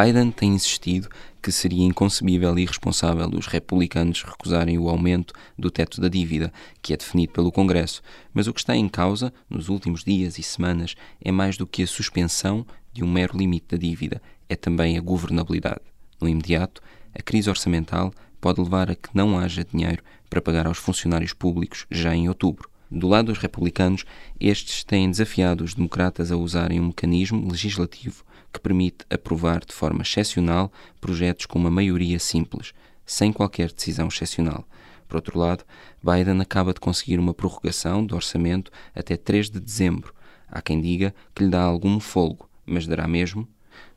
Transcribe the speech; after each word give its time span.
Biden 0.00 0.30
tem 0.30 0.54
insistido 0.54 1.10
que 1.42 1.52
seria 1.52 1.84
inconcebível 1.84 2.58
e 2.58 2.62
irresponsável 2.62 3.28
os 3.36 3.46
republicanos 3.46 4.22
recusarem 4.22 4.78
o 4.78 4.88
aumento 4.88 5.34
do 5.58 5.70
teto 5.70 6.00
da 6.00 6.08
dívida, 6.08 6.50
que 6.80 6.94
é 6.94 6.96
definido 6.96 7.34
pelo 7.34 7.52
Congresso. 7.52 8.00
Mas 8.32 8.46
o 8.46 8.54
que 8.54 8.60
está 8.60 8.74
em 8.74 8.88
causa, 8.88 9.30
nos 9.48 9.68
últimos 9.68 10.02
dias 10.02 10.38
e 10.38 10.42
semanas, 10.42 10.94
é 11.22 11.30
mais 11.30 11.58
do 11.58 11.66
que 11.66 11.82
a 11.82 11.86
suspensão 11.86 12.66
de 12.94 13.04
um 13.04 13.12
mero 13.12 13.36
limite 13.36 13.66
da 13.68 13.76
dívida, 13.76 14.22
é 14.48 14.56
também 14.56 14.96
a 14.96 15.02
governabilidade. 15.02 15.82
No 16.18 16.26
imediato, 16.26 16.80
a 17.14 17.20
crise 17.22 17.50
orçamental 17.50 18.10
pode 18.40 18.58
levar 18.58 18.90
a 18.90 18.94
que 18.94 19.10
não 19.12 19.38
haja 19.38 19.66
dinheiro 19.70 20.02
para 20.30 20.40
pagar 20.40 20.66
aos 20.66 20.78
funcionários 20.78 21.34
públicos 21.34 21.86
já 21.90 22.16
em 22.16 22.26
outubro. 22.26 22.70
Do 22.90 23.06
lado 23.06 23.26
dos 23.26 23.38
republicanos, 23.38 24.06
estes 24.40 24.82
têm 24.82 25.10
desafiado 25.10 25.62
os 25.62 25.74
democratas 25.74 26.32
a 26.32 26.36
usarem 26.36 26.80
um 26.80 26.86
mecanismo 26.86 27.50
legislativo 27.50 28.24
que 28.52 28.60
permite 28.60 29.04
aprovar 29.08 29.64
de 29.64 29.72
forma 29.72 30.02
excepcional 30.02 30.72
projetos 31.00 31.46
com 31.46 31.58
uma 31.58 31.70
maioria 31.70 32.18
simples, 32.18 32.72
sem 33.06 33.32
qualquer 33.32 33.72
decisão 33.72 34.08
excepcional. 34.08 34.66
Por 35.08 35.16
outro 35.16 35.38
lado, 35.38 35.64
Biden 36.02 36.40
acaba 36.40 36.72
de 36.72 36.80
conseguir 36.80 37.18
uma 37.18 37.34
prorrogação 37.34 38.04
do 38.04 38.14
orçamento 38.14 38.70
até 38.94 39.16
3 39.16 39.50
de 39.50 39.60
dezembro. 39.60 40.14
Há 40.48 40.62
quem 40.62 40.80
diga 40.80 41.14
que 41.34 41.44
lhe 41.44 41.50
dá 41.50 41.62
algum 41.62 41.98
folgo, 41.98 42.48
mas 42.64 42.86
dará 42.86 43.08
mesmo? 43.08 43.48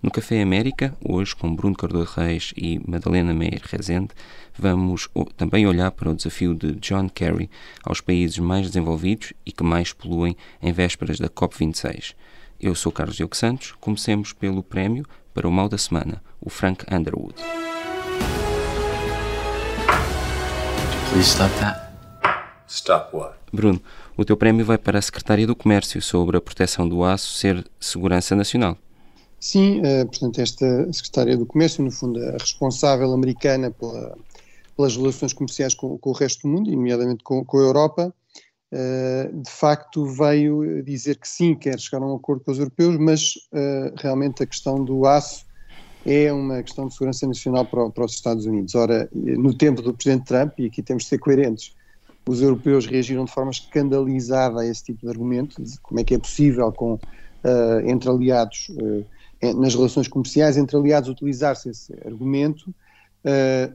No 0.02 0.12
Café 0.12 0.42
América, 0.42 0.96
hoje 1.04 1.36
com 1.36 1.56
Bruno 1.56 1.76
Cardoso 1.76 2.12
Reis 2.16 2.54
e 2.58 2.80
Madalena 2.86 3.34
Meir 3.34 3.62
Rezende, 3.64 4.10
vamos 4.58 5.08
também 5.38 5.66
olhar 5.66 5.92
para 5.92 6.10
o 6.10 6.16
desafio 6.16 6.54
de 6.54 6.74
John 6.74 7.08
Kerry 7.10 7.50
aos 7.84 8.02
países 8.02 8.38
mais 8.40 8.68
desenvolvidos 8.68 9.34
e 9.46 9.52
que 9.52 9.64
mais 9.64 9.94
poluem 9.94 10.36
em 10.62 10.74
vésperas 10.74 11.20
da 11.20 11.30
COP26. 11.30 12.16
Eu 12.64 12.76
sou 12.76 12.94
Carlos 12.94 13.18
Diogo 13.18 13.36
Santos. 13.36 13.74
Comecemos 13.82 14.32
pelo 14.32 14.64
prémio 14.64 15.06
para 15.34 15.46
o 15.46 15.52
mal 15.52 15.68
da 15.68 15.78
semana, 15.78 16.24
o 16.40 16.50
Frank 16.50 16.86
Underwood. 16.90 17.36
Please 21.12 21.30
stop 21.30 21.54
that. 21.60 21.92
Stop 22.66 23.14
what? 23.14 23.36
Bruno, 23.52 23.82
o 24.16 24.24
teu 24.24 24.38
prémio 24.38 24.66
vai 24.66 24.78
para 24.78 24.98
a 24.98 25.02
Secretaria 25.02 25.46
do 25.46 25.58
Comércio 25.58 26.02
sobre 26.02 26.38
a 26.38 26.42
proteção 26.42 26.88
do 26.88 27.04
aço 27.04 27.34
ser 27.34 27.70
segurança 27.82 28.34
nacional. 28.34 28.78
Sim, 29.42 29.82
uh, 29.82 30.06
portanto, 30.06 30.40
esta 30.40 30.94
Secretária 30.94 31.36
do 31.36 31.46
Comércio, 31.46 31.84
no 31.84 31.92
fundo, 31.92 32.18
a 32.18 32.32
responsável 32.32 33.12
americana 33.12 33.72
pela, 33.72 34.18
pelas 34.78 34.96
relações 34.96 35.34
comerciais 35.34 35.74
com, 35.74 35.98
com, 35.98 36.12
o 36.12 36.14
resto 36.14 36.44
do 36.44 36.48
mundo, 36.48 36.72
nomeadamente 36.72 37.26
com, 37.26 37.44
com 37.44 37.58
a 37.58 37.62
Europa, 37.62 38.14
de 39.34 39.52
facto 39.52 40.06
veio 40.06 40.82
dizer 40.84 41.18
que 41.18 41.28
sim, 41.28 41.54
quer 41.54 41.80
chegar 41.80 42.04
a 42.04 42.08
um 42.08 42.16
acordo 42.16 42.44
com 42.44 42.52
os 42.52 42.58
europeus, 42.58 42.98
mas 42.98 43.36
uh, 43.52 43.94
realmente 43.98 44.42
a 44.42 44.46
questão 44.48 44.84
do 44.84 45.06
aço 45.06 45.46
é 46.06 46.34
uma 46.34 46.62
questão 46.64 46.88
de 46.88 46.94
segurança 46.94 47.28
nacional 47.28 47.66
para, 47.66 47.90
para, 47.92 48.06
os 48.06 48.14
Estados 48.14 48.46
Unidos. 48.46 48.74
Ora, 48.76 49.08
no 49.14 49.54
tempo 49.54 49.82
do 49.82 49.94
Presidente 49.94 50.26
Trump, 50.26 50.60
e 50.60 50.66
aqui 50.66 50.82
temos 50.82 51.04
de 51.04 51.10
ser 51.10 51.20
coerentes, 51.20 51.74
os 52.28 52.42
europeus 52.42 52.86
reagiram 52.86 53.26
de 53.26 53.32
forma 53.32 53.52
escandalizada 53.52 54.62
a 54.62 54.66
esse 54.66 54.84
tipo 54.84 55.02
de 55.02 55.10
argumento, 55.10 55.62
de 55.62 55.80
como 55.80 56.00
é 56.00 56.04
que 56.04 56.16
é 56.16 56.18
possível 56.18 56.72
com, 56.72 57.00
entre 57.86 58.10
aliados 58.10 58.70
nas 59.52 59.76
relações 59.76 60.08
comerciais 60.08 60.56
entre 60.56 60.78
aliados 60.78 61.10
utilizar-se 61.10 61.70
esse 61.70 61.94
argumento 62.06 62.70
uh, 63.26 63.74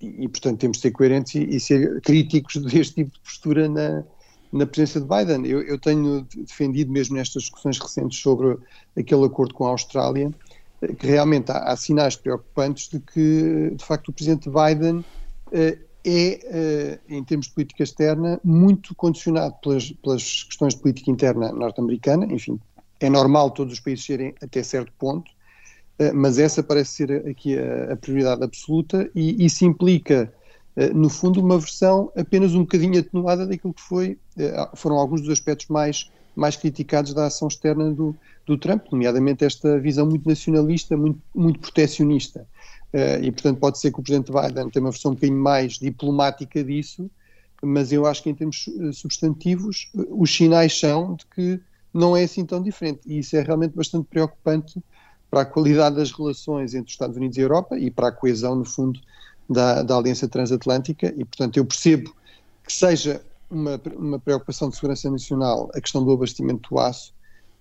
e, 0.00 0.24
e, 0.24 0.28
portanto, 0.28 0.58
temos 0.58 0.76
de 0.76 0.82
ser 0.82 0.90
coerentes 0.90 1.34
e, 1.34 1.56
e, 1.56 1.58
ser 1.58 2.00
críticos 2.02 2.56
deste 2.60 2.96
tipo 2.96 3.12
de 3.12 3.20
postura 3.20 3.66
na, 3.68 4.04
na 4.52 4.66
presença 4.66 5.00
de 5.00 5.06
Biden. 5.06 5.46
Eu, 5.46 5.62
eu, 5.62 5.78
tenho 5.78 6.26
defendido 6.36 6.90
mesmo 6.90 7.16
nestas 7.16 7.44
discussões 7.44 7.78
recentes 7.78 8.18
sobre 8.18 8.56
aquele 8.96 9.24
acordo 9.24 9.54
com 9.54 9.66
a 9.66 9.70
Austrália 9.70 10.30
eh, 10.82 10.94
que 10.94 11.06
realmente 11.06 11.50
há, 11.50 11.58
há 11.58 11.76
sinais 11.76 12.16
preocupantes 12.16 12.88
de 12.88 13.00
que, 13.00 13.72
de 13.74 13.84
facto, 13.84 14.08
o 14.08 14.12
presidente 14.12 14.48
Biden 14.48 14.98
uh, 14.98 15.86
é, 16.08 17.00
uh, 17.08 17.14
em 17.14 17.24
termos 17.24 17.46
de 17.46 17.54
política 17.54 17.82
externa, 17.82 18.40
muito 18.44 18.94
condicionado 18.94 19.54
pelas, 19.62 19.90
pelas 19.90 20.44
questões 20.44 20.74
de 20.74 20.80
política 20.80 21.10
interna 21.10 21.50
norte-americana, 21.50 22.26
enfim, 22.26 22.60
é 23.00 23.10
normal 23.10 23.50
todos 23.50 23.74
os 23.74 23.80
países 23.80 24.04
serem 24.04 24.34
até 24.40 24.62
certo 24.62 24.92
ponto, 24.98 25.30
eh, 25.98 26.12
mas 26.12 26.38
essa 26.38 26.62
parece 26.62 26.92
ser 26.92 27.28
aqui 27.28 27.58
a, 27.58 27.92
a 27.92 27.96
prioridade 27.96 28.42
absoluta 28.44 29.10
e 29.14 29.44
isso 29.44 29.64
implica, 29.64 30.32
eh, 30.32 30.35
no 30.94 31.08
fundo, 31.08 31.40
uma 31.40 31.58
versão 31.58 32.12
apenas 32.16 32.54
um 32.54 32.60
bocadinho 32.60 32.98
atenuada 33.00 33.46
daquilo 33.46 33.72
que 33.72 33.80
foi, 33.80 34.18
eh, 34.38 34.68
foram 34.74 34.96
alguns 34.96 35.22
dos 35.22 35.30
aspectos 35.30 35.68
mais, 35.68 36.10
mais 36.34 36.56
criticados 36.56 37.14
da 37.14 37.26
ação 37.26 37.48
externa 37.48 37.90
do, 37.92 38.14
do 38.44 38.58
Trump, 38.58 38.84
nomeadamente 38.92 39.44
esta 39.44 39.78
visão 39.78 40.06
muito 40.06 40.28
nacionalista, 40.28 40.96
muito, 40.96 41.20
muito 41.34 41.58
protecionista. 41.60 42.46
E, 43.20 43.30
portanto, 43.30 43.58
pode 43.58 43.78
ser 43.78 43.92
que 43.92 44.00
o 44.00 44.02
Presidente 44.02 44.32
Biden 44.32 44.70
tenha 44.70 44.82
uma 44.82 44.90
versão 44.90 45.10
um 45.10 45.14
bocadinho 45.14 45.38
mais 45.38 45.74
diplomática 45.74 46.64
disso, 46.64 47.10
mas 47.62 47.92
eu 47.92 48.06
acho 48.06 48.22
que 48.22 48.30
em 48.30 48.34
termos 48.34 48.70
substantivos, 48.94 49.90
os 50.08 50.34
sinais 50.34 50.78
são 50.78 51.14
de 51.14 51.26
que 51.26 51.60
não 51.92 52.16
é 52.16 52.24
assim 52.24 52.44
tão 52.44 52.62
diferente. 52.62 53.00
E 53.06 53.18
isso 53.18 53.36
é 53.36 53.42
realmente 53.42 53.74
bastante 53.74 54.06
preocupante 54.08 54.82
para 55.30 55.42
a 55.42 55.44
qualidade 55.44 55.96
das 55.96 56.12
relações 56.12 56.74
entre 56.74 56.86
os 56.86 56.92
Estados 56.92 57.16
Unidos 57.16 57.36
e 57.36 57.40
a 57.40 57.44
Europa 57.44 57.78
e 57.78 57.90
para 57.90 58.08
a 58.08 58.12
coesão, 58.12 58.54
no 58.54 58.64
fundo, 58.64 59.00
da, 59.48 59.82
da 59.82 59.96
Aliança 59.96 60.28
Transatlântica. 60.28 61.14
E, 61.16 61.24
portanto, 61.24 61.56
eu 61.56 61.64
percebo 61.64 62.14
que 62.64 62.72
seja 62.72 63.22
uma, 63.50 63.80
uma 63.96 64.18
preocupação 64.18 64.68
de 64.68 64.76
segurança 64.76 65.10
nacional 65.10 65.70
a 65.74 65.80
questão 65.80 66.04
do 66.04 66.12
abastecimento 66.12 66.68
do 66.68 66.78
aço. 66.78 67.14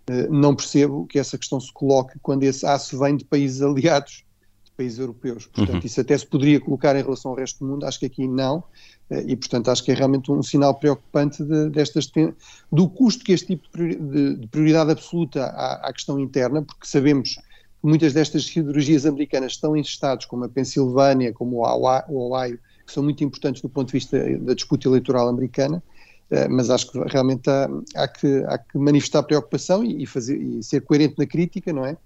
Uh, 0.09 0.31
não 0.31 0.55
percebo 0.55 1.05
que 1.07 1.17
essa 1.17 1.37
questão 1.37 1.59
se 1.59 1.71
coloque 1.73 2.19
quando 2.19 2.43
esse 2.43 2.65
aço 2.65 2.99
vem 2.99 3.17
de 3.17 3.25
países 3.25 3.61
aliados, 3.61 4.23
de 4.63 4.71
países 4.71 4.99
europeus. 4.99 5.47
Portanto, 5.47 5.81
uhum. 5.81 5.85
isso 5.85 6.01
até 6.01 6.17
se 6.17 6.25
poderia 6.25 6.59
colocar 6.59 6.95
em 6.95 7.01
relação 7.01 7.31
ao 7.31 7.37
resto 7.37 7.59
do 7.59 7.71
mundo, 7.71 7.85
acho 7.85 7.99
que 7.99 8.05
aqui 8.05 8.27
não. 8.27 8.63
Eh, 9.09 9.25
e, 9.27 9.35
portanto, 9.35 9.69
acho 9.69 9.83
que 9.83 9.91
é 9.91 9.95
realmente 9.95 10.31
um 10.31 10.43
sinal 10.43 10.75
preocupante 10.75 11.43
de, 11.43 11.69
destas, 11.69 12.11
do 12.71 12.89
custo 12.89 13.23
que 13.23 13.31
este 13.31 13.55
tipo 13.55 13.67
de 13.75 14.47
prioridade 14.47 14.91
absoluta 14.91 15.45
à, 15.45 15.87
à 15.87 15.93
questão 15.93 16.19
interna, 16.19 16.61
porque 16.61 16.85
sabemos 16.85 17.39
muitas 17.85 18.13
destas 18.13 18.45
siderurgias 18.45 19.05
americanas 19.05 19.53
estão 19.53 19.75
em 19.75 19.81
estados 19.81 20.25
como 20.25 20.43
a 20.45 20.49
Pensilvânia, 20.49 21.33
como 21.33 21.57
o 21.57 22.31
Ohio, 22.31 22.59
que 22.85 22.91
são 22.91 23.03
muito 23.03 23.23
importantes 23.23 23.61
do 23.61 23.69
ponto 23.69 23.87
de 23.87 23.93
vista 23.93 24.17
da 24.39 24.53
disputa 24.53 24.87
eleitoral 24.87 25.27
americana, 25.27 25.81
eh, 26.29 26.47
mas 26.47 26.69
acho 26.69 26.91
que 26.91 26.99
realmente 26.99 27.49
há, 27.49 27.69
há, 27.95 28.07
que, 28.07 28.43
há 28.47 28.57
que, 28.57 28.77
manifestar 28.77 29.23
preocupação 29.23 29.83
e, 29.83 30.05
fazer, 30.05 30.37
e 30.37 30.63
ser 30.63 30.81
coerente 30.81 31.15
na 31.17 31.25
crítica, 31.25 31.71
não 31.71 31.85
é? 31.85 31.97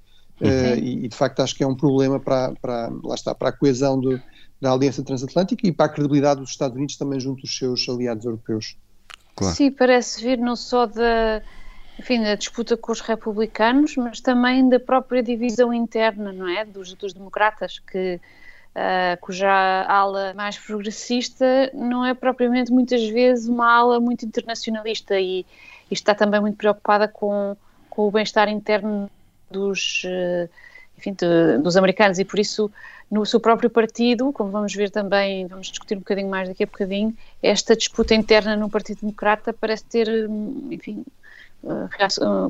Uh, 0.42 0.80
e, 0.82 1.06
e, 1.06 1.08
de 1.10 1.16
facto 1.18 1.42
acho 1.42 1.54
que 1.54 1.62
é 1.66 1.68
um 1.68 1.76
problema 1.76 2.18
para, 2.18 2.54
para, 2.62 2.90
lá 3.04 3.14
está, 3.14 3.36
para 3.36 3.50
a 3.50 3.52
coesão 3.52 4.00
do, 4.00 4.22
da 4.62 4.72
Aliança 4.72 5.04
Transatlântica 5.04 5.68
e 5.68 5.72
para 5.72 5.88
a 5.88 5.90
credibilidade 5.90 6.40
dos 6.40 6.52
Estados 6.52 6.78
Unidos 6.78 6.96
também 6.96 7.20
junto 7.20 7.42
dos 7.42 7.58
seus 7.58 7.88
aliados 7.90 8.24
europeus. 8.24 8.78
Claro. 9.36 9.54
Sim, 9.54 9.70
parece 9.70 10.24
vir 10.24 10.38
não 10.38 10.56
só 10.56 10.86
da, 10.86 11.42
enfim, 12.00 12.24
da 12.24 12.36
disputa 12.36 12.78
com 12.78 12.94
os 12.94 13.02
republicanos, 13.02 13.98
mas 13.98 14.22
também 14.22 14.70
da 14.70 14.80
própria 14.80 15.22
divisão 15.22 15.74
interna, 15.74 16.32
não 16.32 16.48
é, 16.48 16.64
dos, 16.64 16.94
dos 16.94 17.14
democratas, 17.14 17.80
que 17.80 18.20
Uh, 18.70 19.18
cuja 19.20 19.50
ala 19.50 20.32
mais 20.36 20.58
progressista 20.58 21.72
não 21.74 22.06
é 22.06 22.14
propriamente 22.14 22.72
muitas 22.72 23.04
vezes 23.10 23.50
uma 23.50 23.70
ala 23.70 24.00
muito 24.00 24.24
internacionalista 24.26 25.20
e, 25.20 25.40
e 25.40 25.94
está 25.94 26.14
também 26.14 26.40
muito 26.40 26.56
preocupada 26.56 27.08
com, 27.08 27.58
com 27.90 28.08
o 28.08 28.12
bem-estar 28.12 28.48
interno 28.48 29.10
dos, 29.50 30.04
uh, 30.06 30.48
enfim, 31.00 31.14
de, 31.14 31.58
dos 31.58 31.76
americanos. 31.78 32.20
E 32.20 32.24
por 32.24 32.40
isso 32.40 32.72
no 33.10 33.26
seu 33.26 33.40
próprio 33.40 33.72
partido, 33.72 34.32
como 34.32 34.52
vamos 34.52 34.74
ver 34.74 34.92
também, 34.92 35.48
vamos 35.48 35.68
discutir 35.68 35.96
um 35.96 36.00
bocadinho 36.00 36.30
mais 36.30 36.48
daqui 36.48 36.64
a 36.64 36.68
bocadinho, 36.68 37.18
esta 37.42 37.76
disputa 37.76 38.14
interna 38.14 38.56
no 38.56 38.70
Partido 38.70 39.02
Democrata 39.02 39.52
parece 39.52 39.84
ter, 39.86 40.08
enfim, 40.70 41.04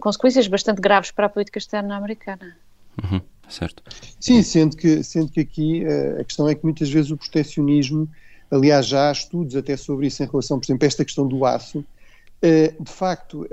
consequências 0.02 0.48
bastante 0.48 0.82
graves 0.82 1.12
para 1.12 1.26
a 1.26 1.30
política 1.30 1.58
externa 1.58 1.96
americana. 1.96 2.56
Uhum, 3.04 3.22
certo. 3.48 3.84
Sim, 4.20 4.42
sendo 4.44 4.76
que, 4.76 5.04
sendo 5.04 5.32
que 5.32 5.40
aqui 5.40 5.84
uh, 5.86 6.22
a 6.22 6.24
questão 6.24 6.48
é 6.48 6.56
que 6.56 6.64
muitas 6.64 6.90
vezes 6.90 7.12
o 7.12 7.18
proteccionismo, 7.18 8.10
aliás 8.52 8.86
já 8.86 9.10
há 9.10 9.12
estudos 9.12 9.56
até 9.56 9.78
sobre 9.78 10.08
isso 10.08 10.24
em 10.24 10.28
relação, 10.28 10.60
por 10.60 10.66
exemplo, 10.66 10.86
a 10.86 10.88
esta 10.88 11.06
questão 11.06 11.28
do 11.28 11.46
aço, 11.46 11.84
de 12.42 12.92
facto, 12.92 13.46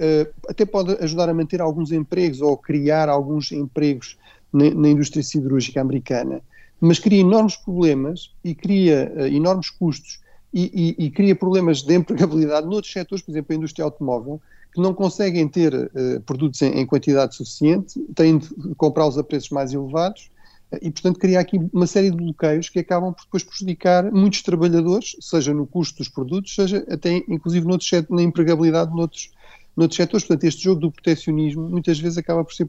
até 0.48 0.64
pode 0.64 0.92
ajudar 1.02 1.28
a 1.28 1.34
manter 1.34 1.60
alguns 1.60 1.90
empregos 1.90 2.40
ou 2.40 2.56
criar 2.56 3.08
alguns 3.08 3.50
empregos 3.50 4.16
na, 4.52 4.88
indústria 4.88 5.24
siderúrgica 5.24 5.80
americana, 5.80 6.40
mas 6.80 7.00
cria 7.00 7.20
enormes 7.20 7.56
problemas 7.56 8.32
e 8.44 8.54
cria 8.54 9.12
enormes 9.26 9.70
custos 9.70 10.20
e, 10.54 10.94
e, 10.98 11.06
e, 11.06 11.10
cria 11.10 11.34
problemas 11.34 11.82
de 11.82 11.94
empregabilidade 11.94 12.66
noutros 12.66 12.92
setores, 12.92 13.24
por 13.24 13.32
exemplo, 13.32 13.52
a 13.52 13.56
indústria 13.56 13.84
automóvel, 13.84 14.40
que 14.76 14.82
não 14.82 14.92
conseguem 14.92 15.48
ter 15.48 15.74
uh, 15.74 16.20
produtos 16.26 16.60
em, 16.60 16.80
em, 16.80 16.86
quantidade 16.86 17.34
suficiente, 17.34 17.98
têm 18.14 18.36
de 18.36 18.74
comprá-los 18.76 19.16
a 19.16 19.24
preços 19.24 19.48
mais 19.48 19.72
elevados 19.72 20.30
uh, 20.70 20.78
e, 20.82 20.90
portanto, 20.90 21.18
cria 21.18 21.40
aqui 21.40 21.58
uma 21.72 21.86
série 21.86 22.10
de 22.10 22.16
bloqueios 22.18 22.68
que 22.68 22.78
acabam 22.78 23.14
por 23.14 23.24
depois 23.24 23.42
prejudicar 23.42 24.12
muitos 24.12 24.42
trabalhadores, 24.42 25.16
seja 25.18 25.54
no 25.54 25.66
custo 25.66 25.96
dos 25.96 26.10
produtos, 26.10 26.54
seja 26.54 26.86
até, 26.90 27.16
inclusive, 27.26 27.66
noutros, 27.66 27.90
na 28.10 28.22
empregabilidade 28.22 28.94
noutros, 28.94 29.30
noutros 29.74 29.96
setores. 29.96 30.26
Portanto, 30.26 30.44
este 30.44 30.64
jogo 30.64 30.82
do 30.82 30.92
proteccionismo 30.92 31.68
muitas 31.70 31.98
vezes 31.98 32.18
acaba 32.18 32.44
por 32.44 32.52
ser 32.52 32.66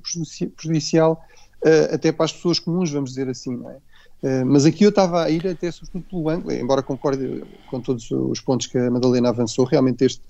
prejudicial 0.55 1.21
uh, 1.65 1.93
até 1.93 2.13
para 2.13 2.23
as 2.23 2.31
pessoas 2.31 2.57
comuns, 2.57 2.89
vamos 2.89 3.09
dizer 3.09 3.27
assim, 3.27 3.57
não 3.57 3.69
é? 3.69 3.75
Uh, 4.23 4.45
mas 4.45 4.65
aqui 4.65 4.85
eu 4.85 4.89
estava 4.89 5.25
a 5.25 5.29
ir 5.29 5.45
até 5.45 5.69
sobretudo 5.71 6.05
pelo 6.09 6.29
ângulo, 6.29 6.53
embora 6.53 6.81
concorde 6.81 7.43
com 7.69 7.81
todos 7.81 8.09
os 8.09 8.39
pontos 8.39 8.65
que 8.65 8.77
a 8.77 8.89
Madalena 8.89 9.29
avançou, 9.29 9.65
realmente 9.65 10.05
este, 10.05 10.23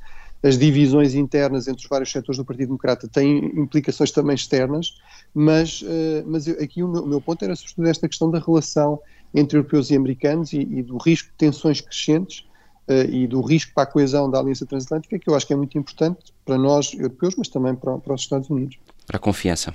as 0.44 0.58
divisões 0.58 1.16
internas 1.16 1.68
entre 1.68 1.84
os 1.84 1.90
vários 1.90 2.12
setores 2.12 2.38
do 2.38 2.46
Partido 2.46 2.68
Democrata 2.68 3.08
têm 3.08 3.38
implicações 3.60 4.12
também 4.12 4.36
externas, 4.36 4.96
mas, 5.34 5.82
uh, 5.82 6.24
mas 6.26 6.48
eu, 6.48 6.62
aqui 6.62 6.84
o 6.84 6.88
meu, 6.88 7.04
o 7.04 7.08
meu, 7.08 7.22
ponto 7.22 7.44
era 7.44 7.56
sobretudo 7.56 7.88
esta 7.88 8.08
questão 8.08 8.30
da 8.30 8.40
relação 8.40 9.00
entre 9.34 9.58
europeus 9.58 9.90
e 9.90 9.96
americanos 9.96 10.54
e, 10.54 10.60
e 10.60 10.84
do 10.84 10.98
risco 10.98 11.30
de 11.30 11.36
tensões 11.36 11.82
crescentes 11.82 12.46
uh, 12.88 13.10
e 13.10 13.28
do 13.28 13.42
risco 13.42 13.74
para 13.74 13.84
a 13.84 13.92
coesão 13.92 14.30
da 14.30 14.40
Aliança 14.40 14.66
Transatlântica, 14.66 15.18
que 15.18 15.30
eu 15.30 15.36
acho 15.36 15.48
que 15.48 15.54
é 15.54 15.56
muito 15.56 15.78
importante 15.78 16.34
para 16.46 16.58
nós 16.58 16.94
europeus, 16.94 17.36
mas 17.36 17.48
também 17.48 17.76
para, 17.76 17.98
para 17.98 18.14
os 18.14 18.22
Estados 18.22 18.50
Unidos. 18.50 18.78
Para 19.08 19.16
a 19.16 19.20
confiança. 19.22 19.74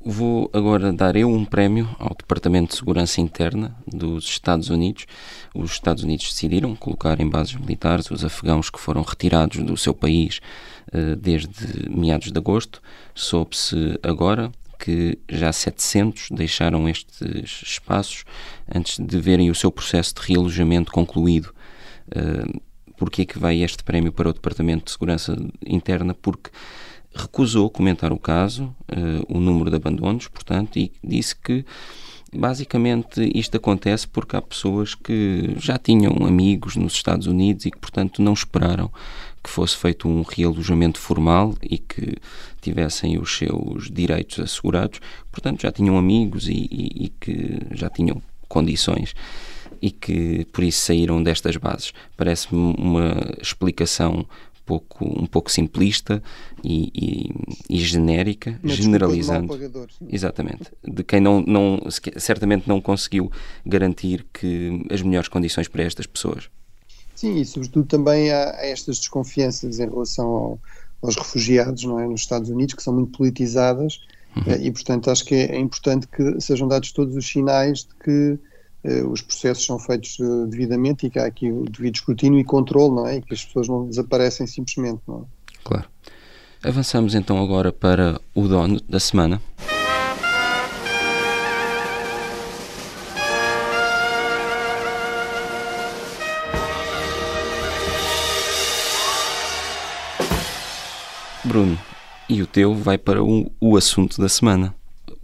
Vou 0.00 0.48
agora 0.52 0.92
dar 0.92 1.16
eu 1.16 1.28
um 1.28 1.44
prémio 1.44 1.88
ao 1.98 2.14
Departamento 2.16 2.70
de 2.70 2.76
Segurança 2.76 3.20
Interna 3.20 3.76
dos 3.84 4.24
Estados 4.24 4.70
Unidos. 4.70 5.04
Os 5.52 5.72
Estados 5.72 6.04
Unidos 6.04 6.30
decidiram 6.30 6.76
colocar 6.76 7.18
em 7.20 7.28
bases 7.28 7.56
militares 7.56 8.08
os 8.08 8.24
afegãos 8.24 8.70
que 8.70 8.78
foram 8.78 9.02
retirados 9.02 9.58
do 9.64 9.76
seu 9.76 9.92
país 9.92 10.40
uh, 10.94 11.16
desde 11.16 11.90
meados 11.90 12.30
de 12.30 12.38
agosto. 12.38 12.80
Soube-se 13.16 13.98
agora 14.00 14.52
que 14.78 15.18
já 15.28 15.52
700 15.52 16.28
deixaram 16.30 16.88
estes 16.88 17.62
espaços 17.64 18.24
antes 18.72 19.04
de 19.04 19.18
verem 19.18 19.50
o 19.50 19.56
seu 19.56 19.72
processo 19.72 20.14
de 20.14 20.20
realojamento 20.28 20.92
concluído. 20.92 21.52
Uh, 22.06 22.60
Porquê 22.98 23.24
que 23.24 23.38
vai 23.38 23.62
este 23.62 23.84
prémio 23.84 24.12
para 24.12 24.28
o 24.28 24.32
Departamento 24.32 24.86
de 24.86 24.90
Segurança 24.90 25.36
Interna? 25.64 26.14
Porque 26.14 26.50
recusou 27.14 27.68
comentar 27.70 28.12
o 28.12 28.18
caso, 28.18 28.64
uh, 28.64 29.24
o 29.28 29.40
número 29.40 29.70
de 29.70 29.76
abandonos, 29.76 30.28
portanto, 30.28 30.78
e 30.78 30.92
disse 31.02 31.34
que 31.34 31.64
basicamente 32.32 33.30
isto 33.34 33.56
acontece 33.56 34.06
porque 34.06 34.36
há 34.36 34.42
pessoas 34.42 34.94
que 34.94 35.54
já 35.56 35.78
tinham 35.78 36.26
amigos 36.26 36.76
nos 36.76 36.92
Estados 36.92 37.26
Unidos 37.26 37.64
e 37.64 37.70
que, 37.70 37.78
portanto, 37.78 38.20
não 38.20 38.34
esperaram 38.34 38.90
que 39.42 39.48
fosse 39.48 39.76
feito 39.76 40.08
um 40.08 40.22
realojamento 40.22 40.98
formal 40.98 41.54
e 41.62 41.78
que 41.78 42.16
tivessem 42.60 43.18
os 43.18 43.36
seus 43.36 43.90
direitos 43.90 44.38
assegurados, 44.40 45.00
portanto, 45.30 45.62
já 45.62 45.72
tinham 45.72 45.96
amigos 45.96 46.48
e, 46.48 46.68
e, 46.70 47.04
e 47.04 47.08
que 47.20 47.58
já 47.72 47.88
tinham 47.88 48.20
condições 48.48 49.14
e 49.80 49.90
que 49.90 50.46
por 50.52 50.64
isso 50.64 50.82
saíram 50.82 51.22
destas 51.22 51.56
bases. 51.56 51.92
Parece-me 52.16 52.74
uma 52.76 53.14
explicação 53.40 54.26
pouco, 54.68 55.02
um 55.02 55.24
pouco 55.24 55.50
simplista 55.50 56.22
e, 56.62 56.92
e, 56.94 57.76
e 57.76 57.78
genérica, 57.78 58.60
Uma 58.62 58.74
generalizando. 58.74 59.56
De 59.56 60.14
Exatamente. 60.14 60.70
De 60.86 61.02
quem 61.02 61.20
não, 61.20 61.40
não, 61.40 61.80
certamente 62.18 62.68
não 62.68 62.78
conseguiu 62.78 63.32
garantir 63.64 64.26
que 64.30 64.84
as 64.90 65.00
melhores 65.00 65.28
condições 65.28 65.68
para 65.68 65.82
estas 65.84 66.06
pessoas. 66.06 66.50
Sim, 67.16 67.40
e 67.40 67.46
sobretudo 67.46 67.86
também 67.86 68.30
há, 68.30 68.50
há 68.50 68.66
estas 68.66 68.98
desconfianças 68.98 69.80
em 69.80 69.88
relação 69.88 70.26
ao, 70.26 70.58
aos 71.02 71.16
refugiados 71.16 71.82
não 71.84 71.98
é, 71.98 72.06
nos 72.06 72.20
Estados 72.20 72.50
Unidos, 72.50 72.74
que 72.74 72.82
são 72.82 72.92
muito 72.92 73.16
politizadas, 73.16 74.00
uhum. 74.36 74.52
Eh, 74.52 74.66
e 74.66 74.70
portanto 74.70 75.10
acho 75.10 75.24
que 75.24 75.34
é, 75.34 75.56
é 75.56 75.58
importante 75.58 76.06
que 76.06 76.38
sejam 76.40 76.68
dados 76.68 76.92
todos 76.92 77.16
os 77.16 77.26
sinais 77.26 77.80
de 77.80 77.94
que 78.04 78.38
os 78.84 79.20
processos 79.22 79.64
são 79.64 79.78
feitos 79.78 80.18
eh, 80.20 80.46
devidamente 80.48 81.06
e 81.06 81.10
que 81.10 81.18
há 81.18 81.26
aqui 81.26 81.50
o 81.50 81.64
devido 81.64 81.96
escrutínio 81.96 82.38
e 82.38 82.44
controle, 82.44 82.94
não 82.94 83.06
é? 83.06 83.16
E 83.16 83.22
que 83.22 83.34
as 83.34 83.44
pessoas 83.44 83.68
não 83.68 83.86
desaparecem 83.86 84.46
simplesmente, 84.46 85.02
não 85.06 85.20
é? 85.20 85.22
Claro. 85.64 85.88
Avançamos 86.62 87.14
então 87.14 87.42
agora 87.42 87.72
para 87.72 88.20
o 88.34 88.46
dono 88.46 88.80
da 88.88 89.00
semana. 89.00 89.40
Bruno, 101.44 101.78
e 102.28 102.42
o 102.42 102.46
teu 102.46 102.74
vai 102.74 102.98
para 102.98 103.24
o, 103.24 103.50
o 103.60 103.76
assunto 103.76 104.20
da 104.20 104.28
semana. 104.28 104.77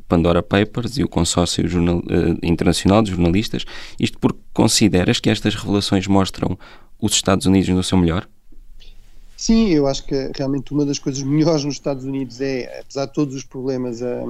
Pandora 0.08 0.42
Papers 0.42 0.96
e 0.98 1.04
o 1.04 1.08
Consórcio 1.08 1.66
Jornal, 1.66 1.98
uh, 1.98 2.38
Internacional 2.42 3.02
de 3.02 3.10
Jornalistas, 3.10 3.64
isto 3.98 4.18
porque 4.18 4.38
consideras 4.52 5.20
que 5.20 5.30
estas 5.30 5.54
revelações 5.54 6.06
mostram 6.06 6.58
os 7.00 7.12
Estados 7.12 7.46
Unidos 7.46 7.68
no 7.68 7.82
seu 7.82 7.98
melhor? 7.98 8.28
Sim, 9.36 9.68
eu 9.68 9.86
acho 9.86 10.06
que 10.06 10.30
realmente 10.36 10.72
uma 10.72 10.86
das 10.86 10.98
coisas 10.98 11.22
melhores 11.22 11.64
nos 11.64 11.74
Estados 11.74 12.04
Unidos 12.04 12.40
é, 12.40 12.80
apesar 12.80 13.06
de 13.06 13.12
todos 13.12 13.34
os 13.34 13.42
problemas, 13.42 14.00
a, 14.02 14.24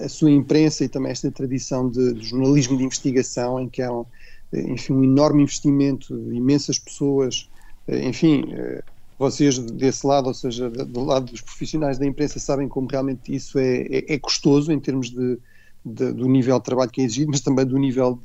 a, 0.00 0.08
sua 0.08 0.30
imprensa 0.30 0.84
e 0.84 0.88
também 0.88 1.12
esta 1.12 1.30
tradição 1.30 1.88
de, 1.88 2.14
de, 2.14 2.26
jornalismo 2.26 2.76
de 2.76 2.84
investigação, 2.84 3.60
em 3.60 3.68
que 3.68 3.82
há 3.82 3.92
um, 3.92 4.04
enfim, 4.52 4.94
um 4.94 5.04
enorme 5.04 5.42
investimento 5.42 6.14
imensas 6.32 6.78
pessoas, 6.78 7.48
eh, 7.86 8.08
enfim, 8.08 8.44
eh, 8.52 8.82
vocês 9.18 9.58
desse 9.58 10.06
lado, 10.06 10.26
ou 10.26 10.34
seja, 10.34 10.68
do 10.68 11.04
lado 11.04 11.30
dos 11.30 11.40
profissionais 11.40 11.98
da 11.98 12.06
imprensa, 12.06 12.38
sabem 12.38 12.68
como 12.68 12.88
realmente 12.88 13.34
isso 13.34 13.58
é, 13.58 13.82
é, 13.82 14.14
é 14.14 14.18
custoso 14.18 14.72
em 14.72 14.80
termos 14.80 15.10
de, 15.10 15.38
de, 15.84 16.12
do 16.12 16.28
nível 16.28 16.58
de 16.58 16.64
trabalho 16.64 16.90
que 16.90 17.00
é 17.00 17.04
exigido, 17.04 17.30
mas 17.30 17.40
também 17.40 17.64
do 17.64 17.78
nível 17.78 18.20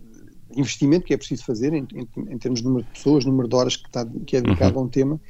de 0.52 0.60
investimento 0.60 1.06
que 1.06 1.14
é 1.14 1.18
preciso 1.18 1.46
fazer 1.46 1.74
em, 1.74 1.88
em, 1.94 2.08
em 2.34 2.38
termos 2.38 2.62
de 2.62 2.66
número 2.66 2.84
de 2.86 2.92
pessoas, 2.92 3.24
número 3.26 3.48
de 3.48 3.56
horas 3.56 3.76
que, 3.76 3.88
está, 3.88 4.06
que 4.26 4.38
é 4.38 4.42
dedicado 4.42 4.76
uhum. 4.76 4.82
a 4.82 4.86
um 4.86 4.90
tema. 4.90 5.22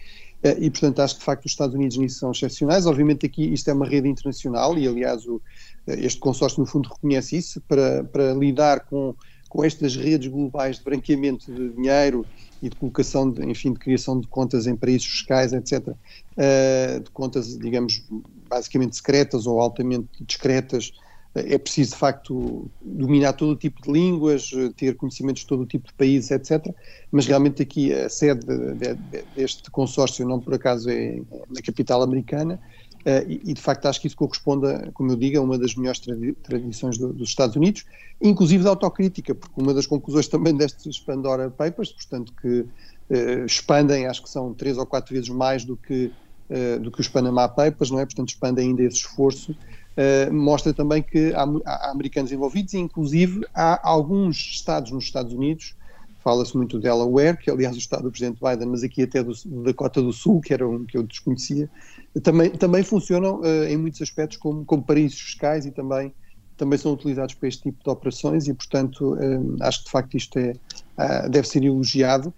Eh, 0.41 0.57
e, 0.61 0.69
portanto, 0.69 0.99
acho 1.01 1.15
que 1.15 1.19
de 1.19 1.25
facto 1.25 1.45
os 1.45 1.51
Estados 1.51 1.75
Unidos 1.75 1.97
nisso 1.97 2.19
são 2.19 2.31
excepcionais. 2.31 2.85
Obviamente, 2.85 3.25
aqui 3.25 3.53
isto 3.53 3.69
é 3.69 3.73
uma 3.73 3.85
rede 3.85 4.07
internacional 4.07 4.77
e, 4.77 4.87
aliás, 4.87 5.25
o, 5.25 5.41
eh, 5.87 6.05
este 6.05 6.19
consórcio, 6.19 6.59
no 6.61 6.65
fundo, 6.65 6.89
reconhece 6.89 7.37
isso 7.37 7.61
para, 7.67 8.03
para 8.05 8.33
lidar 8.33 8.81
com, 8.85 9.13
com 9.49 9.63
estas 9.63 9.95
redes 9.95 10.29
globais 10.29 10.77
de 10.77 10.83
branqueamento 10.83 11.51
de 11.51 11.69
dinheiro 11.73 12.25
e 12.61 12.69
de 12.69 12.75
colocação, 12.75 13.29
de, 13.29 13.45
enfim, 13.45 13.73
de 13.73 13.79
criação 13.79 14.19
de 14.19 14.27
contas 14.27 14.67
em 14.67 14.75
paraísos 14.75 15.07
fiscais, 15.07 15.53
etc., 15.53 15.87
uh, 15.87 15.95
eh, 16.37 16.99
de 16.99 17.09
contas, 17.11 17.57
digamos, 17.57 18.03
basicamente 18.49 18.95
secretas 18.95 19.47
ou 19.47 19.59
altamente 19.59 20.07
discretas, 20.21 20.89
uh, 21.35 21.39
é 21.39 21.57
preciso, 21.57 21.91
de 21.91 21.97
facto, 21.97 22.69
dominar 22.81 23.33
todo 23.33 23.51
o 23.51 23.55
tipo 23.55 23.81
de 23.81 23.91
línguas, 23.91 24.51
ter 24.75 24.95
conhecimentos 24.95 25.43
de 25.43 25.47
todo 25.47 25.61
o 25.63 25.65
tipo 25.65 25.87
de 25.87 25.93
países, 25.93 26.31
etc., 26.31 26.73
mas 27.11 27.25
realmente 27.25 27.61
aqui 27.61 27.93
a 27.93 28.09
sede 28.09 28.45
de, 28.45 28.73
de, 28.75 29.23
deste 29.35 29.71
consórcio, 29.71 30.27
não 30.27 30.39
por 30.39 30.53
acaso 30.53 30.89
é 30.89 31.21
na 31.49 31.61
capital 31.61 32.01
americana, 32.01 32.59
Uh, 32.99 33.23
e, 33.29 33.53
de 33.53 33.61
facto 33.61 33.85
acho 33.85 34.01
que 34.01 34.07
isso 34.07 34.15
corresponde, 34.15 34.67
como 34.93 35.11
eu 35.11 35.15
digo, 35.15 35.37
a 35.37 35.41
uma 35.41 35.57
das 35.57 35.73
melhores 35.73 35.99
tradi 35.99 36.33
tradições 36.43 36.97
do, 36.97 37.13
dos 37.13 37.29
Estados 37.29 37.55
Unidos, 37.55 37.85
inclusive 38.21 38.63
da 38.63 38.71
autocrítica, 38.71 39.33
porque 39.33 39.61
uma 39.61 39.73
das 39.73 39.87
conclusões 39.87 40.27
também 40.27 40.53
destes 40.53 40.99
Pandora 40.99 41.49
Papers, 41.49 41.93
portanto 41.93 42.33
que 42.41 42.59
uh, 42.59 43.45
expandem, 43.45 44.05
acho 44.05 44.21
que 44.21 44.29
são 44.29 44.53
três 44.53 44.77
ou 44.77 44.85
quatro 44.85 45.13
vezes 45.13 45.29
mais 45.29 45.63
do 45.63 45.77
que, 45.77 46.11
uh, 46.49 46.79
do 46.81 46.91
que 46.91 46.99
os 46.99 47.07
Panama 47.07 47.47
Papers, 47.47 47.89
não 47.89 47.99
é? 47.99 48.05
Portanto 48.05 48.29
expandem 48.29 48.69
ainda 48.69 48.83
esse 48.83 48.97
esforço, 48.97 49.55
mostra 50.31 50.73
também 50.73 51.03
que 51.03 51.33
há, 51.33 51.43
há 51.65 51.91
americanos 51.91 52.31
envolvidos 52.31 52.73
e 52.73 52.77
inclusive 52.77 53.45
há 53.53 53.85
alguns 53.85 54.37
estados 54.37 54.91
nos 54.91 55.03
Estados 55.03 55.33
Unidos 55.33 55.75
fala-se 56.23 56.55
muito 56.55 56.77
do 56.77 56.83
Delaware, 56.83 57.37
que 57.37 57.49
aliás 57.49 57.75
o 57.75 57.79
estado 57.79 58.03
do 58.03 58.11
presidente 58.11 58.39
Biden, 58.41 58.67
mas 58.67 58.83
aqui 58.83 59.03
até 59.03 59.23
do, 59.23 59.33
da 59.33 59.63
Dakota 59.71 60.01
do 60.01 60.13
Sul, 60.13 60.41
que 60.41 60.53
era 60.53 60.67
um 60.67 60.85
que 60.85 60.97
eu 60.97 61.03
desconhecia, 61.03 61.69
também, 62.23 62.49
também 62.49 62.83
funcionam 62.83 63.39
uh, 63.41 63.65
em 63.65 63.77
muitos 63.77 64.01
aspectos 64.01 64.37
como, 64.37 64.65
como 64.65 64.83
paraísos 64.83 65.19
fiscais 65.19 65.65
e 65.65 65.71
também, 65.71 66.13
também 66.57 66.77
são 66.77 66.93
utilizados 66.93 67.35
para 67.35 67.47
este 67.47 67.63
tipo 67.63 67.83
de 67.83 67.89
operações 67.89 68.47
e, 68.47 68.53
portanto, 68.53 69.13
uh, 69.13 69.57
acho 69.61 69.79
que 69.79 69.85
de 69.85 69.91
facto 69.91 70.17
isto 70.17 70.39
é, 70.39 70.53
uh, 70.97 71.29
deve 71.29 71.47
ser 71.47 71.63
elogiado. 71.63 72.33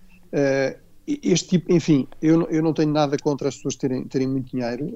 este 1.08 1.50
tipo, 1.50 1.72
enfim, 1.72 2.08
eu, 2.22 2.42
eu 2.50 2.62
não 2.62 2.74
tenho 2.74 2.92
nada 2.92 3.18
contra 3.18 3.48
as 3.48 3.56
pessoas 3.56 3.76
terem, 3.76 4.06
terem 4.06 4.28
muito 4.28 4.52
dinheiro, 4.52 4.94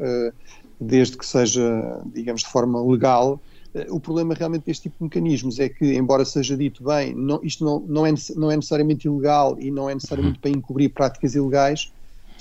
desde 0.79 1.17
que 1.17 1.25
seja, 1.25 2.01
digamos, 2.13 2.41
de 2.41 2.47
forma 2.47 2.81
legal, 2.85 3.39
o 3.89 3.99
problema 3.99 4.33
realmente 4.33 4.65
deste 4.65 4.83
tipo 4.83 4.97
de 4.99 5.03
mecanismos 5.03 5.59
é 5.59 5.67
que, 5.67 5.95
embora 5.95 6.23
seja 6.23 6.55
dito 6.55 6.83
bem, 6.83 7.13
não, 7.13 7.41
isto 7.43 7.65
não, 7.65 7.79
não, 7.81 8.05
é, 8.05 8.13
não 8.35 8.49
é 8.49 8.55
necessariamente 8.55 9.07
ilegal 9.07 9.57
e 9.59 9.69
não 9.69 9.89
é 9.89 9.93
necessariamente 9.93 10.39
para 10.39 10.49
encobrir 10.49 10.89
práticas 10.89 11.35
ilegais, 11.35 11.91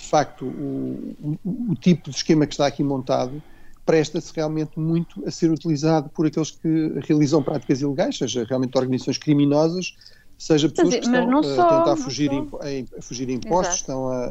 de 0.05 0.11
facto, 0.11 0.45
o, 0.45 1.17
o, 1.45 1.73
o 1.73 1.75
tipo 1.75 2.11
de 2.11 2.17
esquema 2.17 2.47
que 2.47 2.53
está 2.53 2.67
aqui 2.67 2.83
montado 2.83 3.43
presta-se 3.87 4.33
realmente 4.35 4.79
muito 4.79 5.27
a 5.27 5.31
ser 5.31 5.51
utilizado 5.51 6.11
por 6.11 6.27
aqueles 6.27 6.51
que 6.51 6.93
realizam 7.07 7.43
práticas 7.43 7.81
ilegais, 7.81 8.19
seja 8.19 8.45
realmente 8.45 8.77
organizações 8.77 9.19
criminosas, 9.19 9.95
seja 10.39 10.69
pessoas 10.69 10.95
que 10.95 11.01
estão 11.01 11.39
a 11.39 11.43
tentar 11.43 11.97
fugir, 11.97 12.31
a, 12.31 12.99
a 12.99 13.03
fugir 13.03 13.31
impostos, 13.31 13.77
Exato. 13.77 13.81
estão 13.81 14.09
a, 14.09 14.27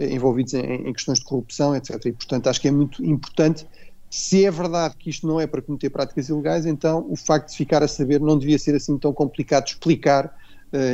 a, 0.00 0.04
envolvidos 0.04 0.54
em, 0.54 0.88
em, 0.88 0.92
questões 0.92 1.18
de 1.20 1.24
corrupção, 1.24 1.74
etc. 1.74 2.04
E, 2.06 2.12
portanto, 2.12 2.48
acho 2.48 2.60
que 2.60 2.68
é 2.68 2.72
muito 2.72 3.04
importante 3.04 3.66
se 4.10 4.44
é 4.44 4.50
verdade 4.50 4.96
que 4.96 5.10
isto 5.10 5.26
não 5.26 5.40
é 5.40 5.46
para 5.46 5.60
cometer 5.62 5.90
práticas 5.90 6.28
ilegais, 6.28 6.64
então 6.64 7.06
o 7.08 7.16
facto 7.16 7.50
de 7.50 7.56
ficar 7.56 7.82
a 7.82 7.88
saber 7.88 8.20
não 8.20 8.38
devia 8.38 8.58
ser 8.58 8.74
assim 8.74 8.96
tão 8.98 9.12
complicado 9.12 9.64
de 9.64 9.70
explicar 9.72 10.32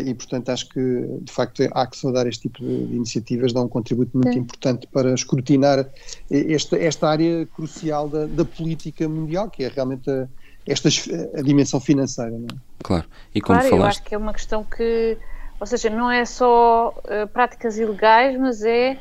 e, 0.05 0.15
portanto, 0.15 0.49
acho 0.51 0.69
que 0.69 0.81
de 1.21 1.33
facto 1.33 1.63
há 1.73 1.87
que 1.87 1.97
saudar 1.97 2.27
este 2.27 2.49
tipo 2.49 2.59
de, 2.61 2.87
de 2.87 2.97
iniciativas, 2.97 3.53
dá 3.53 3.61
um 3.61 3.69
contributo 3.69 4.11
muito 4.15 4.33
Sim. 4.33 4.41
importante 4.41 4.87
para 4.87 5.13
escrutinar 5.15 5.87
esta, 6.31 6.77
esta 6.77 7.09
área 7.09 7.47
crucial 7.47 8.09
da, 8.09 8.27
da, 8.27 8.45
política 8.45 9.09
mundial, 9.09 9.51
que 9.51 9.65
é 9.65 9.69
realmente 9.69 10.11
a, 10.11 10.29
esta 10.67 10.89
a 11.37 11.43
dimensão 11.43 11.81
financeira. 11.81 12.31
Não 12.31 12.47
é? 12.47 12.59
Claro, 12.83 13.05
e 13.35 13.41
como 13.41 13.59
claro, 13.59 13.71
falaste... 13.71 13.83
eu 13.83 13.89
acho 13.89 14.03
que 14.03 14.15
é 14.15 14.19
uma 14.19 14.33
questão 14.33 14.65
que, 14.65 15.17
ou 15.59 15.67
seja, 15.67 15.91
não 15.91 16.11
é 16.11 16.25
só 16.25 16.91
uh, 16.91 17.27
práticas 17.29 17.79
ilegais, 17.79 18.39
mas 18.39 18.63
é, 18.63 18.99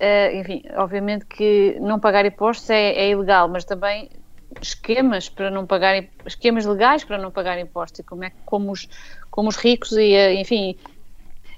uh, 0.00 0.36
enfim, 0.36 0.62
obviamente 0.76 1.26
que 1.26 1.78
não 1.80 1.98
pagar 2.00 2.24
impostos 2.26 2.68
é, 2.70 2.92
é, 2.92 3.10
ilegal, 3.10 3.48
mas 3.48 3.64
também 3.64 4.10
esquemas 4.60 5.28
para 5.28 5.50
não 5.50 5.66
pagar, 5.66 6.04
esquemas 6.26 6.66
legais 6.66 7.04
para 7.04 7.18
não 7.18 7.30
pagar 7.30 7.58
impostos 7.58 8.00
e 8.00 8.02
como 8.02 8.24
é 8.24 8.30
que 8.30 8.36
como 8.44 8.72
os, 8.72 8.88
como 9.30 9.48
os 9.48 9.56
ricos 9.56 9.92
e, 9.92 10.14
uh, 10.14 10.32
enfim, 10.38 10.76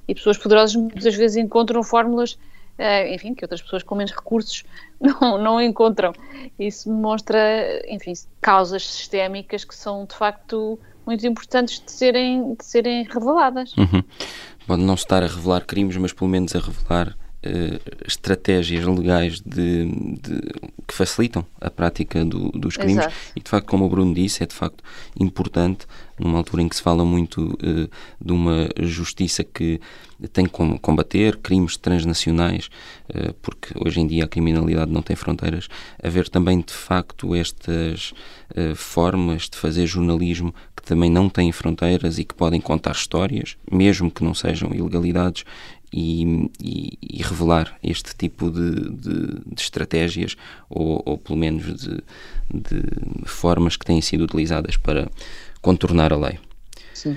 e 0.07 0.15
pessoas 0.15 0.39
poderosas 0.39 0.77
muitas 0.77 1.15
vezes 1.15 1.37
encontram 1.37 1.83
fórmulas 1.83 2.39
Uh, 2.79 3.13
enfim, 3.13 3.35
que 3.35 3.45
outras 3.45 3.61
pessoas 3.61 3.83
com 3.83 3.95
menos 3.95 4.13
recursos 4.13 4.65
não, 4.99 5.37
não 5.37 5.61
encontram. 5.61 6.13
Isso 6.59 6.91
mostra, 6.91 7.39
enfim, 7.87 8.15
causas 8.41 8.87
sistémicas 8.87 9.63
que 9.63 9.75
são 9.75 10.07
de 10.07 10.17
facto 10.17 10.79
muito 11.07 11.27
importantes 11.27 11.81
de 11.85 11.93
serem, 11.93 12.55
de 12.55 12.65
serem 12.65 13.05
reveladas. 13.05 13.77
Uhum. 13.77 14.03
Pode 14.67 14.83
não 14.83 14.95
estar 14.95 15.23
a 15.23 15.27
revelar 15.27 15.67
crimes, 15.67 15.97
mas 15.97 16.13
pelo 16.13 16.31
menos 16.31 16.57
a 16.57 16.61
revelar 16.61 17.17
uh, 17.45 18.07
estratégias 18.07 18.85
legais 18.87 19.41
de, 19.41 19.87
de, 19.87 20.41
que 20.87 20.95
facilitam 20.95 21.45
a 21.61 21.71
prática 21.71 22.25
do, 22.25 22.51
dos 22.51 22.77
crimes. 22.77 22.99
Exato. 22.99 23.15
E 23.37 23.41
de 23.41 23.51
facto, 23.51 23.67
como 23.67 23.85
o 23.85 23.89
Bruno 23.89 24.15
disse, 24.15 24.43
é 24.43 24.47
de 24.47 24.55
facto 24.55 24.83
importante, 25.19 25.87
numa 26.19 26.39
altura 26.39 26.63
em 26.63 26.69
que 26.69 26.77
se 26.77 26.83
fala 26.83 27.05
muito 27.05 27.53
uh, 27.55 27.91
de 28.21 28.33
uma 28.33 28.69
justiça 28.81 29.43
que 29.43 29.81
tem 30.33 30.47
como 30.47 30.79
combater 30.79 31.37
crimes 31.39 31.77
transnacionais, 31.77 32.71
uh, 33.11 33.33
porque 33.43 33.75
hoje 33.85 34.01
em 34.01 34.07
dia 34.07 34.25
a 34.25 34.29
criminalidade 34.29 34.93
não 34.93 35.03
tem 35.03 35.17
fronteiras, 35.17 35.69
haver 36.03 36.29
também 36.29 36.61
de 36.61 36.73
facto 36.73 37.35
estas 37.35 38.13
formas 38.77 39.49
de 39.49 39.57
fazer 39.57 39.87
jornalismo 39.87 40.55
que 40.77 40.83
também 40.83 41.11
não 41.11 41.29
têm 41.29 41.51
fronteiras 41.53 42.19
e 42.19 42.25
que 42.25 42.35
podem 42.35 42.61
contar 42.61 42.93
histórias, 42.93 43.57
mesmo 43.71 44.11
que 44.11 44.23
não 44.23 44.35
sejam 44.35 44.75
ilegalidades, 44.75 45.45
e, 45.93 46.49
e, 46.61 46.99
e, 47.01 47.23
revelar 47.23 47.79
este 47.83 48.17
tipo 48.17 48.51
de, 48.51 48.91
de, 48.91 49.27
de 49.47 49.61
estratégias 49.61 50.37
ou, 50.71 51.03
ou, 51.05 51.19
pelo 51.19 51.39
menos 51.39 51.65
de, 51.65 51.97
de, 52.53 53.27
formas 53.27 53.77
que 53.77 53.85
têm 53.85 54.01
sido 54.01 54.25
utilizadas 54.25 54.77
para 54.77 55.11
contornar 55.61 56.13
a 56.13 56.17
lei. 56.17 56.39
Sim. 56.95 57.17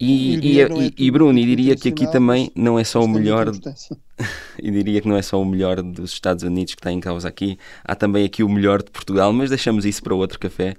E, 0.00 0.54
e, 0.54 0.60
é 0.60 0.68
e, 0.96 1.10
Bruno, 1.10 1.38
e 1.38 1.44
diria 1.44 1.76
que 1.76 1.90
aqui 1.90 2.10
também 2.10 2.50
não 2.56 2.76
é 2.76 2.82
só 2.82 3.04
o 3.04 3.08
melhor 3.08 3.52
e 4.58 4.70
diria 4.70 5.00
que 5.00 5.06
não 5.06 5.16
é 5.16 5.22
só 5.22 5.40
o 5.40 5.44
melhor 5.44 5.80
dos 5.80 6.12
Estados 6.12 6.42
Unidos 6.42 6.74
que 6.74 6.80
está 6.80 6.90
em 6.90 6.98
causa 6.98 7.28
aqui, 7.28 7.56
há 7.84 7.94
também 7.94 8.24
aqui 8.24 8.42
o 8.42 8.48
melhor 8.48 8.82
de 8.82 8.90
Portugal, 8.90 9.32
mas 9.32 9.50
deixamos 9.50 9.84
isso 9.84 10.02
para 10.02 10.14
outro 10.14 10.40
café. 10.40 10.74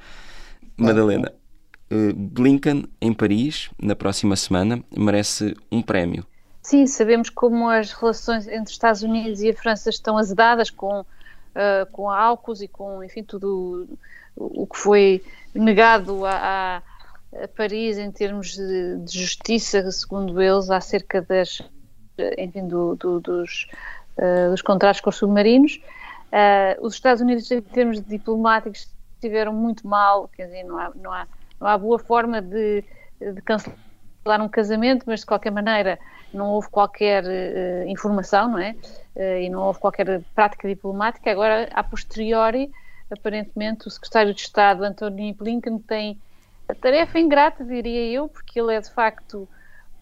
Madalena, 0.75 1.31
uh, 1.89 2.13
Blinken 2.13 2.85
em 2.99 3.13
Paris, 3.13 3.69
na 3.81 3.95
próxima 3.95 4.35
semana, 4.35 4.83
merece 4.93 5.55
um 5.71 5.81
prémio 5.81 6.25
Sim, 6.63 6.87
sabemos 6.87 7.29
como 7.29 7.69
as 7.69 7.91
relações 7.91 8.47
entre 8.47 8.71
Estados 8.71 9.03
Unidos 9.03 9.41
e 9.41 9.49
a 9.49 9.53
França 9.53 9.89
estão 9.89 10.17
azedadas 10.17 10.69
com, 10.69 11.01
uh, 11.01 11.05
com 11.91 12.09
a 12.09 12.17
AUKUS 12.21 12.61
e 12.61 12.69
com, 12.69 13.03
enfim, 13.03 13.21
tudo 13.21 13.85
o, 14.33 14.65
que 14.65 14.77
foi 14.77 15.21
negado 15.53 16.25
a, 16.25 16.81
a, 17.33 17.47
Paris 17.49 17.97
em 17.97 18.09
termos 18.09 18.53
de, 18.53 18.97
de, 18.99 19.19
justiça, 19.19 19.91
segundo 19.91 20.41
eles, 20.41 20.69
acerca 20.69 21.21
das, 21.21 21.61
enfim, 22.37 22.65
do, 22.65 22.95
do, 22.95 23.19
dos, 23.19 23.67
uh, 24.17 24.51
dos 24.51 24.61
contratos 24.61 25.01
com 25.01 25.09
os 25.09 25.17
submarinos. 25.17 25.81
Uh, 26.31 26.85
os 26.85 26.93
Estados 26.93 27.21
Unidos, 27.21 27.51
em 27.51 27.61
termos 27.61 28.01
diplomáticos, 28.01 28.87
estiveram 29.15 29.51
muito 29.51 29.85
mal, 29.85 30.29
quer 30.29 30.45
dizer, 30.45 30.63
não 30.63 30.77
há, 30.77 30.91
não 30.95 31.11
há, 31.11 31.27
não 31.59 31.67
há 31.67 31.77
boa 31.77 31.99
forma 31.99 32.41
de, 32.41 32.85
de 33.19 33.41
cancelar 33.41 34.41
um 34.41 34.47
casamento, 34.47 35.03
mas 35.05 35.19
de 35.19 35.25
qualquer 35.25 35.51
maneira 35.51 35.99
não 36.35 36.49
houve 36.51 36.69
qualquer 36.69 37.23
uh, 37.23 37.87
informação, 37.87 38.49
não 38.49 38.59
é? 38.59 38.75
Uh, 39.15 39.41
e 39.41 39.49
não 39.49 39.63
houve 39.63 39.79
qualquer 39.79 40.21
prática 40.35 40.67
diplomática. 40.67 41.31
Agora, 41.31 41.69
a 41.73 41.83
posteriori, 41.83 42.71
aparentemente, 43.11 43.87
o 43.87 43.91
secretário 43.91 44.33
de 44.33 44.41
Estado, 44.41 44.83
Anthony 44.83 45.33
Blinken, 45.33 45.79
tem 45.79 46.17
a 46.67 46.73
tarefa 46.73 47.19
ingrata, 47.19 47.63
diria 47.63 48.11
eu, 48.11 48.27
porque 48.27 48.59
ele 48.59 48.73
é 48.73 48.81
de 48.81 48.89
facto 48.89 49.47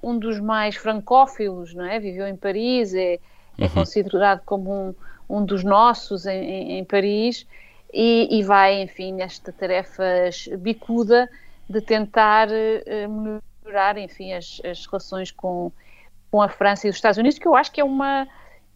um 0.01 0.17
dos 0.17 0.39
mais 0.39 0.75
francófilos, 0.75 1.73
não 1.73 1.85
é? 1.85 1.99
Viveu 1.99 2.27
em 2.27 2.35
Paris, 2.35 2.93
é, 2.93 3.13
é 3.15 3.19
uhum. 3.63 3.69
considerado 3.69 4.41
como 4.45 4.71
um, 4.73 4.95
um 5.29 5.45
dos 5.45 5.63
nossos 5.63 6.25
em, 6.25 6.43
em, 6.43 6.79
em 6.79 6.85
Paris 6.85 7.45
e, 7.93 8.39
e, 8.39 8.43
vai, 8.43 8.81
enfim, 8.81 9.13
nesta 9.13 9.51
tarefa 9.51 10.03
bicuda 10.57 11.29
de 11.69 11.81
tentar 11.81 12.47
uh, 12.49 13.41
melhorar, 13.63 13.97
enfim, 13.97 14.33
as, 14.33 14.61
as 14.63 14.85
relações 14.85 15.31
com 15.31 15.71
com 16.31 16.41
a 16.41 16.47
França 16.47 16.87
e 16.87 16.89
os 16.89 16.95
Estados 16.95 17.17
Unidos, 17.17 17.37
que 17.37 17.47
eu 17.47 17.55
acho 17.55 17.71
que 17.71 17.81
é 17.81 17.83
uma, 17.83 18.25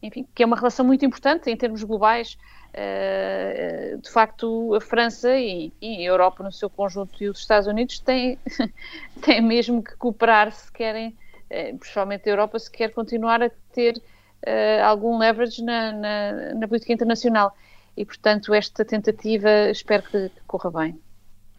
enfim, 0.03 0.27
que 0.35 0.43
é 0.43 0.45
uma 0.45 0.57
relação 0.57 0.85
muito 0.85 1.05
importante 1.05 1.49
em 1.49 1.55
termos 1.55 1.81
globais. 1.83 2.37
Uh, 2.73 3.97
de 4.01 4.09
facto, 4.09 4.75
a 4.75 4.81
França 4.81 5.33
e, 5.37 5.71
e, 5.81 5.99
a 5.99 6.09
Europa 6.09 6.43
no 6.43 6.51
seu 6.51 6.69
conjunto 6.69 7.23
e 7.23 7.29
os 7.29 7.39
Estados 7.39 7.67
Unidos 7.67 7.99
têm, 7.99 8.37
têm 9.23 9.41
mesmo 9.41 9.81
que 9.81 9.95
cooperar 9.95 10.51
se 10.51 10.69
querem, 10.73 11.15
uh, 11.49 11.77
principalmente 11.77 12.27
a 12.27 12.33
Europa, 12.33 12.59
se 12.59 12.69
quer 12.69 12.89
continuar 12.89 13.41
a 13.41 13.49
ter 13.71 13.95
uh, 13.95 14.83
algum 14.83 15.17
leverage 15.17 15.63
na, 15.63 15.93
na, 15.93 16.53
na, 16.55 16.67
política 16.67 16.91
internacional. 16.91 17.55
E, 17.95 18.03
portanto, 18.03 18.53
esta 18.53 18.83
tentativa 18.83 19.69
espero 19.69 20.03
que, 20.03 20.27
que 20.27 20.41
corra 20.45 20.69
bem. 20.69 20.99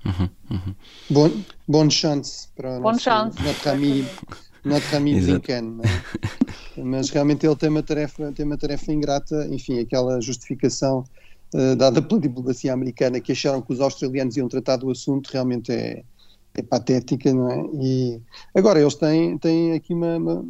Uhum, 0.05 0.29
uhum. 0.51 0.75
Bom, 1.09 1.31
bom 1.67 1.91
chance 1.91 2.49
para 2.55 2.79
o 2.79 2.83
bon 2.83 2.93
nosso, 2.93 3.01
chance. 3.01 3.39
Not 4.67 4.85
Rami 4.93 5.21
Blinken, 5.21 5.79
é? 6.77 6.83
mas 6.83 7.11
realmente 7.11 7.47
ele 7.47 7.55
tem 7.55 7.69
uma 7.69 7.85
tarefa, 7.85 8.33
tem 8.33 8.45
uma 8.45 8.59
tarefa 8.59 8.93
ingrata, 8.93 9.47
enfim, 9.49 9.79
aquela 9.79 10.21
justificação 10.21 11.05
uh, 11.55 11.77
dada 11.77 12.03
pela 12.03 12.21
diplomacia 12.21 12.73
americana 12.73 13.21
que 13.21 13.31
acharam 13.31 13.63
que 13.63 13.73
os 13.73 13.81
australianos 13.81 14.37
iam 14.37 14.49
tratar 14.49 14.77
do 14.77 14.91
assunto 14.91 15.31
realmente 15.33 15.71
é, 15.71 16.03
é 16.55 16.63
patética, 16.63 17.33
não 17.33 17.49
é? 17.49 17.65
E 17.75 18.21
agora 18.53 18.81
eles 18.81 18.97
têm, 18.97 19.39
têm 19.39 19.73
aqui 19.73 19.95
uma, 19.95 20.17
uma, 20.17 20.45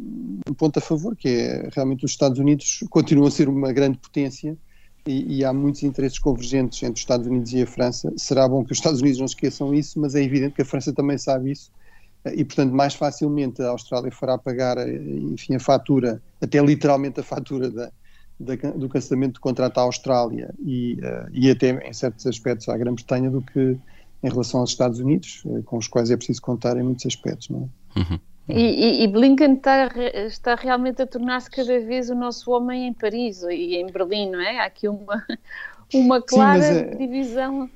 um 0.49 0.53
ponto 0.53 0.79
a 0.79 0.81
favor, 0.81 1.15
que 1.15 1.29
é 1.29 1.69
realmente 1.71 2.03
os 2.03 2.11
Estados 2.11 2.39
Unidos 2.39 2.83
continuam 2.89 3.27
a 3.27 3.31
ser 3.31 3.47
uma 3.47 3.71
grande 3.71 3.99
potência 3.99 4.57
e, 5.05 5.37
e, 5.37 5.45
há 5.45 5.53
muitos 5.53 5.83
interesses 5.83 6.17
convergentes 6.17 6.81
entre 6.81 6.95
os 6.95 7.01
Estados 7.01 7.27
Unidos 7.27 7.53
e 7.53 7.61
a 7.61 7.67
França. 7.67 8.11
Será 8.17 8.47
bom 8.47 8.65
que 8.65 8.71
os 8.71 8.79
Estados 8.79 8.99
Unidos 8.99 9.19
não 9.19 9.25
esqueçam 9.25 9.73
isso, 9.75 9.99
mas 9.99 10.15
é 10.15 10.23
evidente 10.23 10.55
que 10.55 10.63
a 10.63 10.65
França 10.65 10.91
também 10.91 11.19
sabe 11.19 11.51
isso 11.51 11.71
e, 12.33 12.43
portanto, 12.43 12.71
mais 12.71 12.93
facilmente 12.93 13.61
a 13.61 13.69
Austrália 13.69 14.11
fará 14.11 14.37
pagar, 14.37 14.77
enfim, 14.87 15.55
a 15.55 15.59
fatura, 15.59 16.21
até 16.41 16.59
literalmente 16.59 17.19
a 17.19 17.23
fatura 17.23 17.69
da, 17.69 17.91
da, 18.39 18.55
do 18.55 18.87
cancelamento 18.89 19.35
do 19.35 19.39
contrato 19.39 19.77
à 19.79 19.81
Austrália 19.81 20.53
e, 20.63 20.93
uh, 20.95 21.29
e 21.31 21.49
até, 21.49 21.87
em 21.87 21.93
certos 21.93 22.25
aspectos, 22.27 22.69
à 22.69 22.77
Grã-Bretanha 22.77 23.29
do 23.29 23.41
que 23.41 23.77
em 24.23 24.29
relação 24.29 24.61
aos 24.61 24.71
Estados 24.71 24.99
Unidos, 24.99 25.43
uh, 25.45 25.63
com 25.63 25.77
os 25.77 25.87
quais 25.87 26.11
é 26.11 26.17
preciso 26.17 26.41
contar 26.41 26.77
em 26.77 26.83
muitos 26.83 27.05
aspectos, 27.05 27.49
não 27.49 27.69
é? 27.95 27.99
Uhum. 27.99 28.19
E, 28.49 29.03
e, 29.03 29.07
Blinken 29.07 29.55
está, 29.55 29.87
está 30.25 30.55
realmente 30.55 31.01
a 31.01 31.07
tornar-se 31.07 31.51
cada 31.51 31.79
vez 31.81 32.09
o 32.09 32.15
nosso 32.15 32.49
homem 32.51 32.87
em 32.87 32.93
Paris 32.93 33.41
e 33.43 33.75
em 33.75 33.87
Berlim, 33.87 34.31
não 34.31 34.39
é? 34.39 34.59
Há 34.59 34.65
aqui 34.65 34.87
uma, 34.87 35.25
uma 35.93 36.21
clara 36.21 36.61
Sim, 36.61 36.79
é... 36.79 36.95
divisão 36.95 37.69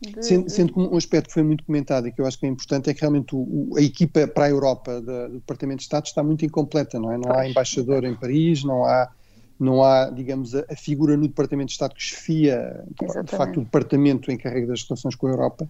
de, 0.00 0.24
sendo, 0.24 0.48
sendo 0.48 0.72
que 0.72 0.78
um 0.78 0.96
aspecto 0.96 1.28
que 1.28 1.34
foi 1.34 1.42
muito 1.42 1.64
comentado 1.64 2.06
e 2.06 2.12
que 2.12 2.20
eu 2.20 2.26
acho 2.26 2.38
que 2.38 2.46
é 2.46 2.48
importante 2.48 2.88
é 2.88 2.94
que 2.94 3.00
realmente 3.00 3.34
o, 3.34 3.38
o, 3.38 3.76
a 3.76 3.82
equipa 3.82 4.26
para 4.28 4.44
a 4.44 4.50
Europa 4.50 5.00
do 5.00 5.34
Departamento 5.34 5.78
de 5.78 5.84
Estado 5.84 6.06
está 6.06 6.22
muito 6.22 6.44
incompleta, 6.44 7.00
não 7.00 7.12
é? 7.12 7.18
Não 7.18 7.32
há 7.32 7.48
embaixador 7.48 8.04
em 8.04 8.14
Paris, 8.14 8.62
não 8.62 8.84
há, 8.84 9.10
não 9.58 9.82
há 9.82 10.08
digamos, 10.08 10.54
a, 10.54 10.64
a 10.70 10.76
figura 10.76 11.16
no 11.16 11.26
Departamento 11.26 11.68
de 11.68 11.72
Estado 11.72 11.94
que 11.94 12.00
esfia, 12.02 12.84
de, 13.00 13.22
de 13.24 13.36
facto, 13.36 13.58
o 13.58 13.64
Departamento 13.64 14.30
encarregue 14.30 14.68
das 14.68 14.84
relações 14.84 15.16
com 15.16 15.26
a 15.26 15.30
Europa 15.30 15.68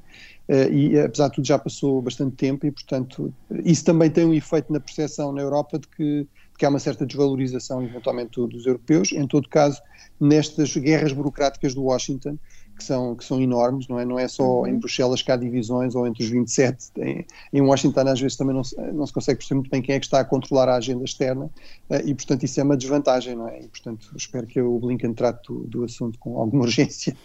uh, 0.48 0.72
e, 0.72 0.98
apesar 1.00 1.28
de 1.28 1.36
tudo, 1.36 1.46
já 1.46 1.58
passou 1.58 2.02
bastante 2.02 2.36
tempo 2.36 2.66
e, 2.66 2.70
portanto, 2.70 3.32
isso 3.64 3.82
também 3.82 4.10
tem 4.10 4.26
um 4.26 4.34
efeito 4.34 4.70
na 4.70 4.78
percepção 4.78 5.32
na 5.32 5.40
Europa 5.40 5.78
de 5.78 5.88
que, 5.88 6.04
de 6.04 6.58
que 6.58 6.66
há 6.66 6.68
uma 6.68 6.78
certa 6.78 7.06
desvalorização, 7.06 7.82
eventualmente, 7.82 8.32
dos 8.46 8.66
europeus. 8.66 9.10
Em 9.12 9.26
todo 9.26 9.48
caso, 9.48 9.80
nestas 10.20 10.76
guerras 10.76 11.12
burocráticas 11.12 11.74
do 11.74 11.84
Washington, 11.84 12.36
que 12.78 12.84
são, 12.84 13.16
que 13.16 13.24
são 13.24 13.40
enormes, 13.40 13.88
não 13.88 13.98
é? 13.98 14.04
Não 14.04 14.18
é 14.18 14.28
só 14.28 14.60
uhum. 14.60 14.66
em 14.66 14.78
Bruxelas 14.78 15.20
que 15.20 15.30
há 15.30 15.36
divisões 15.36 15.94
ou 15.94 16.06
entre 16.06 16.22
os 16.22 16.30
27. 16.30 16.90
Em, 16.96 17.26
em 17.52 17.60
Washington, 17.60 18.08
às 18.08 18.20
vezes, 18.20 18.36
também 18.36 18.54
não 18.54 18.62
se, 18.62 18.76
não 18.92 19.04
se 19.04 19.12
consegue 19.12 19.38
perceber 19.38 19.56
muito 19.56 19.70
bem 19.70 19.82
quem 19.82 19.96
é 19.96 19.98
que 19.98 20.06
está 20.06 20.20
a 20.20 20.24
controlar 20.24 20.68
a 20.68 20.76
agenda 20.76 21.04
externa 21.04 21.50
eh, 21.90 22.02
e, 22.06 22.14
portanto, 22.14 22.44
isso 22.44 22.60
é 22.60 22.62
uma 22.62 22.76
desvantagem, 22.76 23.34
não 23.34 23.48
é? 23.48 23.60
E, 23.60 23.68
portanto, 23.68 24.10
espero 24.16 24.46
que 24.46 24.60
o 24.60 24.78
Blinken 24.78 25.12
trate 25.12 25.48
do, 25.48 25.66
do 25.66 25.84
assunto 25.84 26.18
com 26.18 26.38
alguma 26.38 26.62
urgência. 26.62 27.16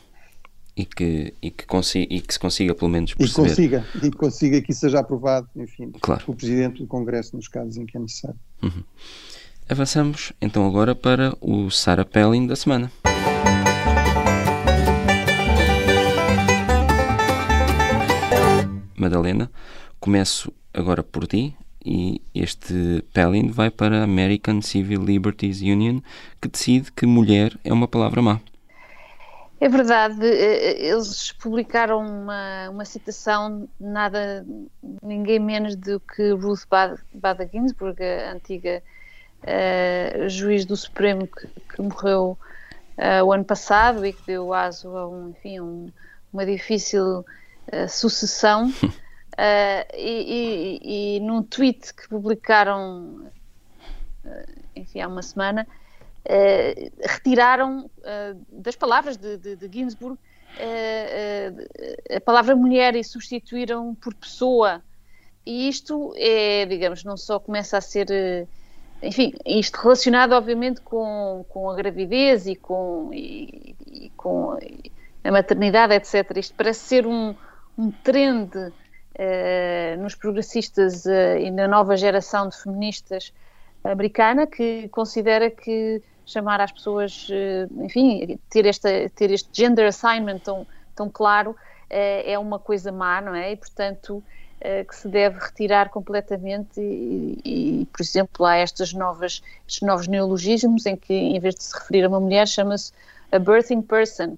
E 0.75 0.86
que, 0.86 1.36
e, 1.39 1.51
que 1.51 1.67
consiga, 1.67 2.12
e 2.12 2.19
que 2.19 2.33
se 2.33 2.39
consiga, 2.39 2.74
pelo 2.74 2.89
menos, 2.89 3.13
perceber. 3.13 3.48
E 3.48 3.50
consiga, 3.50 3.86
e 4.01 4.12
consiga 4.12 4.62
que 4.62 4.72
isso 4.72 4.81
seja 4.81 5.00
aprovado, 5.00 5.48
enfim, 5.55 5.91
claro. 6.01 6.24
o 6.25 6.33
Presidente 6.33 6.81
do 6.81 6.88
Congresso, 6.88 7.36
nos 7.36 7.48
casos 7.48 7.77
em 7.77 7.86
que 7.86 7.95
é 7.95 8.00
necessário. 8.00 8.39
Uhum. 8.63 8.83
Avançamos, 9.69 10.33
então, 10.41 10.67
agora 10.67 10.95
para 10.95 11.38
o 11.39 11.69
Sarah 11.69 12.03
Pelling 12.03 12.48
da 12.48 12.55
semana. 12.55 12.91
Madalena. 19.03 19.51
Começo 20.00 20.51
agora 20.74 21.03
por 21.03 21.27
ti 21.27 21.55
e 21.86 22.22
este 22.33 23.03
Palin 23.13 23.50
vai 23.50 23.69
para 23.69 24.00
a 24.00 24.03
American 24.03 24.62
Civil 24.62 25.03
Liberties 25.03 25.62
Union, 25.62 26.00
que 26.41 26.48
decide 26.48 26.91
que 26.91 27.05
mulher 27.05 27.57
é 27.63 27.74
uma 27.74 27.88
palavra 27.88 28.22
má. 28.22 28.39
É 29.60 29.69
verdade, 29.69 30.25
eh, 30.25 30.88
eles 30.88 31.31
publicaram 31.33 32.00
uma, 32.00 32.69
uma 32.69 32.86
citação, 32.86 33.67
nada, 33.79 34.45
ninguém 35.01 35.39
menos 35.39 35.75
do 35.75 36.00
que 36.00 36.31
Ruth 36.31 36.65
Bader 37.13 37.50
Ginsburg, 37.51 38.01
a 38.03 38.33
antiga 38.33 38.83
uh, 39.43 40.29
juiz 40.29 40.65
do 40.65 40.75
Supremo 40.75 41.27
que, 41.27 41.48
que 41.48 41.81
morreu 41.81 42.38
uh, 42.98 43.24
o 43.25 43.31
ano 43.31 43.45
passado 43.45 44.05
e 44.05 44.12
que 44.12 44.27
deu 44.27 44.53
aso 44.53 44.98
a 44.98 45.07
um, 45.07 45.29
enfim, 45.29 45.60
um, 45.60 45.89
uma 46.33 46.45
difícil 46.45 47.25
uh, 47.72 47.88
sucessão. 47.89 48.74
e, 49.96 50.79
e, 50.84 51.17
e 51.17 51.20
num 51.20 51.41
tweet 51.41 51.93
que 51.93 52.08
publicaram 52.08 53.32
enfim, 54.75 55.01
há 55.01 55.08
uma 55.08 55.24
semana, 55.24 55.67
retiraram 57.03 57.89
das 58.48 58.75
palavras 58.75 59.17
de, 59.17 59.38
de, 59.38 59.55
de 59.55 59.70
Ginsburg 59.72 60.17
a 62.15 62.22
palavra 62.22 62.55
mulher 62.55 62.96
e 62.96 63.03
substituíram 63.03 63.96
por 63.96 64.13
pessoa. 64.13 64.84
E 65.46 65.67
isto 65.67 66.13
é, 66.15 66.65
digamos, 66.67 67.03
não 67.03 67.17
só 67.17 67.39
começa 67.39 67.77
a 67.77 67.82
ser 67.82 68.48
enfim, 69.03 69.34
isto 69.46 69.75
relacionado 69.82 70.32
obviamente 70.32 70.79
com, 70.79 71.46
com 71.50 71.70
a 71.70 71.75
gravidez 71.75 72.48
e 72.48 72.55
com, 72.55 73.10
e, 73.13 73.75
e 73.86 74.10
com 74.15 74.58
a 75.24 75.32
maternidade, 75.32 75.93
etc. 75.93 76.38
Isto 76.38 76.55
parece 76.55 76.79
ser 76.79 77.05
um, 77.05 77.36
um 77.77 77.91
trend 77.91 78.55
uh, 78.55 78.71
nos 80.01 80.15
progressistas 80.15 81.05
uh, 81.05 81.37
e 81.39 81.49
na 81.51 81.67
nova 81.67 81.95
geração 81.97 82.49
de 82.49 82.61
feministas 82.61 83.33
americana 83.83 84.47
que 84.47 84.87
considera 84.89 85.49
que 85.49 86.01
chamar 86.25 86.61
as 86.61 86.71
pessoas, 86.71 87.27
uh, 87.29 87.83
enfim, 87.83 88.39
ter, 88.49 88.65
esta, 88.65 88.89
ter 89.15 89.31
este 89.31 89.49
gender 89.51 89.87
assignment 89.87 90.39
tão, 90.39 90.65
tão 90.95 91.09
claro 91.09 91.55
é 91.95 92.39
uma 92.39 92.57
coisa 92.57 92.91
má, 92.91 93.21
não 93.21 93.35
é? 93.35 93.51
E, 93.51 93.55
portanto, 93.55 94.23
eh, 94.65 94.85
que 94.85 94.95
se 94.95 95.09
deve 95.09 95.39
retirar 95.39 95.89
completamente 95.89 96.79
e, 96.79 97.81
e, 97.81 97.85
por 97.87 98.01
exemplo, 98.01 98.45
há 98.45 98.55
estas 98.55 98.93
novas, 98.93 99.43
estes 99.67 99.81
novos 99.81 100.07
neologismos 100.07 100.85
em 100.85 100.95
que, 100.95 101.13
em 101.13 101.37
vez 101.37 101.55
de 101.55 101.63
se 101.65 101.77
referir 101.77 102.05
a 102.05 102.07
uma 102.07 102.21
mulher, 102.21 102.47
chama-se 102.47 102.93
a 103.29 103.39
birthing 103.39 103.81
person, 103.81 104.37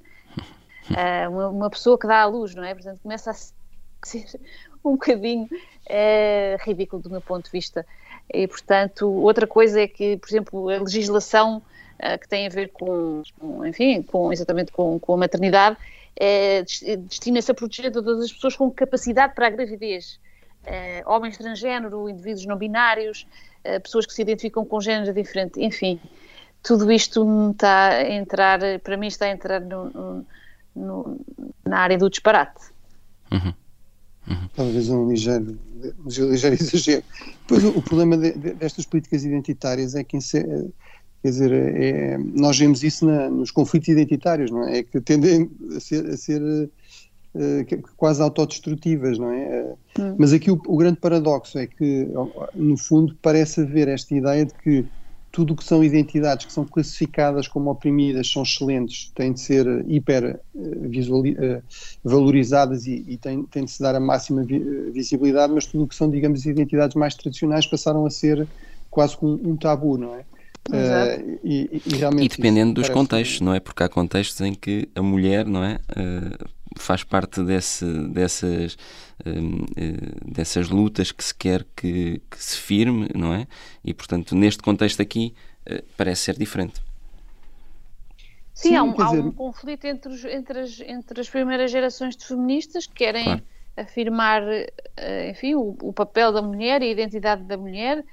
uh, 0.92 1.30
uma, 1.30 1.50
uma, 1.50 1.70
pessoa 1.70 1.98
que 1.98 2.08
dá 2.08 2.22
à 2.22 2.26
luz, 2.26 2.54
não 2.56 2.64
é? 2.64 2.74
Portanto, 2.74 3.00
começa 3.02 3.32
a 3.32 3.34
ser 3.34 4.26
um 4.84 4.92
bocadinho 4.94 5.46
uh, 5.46 6.58
ridículo 6.66 7.02
do 7.02 7.10
meu 7.10 7.22
ponto 7.22 7.46
de 7.46 7.52
vista. 7.52 7.86
E, 8.34 8.48
portanto, 8.48 9.08
outra 9.08 9.46
coisa 9.46 9.82
é 9.82 9.88
que, 9.88 10.18
por 10.18 10.30
exemplo, 10.30 10.70
a 10.70 10.78
legislação 10.80 11.58
uh, 11.58 12.20
que 12.20 12.28
tem 12.28 12.48
a 12.48 12.50
ver 12.50 12.70
com, 12.70 13.22
enfim, 13.66 14.02
com, 14.02 14.32
exatamente 14.32 14.72
com, 14.72 15.00
com 15.00 15.14
a 15.14 15.18
maternidade, 15.18 15.78
destina-se 17.08 17.52
a 17.52 17.54
proteger 17.54 17.92
todas 17.92 18.24
as 18.24 18.32
pessoas 18.32 18.56
com 18.56 18.72
capacidade 18.72 19.36
para 19.36 19.48
a 19.48 19.50
gravidez. 19.50 20.18
Homens 21.06 21.38
transgênero, 21.38 22.10
indivíduos 22.10 22.46
não 22.46 22.56
binários, 22.56 23.28
pessoas 23.84 24.06
que 24.06 24.14
se 24.14 24.22
identificam 24.22 24.64
com 24.64 24.80
género 24.80 25.14
diferente, 25.14 25.62
enfim, 25.62 26.00
tudo 26.64 26.90
isto 26.92 27.52
está 27.52 27.90
a 27.90 28.10
entrar, 28.10 28.60
para 28.82 28.96
mim 28.96 29.08
está 29.08 29.26
a 29.26 29.30
entrar 29.30 29.60
no, 29.60 30.26
no, 30.76 31.20
na 31.66 31.80
área 31.80 31.98
do 31.98 32.10
disparate. 32.10 32.62
Uhum. 33.32 33.54
Uhum. 34.28 34.50
Talvez 34.56 34.90
um 34.90 35.10
ligeiro, 35.10 35.58
um 36.04 36.30
ligeiro 36.32 36.56
exagero. 36.60 37.04
Pois 37.48 37.64
o, 37.64 37.70
o 37.70 37.82
problema 37.82 38.18
de, 38.18 38.34
de, 38.34 38.54
destas 38.54 38.86
políticas 38.86 39.24
identitárias 39.24 39.96
é 39.96 40.04
que 40.04 40.18
Quer 41.26 41.32
dizer, 41.32 41.52
é, 41.52 41.88
é, 41.88 42.18
nós 42.20 42.56
vemos 42.56 42.84
isso 42.84 43.04
na, 43.04 43.28
nos 43.28 43.50
conflitos 43.50 43.90
identitários, 43.90 44.52
não 44.52 44.68
é? 44.68 44.78
É 44.78 44.84
que 44.84 45.02
tendem 45.02 45.50
a 45.76 45.80
ser, 45.80 46.06
a 46.06 46.16
ser 46.16 46.40
uh, 46.40 47.82
quase 47.98 48.22
autodestrutivas, 48.22 49.18
não 49.18 49.32
é? 49.32 49.74
Hum. 49.98 50.16
Mas 50.20 50.34
aqui 50.34 50.52
o, 50.52 50.62
o, 50.68 50.78
grande 50.78 51.00
paradoxo 51.00 51.58
é 51.58 51.66
que, 51.66 52.08
no 52.54 52.78
fundo, 52.78 53.18
parece 53.24 53.62
haver 53.62 53.88
esta 53.88 54.14
ideia 54.14 54.46
de 54.46 54.54
que 54.54 54.86
tudo 55.36 55.52
o 55.52 55.56
que 55.58 55.66
são 55.66 55.84
identidades 55.84 56.46
que 56.46 56.54
são 56.54 56.64
classificadas 56.64 57.46
como 57.46 57.70
oprimidas 57.70 58.32
são 58.32 58.42
excelentes, 58.42 59.12
têm 59.14 59.34
de 59.34 59.42
ser 59.42 59.68
hiper 59.86 60.40
eh, 60.56 60.60
uh, 60.60 61.64
valorizadas 62.02 62.88
e, 62.88 63.04
e 63.06 63.18
têm, 63.18 63.44
têm 63.44 63.66
de 63.66 63.72
se 63.72 63.82
dar 63.82 63.96
a 63.96 64.00
máxima 64.00 64.46
vi, 64.46 64.60
visibilidade, 64.92 65.52
mas 65.52 65.66
tudo 65.66 65.84
o 65.84 65.88
que 65.90 65.94
são, 65.94 66.10
digamos, 66.10 66.46
identidades 66.46 66.96
mais 66.96 67.16
tradicionais 67.16 67.68
passaram 67.68 68.06
a 68.06 68.10
ser 68.10 68.48
quase 68.90 69.18
um, 69.22 69.34
um 69.52 69.58
tabu, 69.58 69.98
não 69.98 70.16
é? 70.16 70.24
Uh, 70.70 71.40
e, 71.44 71.82
e, 71.86 71.96
realmente 71.96 72.26
e 72.26 72.38
dependendo 72.38 72.74
dos 72.74 72.90
contextos, 72.90 73.40
não 73.40 73.54
é? 73.54 73.60
Porque 73.60 73.84
há 73.84 73.90
contextos 73.90 74.42
em 74.42 74.54
que 74.54 74.90
a 74.96 75.02
mulher, 75.02 75.46
não 75.46 75.64
é? 75.64 75.76
Uh, 75.92 76.50
faz 76.78 77.04
parte 77.04 77.44
desse, 77.44 77.86
dessas, 78.10 78.74
uh, 79.26 80.32
dessas 80.32 80.70
lutas 80.70 81.12
que 81.12 81.24
se 81.24 81.36
quer 81.36 81.64
que, 81.76 82.20
que, 82.30 82.44
se 82.44 82.58
firme, 82.58 83.10
não 83.14 83.32
é? 83.32 83.46
E 83.84 83.94
portanto, 83.94 84.36
neste 84.36 84.64
contexto 84.64 85.02
aqui, 85.02 85.34
parece 85.96 86.22
ser 86.22 86.38
diferente. 86.38 86.82
Sim, 88.54 88.70
Sim 88.70 88.76
há, 88.76 88.84
um, 88.84 89.02
há 89.02 89.12
um, 89.12 89.32
conflito 89.32 89.86
entre, 89.86 90.12
os, 90.12 90.26
entre, 90.26 90.60
as, 90.60 90.80
entre 90.80 91.22
as 91.22 91.30
primeiras 91.30 91.70
gerações 91.70 92.16
de 92.16 92.26
feministas 92.26 92.88
que 92.88 92.94
querem 92.94 93.24
claro. 93.24 93.44
afirmar, 93.78 94.42
enfim, 95.30 95.54
o, 95.54 95.76
o 95.82 95.94
papel 95.94 96.32
da 96.32 96.42
mulher 96.42 96.82
e 96.82 96.86
a 96.86 96.92
identidade 96.92 97.44
da 97.44 97.58
mulher 97.58 98.04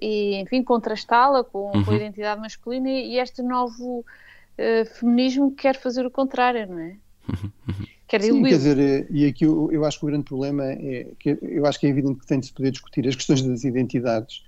e, 0.00 0.36
enfim, 0.36 0.62
contrastá-la 0.62 1.44
com, 1.44 1.66
uhum. 1.66 1.84
com, 1.84 1.90
a 1.90 1.94
uhum. 1.94 2.00
identidade 2.00 2.40
masculina 2.40 2.88
e 2.88 3.18
este 3.18 3.42
novo 3.42 4.00
uh, 4.00 4.84
feminismo 4.98 5.52
quer 5.54 5.76
fazer 5.76 6.06
o 6.06 6.10
contrário, 6.10 6.66
não 6.68 6.78
é? 6.78 6.96
Uhum. 7.28 7.50
Uhum. 7.68 7.86
Quer 8.08 8.22
Sim, 8.22 8.42
quer 8.42 8.56
dizer, 8.56 8.78
eh, 8.78 9.06
e 9.10 9.26
aqui 9.26 9.44
eu, 9.44 9.70
eu, 9.70 9.84
acho 9.84 9.98
que 9.98 10.06
o 10.06 10.08
grande 10.08 10.24
problema 10.24 10.64
é 10.64 11.08
que 11.18 11.38
eu 11.42 11.66
acho 11.66 11.78
que 11.78 11.86
é 11.86 11.90
evidente 11.90 12.20
que 12.20 12.26
tem 12.26 12.40
de 12.40 12.46
se 12.46 12.52
poder 12.54 12.70
discutir 12.70 13.06
as 13.06 13.14
questões 13.14 13.42
das 13.42 13.64
identidades. 13.64 14.44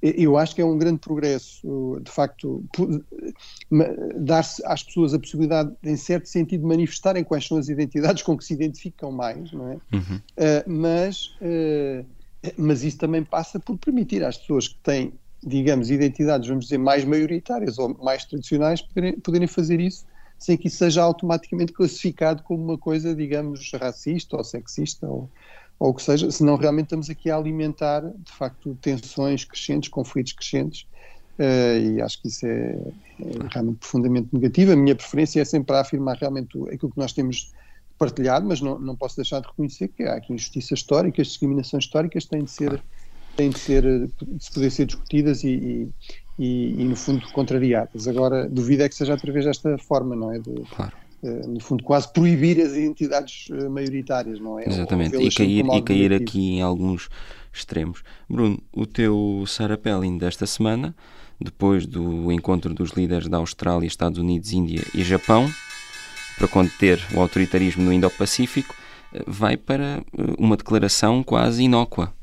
Eu 0.00 0.38
acho 0.38 0.54
que 0.54 0.62
é 0.62 0.64
um 0.64 0.78
grande 0.78 0.98
progresso, 0.98 2.00
de 2.02 2.10
facto, 2.10 2.64
dar-se 4.16 4.64
às 4.64 4.82
pessoas 4.82 5.12
a 5.12 5.18
possibilidade, 5.18 5.72
em 5.82 5.96
certo 5.96 6.26
sentido, 6.26 6.62
de 6.62 6.66
manifestarem 6.66 7.22
quais 7.22 7.46
são 7.46 7.58
as 7.58 7.68
identidades 7.68 8.22
com 8.22 8.34
que 8.38 8.44
se 8.44 8.54
identificam 8.54 9.12
mais, 9.12 9.52
não 9.52 9.68
é? 9.68 9.74
Uhum. 9.92 10.16
Uh, 10.16 10.70
mas 10.70 11.36
uh, 11.42 12.06
mas 12.56 12.82
isso 12.82 12.98
também 12.98 13.22
passa 13.22 13.58
por 13.60 13.76
permitir 13.76 14.24
às 14.24 14.38
pessoas 14.38 14.68
que 14.68 14.78
têm, 14.78 15.12
digamos, 15.42 15.90
identidades, 15.90 16.48
vamos 16.48 16.64
dizer, 16.64 16.78
mais 16.78 17.04
maioritárias 17.04 17.78
ou 17.78 17.96
mais 18.02 18.24
tradicionais, 18.24 18.80
poderem, 18.82 19.18
poderem 19.20 19.48
fazer 19.48 19.80
isso 19.80 20.04
sem 20.40 20.56
que 20.56 20.68
isso 20.68 20.78
seja 20.78 21.02
automaticamente 21.02 21.70
classificado 21.70 22.42
como 22.42 22.64
uma 22.64 22.78
coisa, 22.78 23.14
digamos, 23.14 23.70
racista 23.74 24.38
ou 24.38 24.42
sexista 24.42 25.06
ou, 25.06 25.30
ou 25.78 25.90
o 25.90 25.94
que 25.94 26.02
seja, 26.02 26.30
senão 26.30 26.56
realmente 26.56 26.86
estamos 26.86 27.10
aqui 27.10 27.30
a 27.30 27.36
alimentar, 27.36 28.00
de 28.00 28.32
facto, 28.32 28.74
tensões 28.80 29.44
crescentes, 29.44 29.90
conflitos 29.90 30.32
crescentes, 30.32 30.86
uh, 31.38 31.78
e 31.78 32.00
acho 32.00 32.22
que 32.22 32.28
isso 32.28 32.46
é, 32.46 32.50
é, 32.50 33.48
realmente 33.50 33.78
profundamente 33.80 34.28
negativo. 34.32 34.72
A 34.72 34.76
minha 34.76 34.96
preferência 34.96 35.42
é 35.42 35.44
sempre 35.44 35.76
a 35.76 35.80
afirmar 35.80 36.16
realmente 36.16 36.58
aquilo 36.72 36.90
que 36.90 36.98
nós 36.98 37.12
temos 37.12 37.52
partilhado, 38.00 38.46
mas 38.46 38.62
não, 38.62 38.78
não 38.78 38.96
posso 38.96 39.16
deixar 39.16 39.40
de 39.40 39.46
reconhecer 39.46 39.88
que 39.88 40.04
há 40.04 40.14
aqui 40.14 40.32
injustiças 40.32 40.78
históricas, 40.78 41.26
discriminações 41.26 41.84
históricas 41.84 42.24
têm 42.24 42.44
de 42.44 42.50
ser, 42.50 42.82
têm 43.36 43.50
de 43.50 43.58
ser, 43.58 43.82
de 43.82 44.50
poder 44.54 44.70
ser 44.70 44.86
discutidas 44.86 45.44
e, 45.44 45.92
e, 46.38 46.80
e, 46.80 46.84
no 46.84 46.96
fundo, 46.96 47.30
contrariadas. 47.32 48.08
Agora, 48.08 48.48
duvido 48.48 48.84
é 48.84 48.88
que 48.88 48.94
seja 48.94 49.12
através 49.12 49.44
desta 49.44 49.76
forma, 49.76 50.16
não 50.16 50.32
é? 50.32 50.38
De, 50.38 50.62
claro. 50.74 50.92
Uh, 51.22 51.46
no 51.46 51.60
fundo, 51.60 51.84
quase 51.84 52.10
proibir 52.10 52.58
as 52.62 52.72
identidades 52.72 53.48
uh, 53.50 53.68
maioritárias, 53.68 54.40
não 54.40 54.58
é? 54.58 54.66
Exatamente, 54.66 55.16
e 55.18 55.30
cair, 55.30 55.66
e 55.66 55.82
cair 55.82 56.14
aqui 56.14 56.54
em 56.54 56.62
alguns 56.62 57.10
extremos. 57.52 58.02
Bruno, 58.26 58.58
o 58.72 58.86
teu 58.86 59.44
Sarah 59.46 59.76
Palin 59.76 60.16
desta 60.16 60.46
semana, 60.46 60.96
depois 61.38 61.84
do 61.84 62.32
encontro 62.32 62.72
dos 62.72 62.92
líderes 62.92 63.28
da 63.28 63.36
Austrália, 63.36 63.86
Estados 63.86 64.18
Unidos, 64.18 64.54
Índia 64.54 64.82
e 64.94 65.02
Japão, 65.02 65.46
para 66.40 66.48
conter 66.48 66.98
o 67.14 67.20
autoritarismo 67.20 67.84
no 67.84 67.92
Indo-Pacífico, 67.92 68.74
eh, 69.12 69.22
vai 69.26 69.58
para 69.58 69.98
eh, 69.98 70.02
uma 70.38 70.56
declaração 70.56 71.22
quase 71.22 71.64
inócua. 71.64 72.14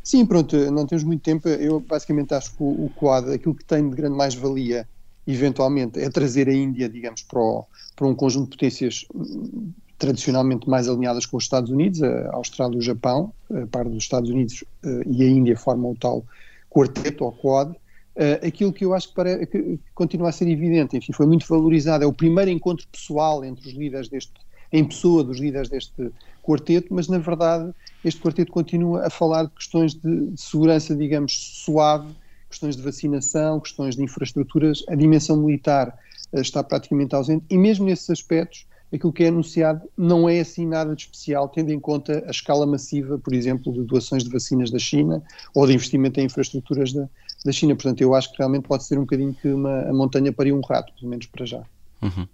Sim, 0.00 0.24
pronto, 0.24 0.56
não 0.70 0.86
temos 0.86 1.02
muito 1.02 1.22
tempo. 1.22 1.48
Eu 1.48 1.80
basicamente 1.80 2.32
acho 2.34 2.52
que 2.52 2.62
o, 2.62 2.88
Quad, 2.94 3.32
aquilo 3.32 3.54
que 3.54 3.64
tem 3.64 3.90
de 3.90 3.96
grande 3.96 4.16
mais-valia, 4.16 4.86
eventualmente, 5.26 5.98
é 5.98 6.08
trazer 6.08 6.48
a 6.48 6.54
Índia, 6.54 6.88
digamos, 6.88 7.22
para, 7.22 7.40
o, 7.40 7.64
para 7.96 8.06
um 8.06 8.14
conjunto 8.14 8.50
de 8.50 8.56
potências 8.56 9.06
hum, 9.12 9.72
tradicionalmente 9.98 10.70
mais 10.70 10.88
alinhadas 10.88 11.26
com 11.26 11.36
os 11.36 11.44
Estados 11.44 11.70
Unidos, 11.70 12.00
a 12.00 12.30
Austrália 12.32 12.76
e 12.76 12.78
o 12.78 12.82
Japão, 12.82 13.32
a 13.50 13.66
par 13.66 13.88
dos 13.88 14.04
Estados 14.04 14.30
Unidos 14.30 14.62
eh, 14.84 15.02
e 15.06 15.24
a 15.24 15.26
Índia 15.26 15.56
formam 15.56 15.90
o 15.90 15.96
tal 15.96 16.24
quarteto 16.70 17.24
ou 17.24 17.32
Quad, 17.32 17.74
Uh, 18.14 18.46
aquilo 18.46 18.72
que 18.72 18.84
eu 18.84 18.92
acho 18.92 19.08
que, 19.08 19.14
para, 19.14 19.46
que, 19.46 19.78
continua 19.94 20.28
a 20.28 20.32
ser 20.32 20.46
evidente, 20.46 20.96
enfim, 20.96 21.12
foi 21.12 21.26
muito 21.26 21.46
valorizado, 21.48 22.04
é 22.04 22.06
o 22.06 22.12
primeiro 22.12 22.50
encontro 22.50 22.86
pessoal 22.92 23.42
entre 23.42 23.66
os 23.66 23.74
líderes 23.74 24.06
deste, 24.08 24.32
em 24.70 24.84
pessoa 24.84 25.24
dos 25.24 25.38
líderes 25.38 25.70
deste 25.70 26.12
quarteto, 26.42 26.92
mas 26.92 27.08
na 27.08 27.18
verdade 27.18 27.72
este 28.04 28.20
quarteto 28.20 28.52
continua 28.52 29.06
a 29.06 29.10
falar 29.10 29.44
de 29.44 29.50
questões 29.50 29.94
de, 29.94 30.26
de 30.26 30.40
segurança, 30.40 30.94
digamos, 30.94 31.32
suave, 31.64 32.14
questões 32.50 32.76
de 32.76 32.82
vacinação, 32.82 33.58
questões 33.58 33.96
de 33.96 34.02
infraestruturas, 34.02 34.84
a 34.88 34.94
dimensão 34.94 35.38
militar 35.38 35.98
uh, 36.34 36.40
está 36.40 36.62
praticamente 36.62 37.14
ausente. 37.14 37.46
E 37.48 37.56
mesmo 37.56 37.86
nesses 37.86 38.10
aspectos 38.10 38.66
aquilo 38.94 39.12
que 39.12 39.24
é 39.24 39.28
anunciado 39.28 39.88
não 39.96 40.28
é 40.28 40.40
assim 40.40 40.66
nada 40.66 40.94
de 40.94 41.02
especial, 41.02 41.48
tendo 41.48 41.72
em 41.72 41.80
conta 41.80 42.22
a 42.26 42.30
escala 42.30 42.66
massiva, 42.66 43.18
por 43.18 43.32
exemplo, 43.32 43.72
de 43.72 43.82
doações 43.84 44.22
de 44.22 44.30
vacinas 44.30 44.70
da 44.70 44.78
China 44.78 45.22
ou 45.54 45.66
de 45.66 45.72
investimento 45.72 46.20
em 46.20 46.24
infraestruturas 46.24 46.92
da, 46.92 47.08
da 47.44 47.52
China. 47.52 47.74
Portanto, 47.74 48.00
eu 48.00 48.14
acho 48.14 48.30
que 48.30 48.38
realmente 48.38 48.66
pode 48.66 48.84
ser 48.84 48.98
um 48.98 49.02
bocadinho 49.02 49.34
que 49.34 49.48
uma, 49.48 49.82
a 49.82 49.92
montanha 49.92 50.32
pariu 50.32 50.56
um 50.56 50.60
rato, 50.60 50.92
pelo 50.94 51.10
menos 51.10 51.26
para 51.26 51.44
já. 51.44 51.62
Uhum. 52.00 52.26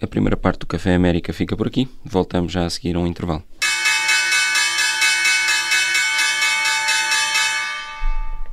A 0.00 0.06
primeira 0.06 0.36
parte 0.36 0.60
do 0.60 0.66
Café 0.66 0.94
América 0.94 1.32
fica 1.32 1.56
por 1.56 1.66
aqui. 1.66 1.88
Voltamos 2.04 2.52
já 2.52 2.66
a 2.66 2.70
seguir 2.70 2.96
a 2.96 3.00
um 3.00 3.06
intervalo. 3.06 3.42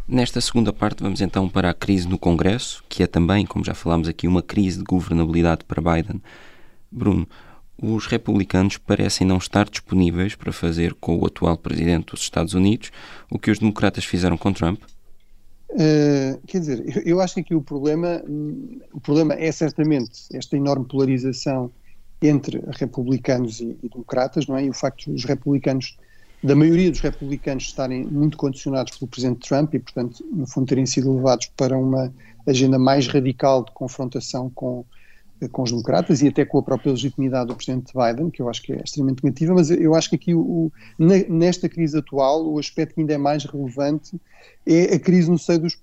Nesta 0.07 0.41
segunda 0.41 0.73
parte, 0.73 1.01
vamos 1.01 1.21
então 1.21 1.47
para 1.47 1.69
a 1.69 1.73
crise 1.73 2.07
no 2.07 2.17
Congresso, 2.17 2.83
que 2.89 3.01
é 3.03 3.07
também, 3.07 3.45
como 3.45 3.63
já 3.63 3.73
falámos 3.73 4.07
aqui, 4.07 4.27
uma 4.27 4.41
crise 4.41 4.79
de 4.79 4.83
governabilidade 4.83 5.63
para 5.65 5.81
Biden. 5.81 6.21
Bruno, 6.91 7.27
os 7.81 8.05
republicanos 8.05 8.77
parecem 8.77 9.25
não 9.25 9.37
estar 9.37 9.67
disponíveis 9.67 10.35
para 10.35 10.53
fazer 10.53 10.93
com 10.93 11.17
o 11.17 11.25
atual 11.25 11.57
presidente 11.57 12.11
dos 12.11 12.21
Estados 12.21 12.53
Unidos 12.53 12.91
o 13.29 13.39
que 13.39 13.49
os 13.49 13.59
democratas 13.59 14.05
fizeram 14.05 14.37
com 14.37 14.53
Trump? 14.53 14.81
Uh, 15.73 16.39
quer 16.45 16.59
dizer, 16.59 17.01
eu, 17.05 17.19
acho 17.19 17.33
que 17.33 17.39
aqui 17.39 17.55
o 17.55 17.61
problema, 17.61 18.21
o 18.93 19.01
problema 19.01 19.33
é 19.33 19.51
certamente 19.51 20.11
esta 20.31 20.55
enorme 20.55 20.85
polarização 20.85 21.71
entre 22.21 22.63
republicanos 22.77 23.59
e, 23.59 23.75
e 23.81 23.89
democratas, 23.89 24.45
não 24.45 24.55
é? 24.55 24.65
E 24.65 24.69
o 24.69 24.73
facto 24.73 25.05
de 25.05 25.15
os 25.15 25.25
republicanos, 25.25 25.97
da 26.43 26.55
maioria 26.55 26.91
dos 26.91 26.99
republicanos 26.99 27.63
estarem 27.63 28.05
muito 28.05 28.37
condicionados 28.37 28.97
pelo 28.97 29.09
presidente 29.09 29.47
Trump 29.47 29.73
e, 29.73 29.79
portanto, 29.79 30.23
no 30.31 30.45
fundo 30.45 30.67
terem 30.67 30.85
sido 30.85 31.15
levados 31.15 31.47
para 31.57 31.75
uma 31.75 32.13
agenda 32.45 32.77
mais 32.77 33.07
radical 33.07 33.65
de 33.65 33.71
confrontação 33.71 34.51
com 34.51 34.85
com 35.51 35.63
os 35.63 35.71
democratas 35.71 36.21
e 36.21 36.27
até 36.27 36.45
com 36.45 36.59
a 36.59 36.63
própria 36.63 36.91
legitimidade 36.91 37.47
do 37.47 37.55
presidente 37.55 37.91
Biden, 37.93 38.29
que 38.29 38.41
eu 38.41 38.49
acho 38.49 38.61
que 38.61 38.73
é 38.73 38.81
extremamente 38.83 39.23
negativa, 39.23 39.53
mas 39.53 39.69
eu 39.69 39.93
acho 39.93 40.09
que 40.09 40.15
aqui, 40.15 40.33
o, 40.33 40.71
nesta 40.97 41.67
crise 41.67 41.97
atual, 41.97 42.45
o 42.45 42.59
aspecto 42.59 42.95
que 42.95 43.01
ainda 43.01 43.13
é 43.13 43.17
mais 43.17 43.43
relevante 43.45 44.19
é 44.65 44.95
a 44.95 44.99
crise 44.99 45.29
no 45.29 45.37
seio 45.37 45.59
dos, 45.59 45.77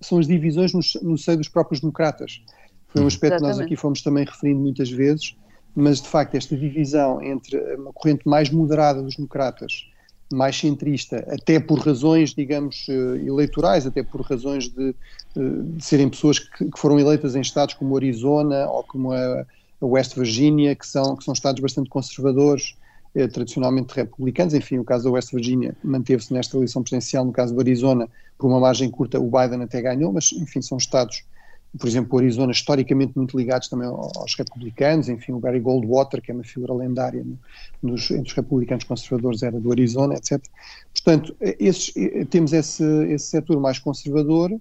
são 0.00 0.18
as 0.18 0.26
divisões 0.26 0.72
no, 0.72 0.80
no 1.02 1.18
seio 1.18 1.36
dos 1.36 1.48
próprios 1.48 1.80
democratas. 1.80 2.42
Foi 2.88 3.02
um 3.02 3.06
aspecto 3.06 3.34
Exatamente. 3.34 3.54
que 3.54 3.60
nós 3.60 3.66
aqui 3.66 3.76
fomos 3.76 4.02
também 4.02 4.24
referindo 4.24 4.60
muitas 4.60 4.90
vezes, 4.90 5.36
mas 5.74 6.00
de 6.00 6.08
facto 6.08 6.34
esta 6.34 6.56
divisão 6.56 7.22
entre 7.22 7.58
uma 7.76 7.92
corrente 7.92 8.26
mais 8.26 8.50
moderada 8.50 9.02
dos 9.02 9.16
democratas 9.16 9.86
mais 10.34 10.56
centrista, 10.56 11.24
até 11.28 11.60
por 11.60 11.78
razões, 11.78 12.34
digamos, 12.34 12.86
eh, 12.88 13.26
eleitorais, 13.26 13.86
até 13.86 14.02
por 14.02 14.20
razões 14.22 14.68
de, 14.68 14.94
eh, 15.36 15.40
de 15.76 15.84
serem 15.84 16.08
pessoas 16.08 16.38
que, 16.38 16.64
que, 16.64 16.78
foram 16.78 16.98
eleitas 16.98 17.34
em 17.36 17.40
estados 17.40 17.74
como 17.74 17.96
Arizona 17.96 18.66
ou 18.68 18.82
como 18.84 19.12
a, 19.12 19.46
a 19.80 19.86
West 19.86 20.14
Virginia, 20.14 20.74
que 20.74 20.86
são, 20.86 21.16
que 21.16 21.24
são 21.24 21.32
estados 21.32 21.60
bastante 21.60 21.88
conservadores, 21.88 22.76
eh, 23.14 23.26
tradicionalmente 23.26 23.94
republicanos. 23.94 24.54
Enfim, 24.54 24.78
o 24.78 24.84
caso 24.84 25.04
da 25.04 25.10
West 25.10 25.32
Virginia 25.32 25.76
manteve-se 25.82 26.32
nesta 26.32 26.56
eleição 26.56 26.82
presidencial, 26.82 27.24
no 27.24 27.32
caso 27.32 27.54
do 27.54 27.60
Arizona, 27.60 28.08
por 28.38 28.48
uma 28.48 28.60
margem 28.60 28.90
curta, 28.90 29.20
o 29.20 29.30
Biden 29.30 29.62
até 29.62 29.80
ganhou, 29.80 30.12
mas, 30.12 30.32
enfim, 30.32 30.60
são 30.62 30.78
estados 30.78 31.24
por 31.78 31.88
exemplo, 31.88 32.16
o 32.16 32.18
Arizona, 32.18 32.52
historicamente 32.52 33.12
muito 33.16 33.36
ligados 33.36 33.68
também 33.68 33.88
aos 33.88 34.34
republicanos, 34.36 35.08
enfim, 35.08 35.32
o 35.32 35.38
Barry 35.38 35.60
Goldwater, 35.60 36.20
que 36.20 36.30
é 36.30 36.34
uma 36.34 36.44
figura 36.44 36.74
lendária 36.74 37.24
nos, 37.82 38.10
entre 38.10 38.28
os 38.28 38.32
republicanos 38.34 38.84
conservadores, 38.84 39.42
era 39.42 39.58
do 39.58 39.72
Arizona, 39.72 40.14
etc. 40.14 40.42
Portanto, 40.92 41.34
esses, 41.40 41.94
temos 42.28 42.52
esse, 42.52 42.84
esse 43.06 43.26
setor 43.26 43.58
mais 43.58 43.78
conservador, 43.78 44.52
uh, 44.52 44.60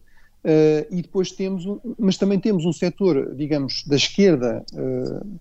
e 0.89 1.02
depois 1.02 1.32
temos, 1.32 1.65
um, 1.65 1.80
mas 2.00 2.17
também 2.17 2.39
temos 2.39 2.65
um 2.65 2.71
setor, 2.71 3.36
digamos, 3.36 3.84
da 3.86 3.97
esquerda 3.97 4.63
uh, 4.74 5.39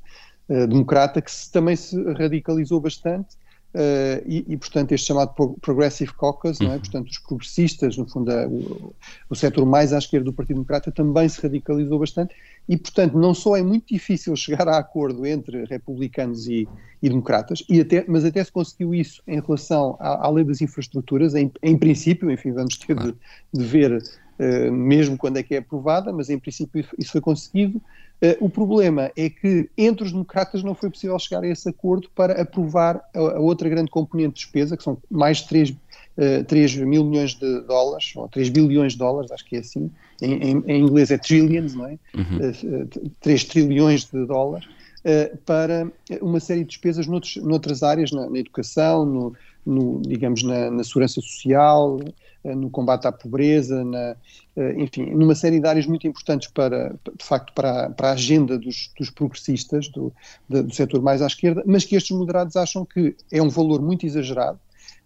uh, 0.49 0.67
democrata, 0.67 1.23
que 1.23 1.31
se, 1.31 1.53
também 1.53 1.77
se 1.77 1.97
radicalizou 2.15 2.81
bastante, 2.81 3.37
Uh, 3.73 4.19
e, 4.27 4.45
e, 4.49 4.57
portanto, 4.57 4.91
este 4.91 5.07
chamado 5.07 5.33
Progressive 5.61 6.13
Caucus, 6.15 6.59
não 6.59 6.73
é? 6.73 6.75
Uhum. 6.75 6.81
portanto, 6.81 7.09
os 7.09 7.19
progressistas, 7.19 7.97
no 7.97 8.09
fundo, 8.09 8.33
o, 8.49 8.93
o 9.29 9.35
setor 9.37 9.65
mais 9.65 9.93
à 9.93 9.99
esquerda 9.99 10.25
do 10.25 10.33
Partido 10.33 10.57
Democrata 10.57 10.91
também 10.91 11.29
se 11.29 11.41
radicalizou 11.41 12.01
bastante 12.01 12.35
e, 12.69 12.77
portanto, 12.77 13.17
não 13.17 13.33
só 13.33 13.57
é 13.57 13.63
muito 13.63 13.87
difícil 13.87 14.35
chegar 14.35 14.69
a 14.69 14.77
acordo 14.77 15.25
entre 15.25 15.65
republicanos 15.67 16.49
e, 16.49 16.69
e 17.01 17.09
democratas, 17.09 17.63
e 17.69 17.81
até, 17.81 18.05
mas 18.09 18.25
até 18.25 18.43
se 18.43 18.51
conseguiu 18.51 18.93
isso 18.93 19.23
em 19.27 19.41
relação 19.41 19.97
à, 20.01 20.27
à 20.27 20.31
lei 20.31 20.45
das 20.45 20.61
infraestruturas, 20.61 21.37
em, 21.37 21.53
em, 21.63 21.79
princípio, 21.79 22.29
enfim, 22.29 22.51
vamos 22.51 22.77
ter 22.77 22.97
de, 22.97 23.15
de 23.55 23.65
ver 23.65 24.03
uh, 24.03 24.73
mesmo 24.73 25.17
quando 25.17 25.37
é 25.37 25.45
que 25.45 25.55
é 25.55 25.59
aprovada, 25.59 26.13
mas 26.13 26.29
em 26.29 26.41
princípio 26.41 26.85
isso 26.99 27.13
foi 27.13 27.21
conseguido. 27.21 27.81
Uh, 28.23 28.45
o 28.45 28.51
problema 28.51 29.11
é 29.17 29.31
que 29.31 29.71
entre 29.79 30.05
os 30.05 30.13
democratas 30.13 30.63
não 30.63 30.75
foi 30.75 30.91
possível 30.91 31.19
chegar 31.19 31.43
a 31.43 31.47
esse 31.47 31.69
acordo 31.69 32.11
para 32.15 32.41
aprovar 32.41 33.01
a, 33.15 33.19
a 33.19 33.41
outra 33.41 33.69
grande 33.69 33.91
componente 33.91 34.35
de 34.35 34.41
despesa, 34.41 34.77
que 34.77 34.83
são 34.83 34.99
mais 35.11 35.39
de 35.39 35.49
3, 35.49 35.71
uh, 35.71 36.45
3 36.47 36.77
mil 36.77 37.05
milhões 37.05 37.35
de 37.35 37.61
dólares, 37.63 38.13
ou 38.15 38.29
3 38.29 38.51
bilhões 38.51 38.93
de 38.93 38.99
dólares, 38.99 39.33
acho 39.33 39.45
que 39.47 39.57
é 39.57 39.61
assim, 39.61 39.91
em, 40.21 40.35
em, 40.35 40.65
em 40.67 40.83
inglês 40.83 41.11
é 41.11 41.17
trillions, 41.17 41.75
não 41.75 41.87
é? 41.87 41.99
Uhum. 42.15 42.85
Uh, 42.85 43.11
3 43.21 43.45
trilhões 43.45 44.05
de 44.05 44.27
dólares, 44.27 44.67
uh, 44.67 45.37
para 45.39 45.91
uma 46.21 46.41
série 46.41 46.61
de 46.61 46.69
despesas 46.69 47.07
noutros, 47.07 47.37
noutras 47.37 47.83
áreas, 47.83 48.11
na, 48.13 48.29
na 48.29 48.39
educação, 48.39 49.07
no, 49.07 49.35
no, 49.65 50.03
digamos, 50.03 50.43
na, 50.43 50.71
na 50.71 50.85
segurança 50.85 51.21
social, 51.21 51.99
eh, 52.03 52.13
no 52.45 52.71
combate 52.71 53.07
à 53.07 53.13
pobreza, 53.13 53.85
na, 53.85 54.17
eh, 54.57 54.75
enfim, 54.79 55.07
numa 55.07 55.35
série 55.35 55.61
de 55.61 55.67
áreas 55.67 55.87
muito 55.87 56.07
importantes 56.07 56.49
para, 56.49 56.95
de 57.17 57.25
facto, 57.25 57.53
para, 57.53 57.91
para 57.91 58.09
a 58.09 58.13
agenda 58.13 58.59
dos, 58.59 58.91
dos 58.99 59.11
progressistas, 59.11 59.89
do, 59.89 60.13
do 60.49 60.75
setor 60.75 61.03
mais 61.03 61.21
à 61.23 61.27
esquerda, 61.27 61.63
mas 61.67 61.85
que 61.85 61.97
estes 61.97 62.17
moderados 62.17 62.57
acham 62.57 62.85
que 62.85 63.15
é 63.31 63.43
um 63.43 63.49
valor 63.49 63.83
muito 63.83 64.07
exagerado. 64.07 64.59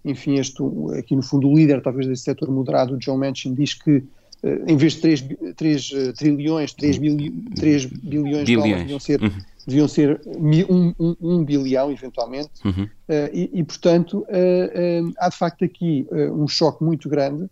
Enfim, 0.04 0.38
este, 0.38 0.62
aqui 0.98 1.16
no 1.16 1.22
fundo 1.22 1.48
o 1.48 1.56
líder 1.56 1.82
talvez 1.82 2.06
desse 2.06 2.22
setor 2.22 2.50
moderado, 2.50 2.94
o 2.94 2.98
John 2.98 3.18
Manchin, 3.18 3.54
diz 3.54 3.74
que 3.74 4.04
eh, 4.42 4.62
em 4.68 4.76
vez 4.76 4.94
de 4.94 5.00
3, 5.00 5.24
3 5.56 5.90
trilhões, 6.16 6.72
3, 6.72 6.98
bilhões, 6.98 7.32
3 7.56 7.86
bilhões, 7.86 8.44
bilhões. 8.44 8.46
de 8.46 8.56
dólares 8.56 8.78
deviam 8.78 9.00
ser 9.00 9.22
uhum 9.22 9.53
deviam 9.66 9.88
ser 9.88 10.20
um, 10.26 10.94
um, 10.98 11.16
um 11.20 11.44
bilhão, 11.44 11.90
eventualmente, 11.90 12.50
uhum. 12.64 12.84
uh, 12.84 13.30
e, 13.32 13.50
e, 13.52 13.64
portanto, 13.64 14.26
uh, 14.28 15.08
uh, 15.08 15.12
há 15.18 15.28
de 15.28 15.36
facto 15.36 15.64
aqui 15.64 16.06
um 16.12 16.46
choque 16.46 16.84
muito 16.84 17.08
grande, 17.08 17.48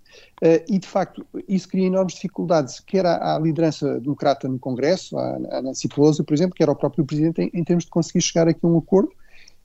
e 0.69 0.79
de 0.79 0.87
facto 0.87 1.25
isso 1.49 1.69
cria 1.69 1.87
enormes 1.87 2.15
dificuldades, 2.15 2.81
quer 2.81 3.07
à, 3.07 3.37
à 3.37 3.39
liderança 3.39 4.01
democrata 4.01 4.49
no 4.49 4.59
Congresso, 4.59 5.17
à, 5.17 5.63
Nancy 5.63 5.89
Pelosi, 5.89 6.23
por 6.25 6.35
exemplo, 6.35 6.55
quer 6.55 6.69
ao 6.69 6.75
próprio 6.75 7.05
Presidente, 7.05 7.43
em, 7.43 7.51
em 7.55 7.65
termos 7.65 7.85
de 7.85 7.91
conseguir 7.91 8.21
chegar 8.21 8.49
aqui 8.49 8.61
a 8.65 8.69
um 8.69 8.79
acordo, 8.79 9.11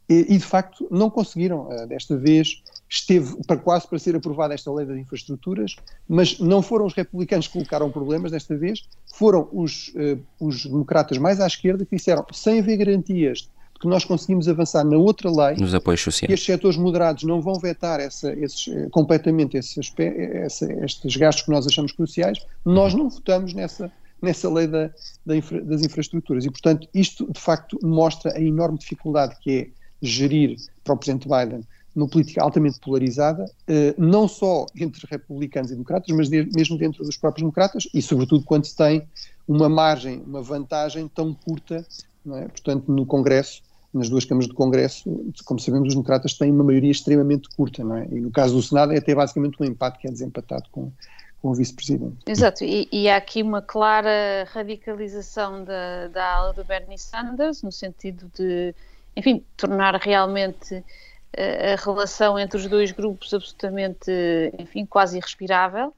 e, 0.07 0.35
e 0.35 0.37
de 0.37 0.45
facto 0.45 0.87
não 0.91 1.09
conseguiram. 1.09 1.67
desta 1.87 2.15
vez 2.15 2.61
esteve 2.89 3.35
para 3.45 3.57
quase 3.57 3.87
para 3.87 3.99
ser 3.99 4.15
aprovada 4.15 4.53
esta 4.53 4.71
lei 4.71 4.85
das 4.85 4.97
infraestruturas, 4.97 5.75
mas 6.07 6.39
não 6.39 6.61
foram 6.61 6.85
os 6.85 6.93
republicanos 6.93 7.47
que 7.47 7.53
colocaram 7.53 7.91
problemas 7.91 8.31
desta 8.31 8.55
vez, 8.55 8.87
foram 9.13 9.49
os, 9.51 9.89
uh, 9.89 10.19
os 10.39 10.65
democratas 10.65 11.17
mais 11.17 11.39
à 11.39 11.47
esquerda 11.47 11.85
que 11.85 11.95
disseram, 11.95 12.25
sem 12.31 12.59
haver 12.59 12.77
garantias 12.77 13.49
de 13.73 13.79
que 13.81 13.87
nós 13.87 14.05
conseguimos 14.05 14.47
avançar 14.47 14.83
na 14.83 14.97
outra 14.97 15.29
lei, 15.29 15.57
nos 15.57 15.73
apoios 15.73 16.01
sociais. 16.01 16.27
que 16.27 16.33
estes 16.33 16.45
setores 16.45 16.77
moderados 16.77 17.23
não 17.23 17.41
vão 17.41 17.59
vetar 17.59 17.99
essa, 17.99 18.33
esses, 18.33 18.67
eh, 18.69 18.87
completamente 18.89 19.57
esses, 19.57 19.93
essa, 19.97 20.71
estes 20.83 21.15
gastos 21.15 21.45
que 21.45 21.51
nós 21.51 21.67
achamos 21.67 21.91
cruciais, 21.91 22.39
nós 22.65 22.95
não 22.95 23.09
votamos 23.09 23.53
nessa, 23.53 23.91
nessa 24.21 24.51
lei 24.51 24.65
da, 24.65 24.89
da 25.25 25.35
infra, 25.35 25.61
das 25.61 25.83
infraestruturas. 25.83 26.45
E, 26.45 26.49
portanto, 26.49 26.87
isto 26.93 27.31
de 27.31 27.39
facto 27.39 27.77
mostra 27.83 28.35
a 28.35 28.41
enorme 28.41 28.79
dificuldade 28.79 29.35
que 29.41 29.59
é 29.59 29.67
gerir 30.01 30.57
para 30.83 30.93
o 30.93 30.97
Presidente 30.97 31.27
Biden 31.27 31.61
numa 31.97 32.07
política 32.07 32.43
altamente 32.43 32.79
polarizada, 32.79 33.43
eh, 33.67 33.95
não 33.97 34.27
só 34.27 34.67
entre 34.79 35.07
republicanos 35.09 35.71
e 35.71 35.73
democratas, 35.73 36.15
mas 36.15 36.29
mesmo 36.29 36.77
dentro 36.77 37.03
dos 37.03 37.17
próprios 37.17 37.41
democratas, 37.41 37.87
e 37.91 38.03
sobretudo 38.03 38.45
quando 38.45 38.65
se 38.65 38.75
tem 38.75 39.07
uma 39.47 39.67
margem, 39.67 40.21
uma 40.21 40.43
vantagem 40.43 41.07
tão 41.07 41.33
curta, 41.33 41.83
é? 42.35 42.47
portanto, 42.49 42.91
no 42.91 43.03
Congresso, 43.03 43.63
nas 43.91 44.09
duas 44.09 44.25
câmaras 44.25 44.47
do 44.47 44.53
Congresso, 44.53 45.09
como 45.43 45.59
sabemos, 45.59 45.87
os 45.87 45.95
democratas 45.95 46.35
têm 46.35 46.51
uma 46.51 46.63
maioria 46.63 46.91
extremamente 46.91 47.49
curta, 47.57 47.83
não 47.83 47.95
é? 47.95 48.07
E 48.11 48.21
no 48.21 48.29
caso 48.29 48.53
do 48.53 48.61
Senado 48.61 48.93
é 48.93 48.99
até 48.99 49.15
basicamente 49.15 49.59
um 49.59 49.65
empate 49.65 49.97
que 49.97 50.07
é 50.07 50.11
desempatado 50.11 50.69
com, 50.71 50.91
com 51.41 51.49
o 51.49 51.55
vice-presidente. 51.55 52.17
Exato, 52.27 52.63
e, 52.63 52.87
e, 52.91 53.09
há 53.09 53.17
aqui 53.17 53.41
uma 53.41 53.63
clara 53.63 54.47
radicalização 54.51 55.63
da, 55.63 56.09
da 56.09 56.35
ala 56.35 56.53
do 56.53 56.63
Bernie 56.63 56.99
Sanders, 56.99 57.63
no 57.63 57.71
sentido 57.71 58.29
de, 58.37 58.75
enfim, 59.15 59.43
tornar 59.55 59.95
realmente 59.95 60.83
a 61.35 61.75
relação 61.83 62.37
entre 62.39 62.57
os 62.57 62.67
dois 62.67 62.91
grupos 62.91 63.33
absolutamente, 63.33 64.11
enfim, 64.57 64.85
quase 64.85 65.17
irrespirável. 65.17 65.93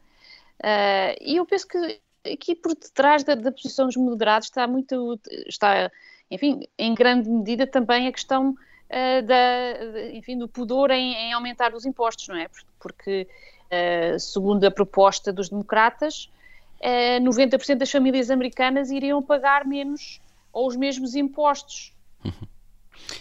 Uh, 0.60 1.16
e 1.22 1.38
eu 1.38 1.46
penso 1.46 1.68
que 1.68 2.02
aqui 2.26 2.56
por 2.56 2.76
detrás 2.76 3.24
da, 3.24 3.36
da, 3.36 3.52
posição 3.52 3.86
dos 3.86 3.96
moderados 3.96 4.48
está 4.48 4.68
muito, 4.68 5.20
está, 5.48 5.90
enfim, 6.30 6.68
em 6.78 6.94
grande 6.94 7.30
medida 7.30 7.66
também 7.66 8.08
a 8.08 8.12
questão 8.12 8.52
uh, 8.52 9.26
da, 9.26 10.12
enfim, 10.14 10.38
do 10.38 10.48
pudor 10.48 10.92
em, 10.92 11.14
em, 11.14 11.34
aumentar 11.34 11.74
os 11.74 11.86
impostos, 11.86 12.28
não 12.28 12.36
é? 12.36 12.48
Porque, 12.80 13.28
uh, 13.66 14.20
segundo 14.20 14.66
a 14.66 14.72
proposta 14.72 15.32
dos 15.32 15.50
democratas, 15.50 16.30
uh, 16.82 17.24
90% 17.24 17.76
das 17.76 17.92
famílias 17.92 18.30
americanas 18.30 18.90
iriam 18.90 19.22
pagar 19.24 19.66
menos 19.66 20.20
ou 20.52 20.68
os 20.68 20.76
mesmos 20.76 21.16
impostos. 21.16 21.94
Uhum. 22.24 22.48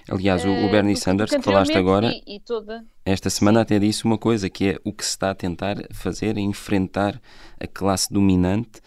Aliás, 0.09 0.45
o, 0.45 0.51
o 0.51 0.71
Bernie 0.71 0.97
Sanders, 0.97 1.31
que 1.31 1.43
falaste 1.43 1.77
agora, 1.77 2.11
e, 2.27 2.37
e 2.37 2.41
toda... 2.41 2.85
esta 3.05 3.31
semana 3.31 3.61
até 3.61 3.79
disse 3.79 4.05
uma 4.05 4.19
coisa, 4.19 4.51
que 4.51 4.71
é 4.71 4.79
o 4.85 4.93
que 4.93 5.05
se 5.05 5.11
está 5.11 5.31
a 5.31 5.35
tentar 5.35 5.77
fazer 5.93 6.37
é 6.37 6.41
enfrentar 6.41 7.21
a 7.61 7.67
classe 7.67 8.12
dominante 8.12 8.81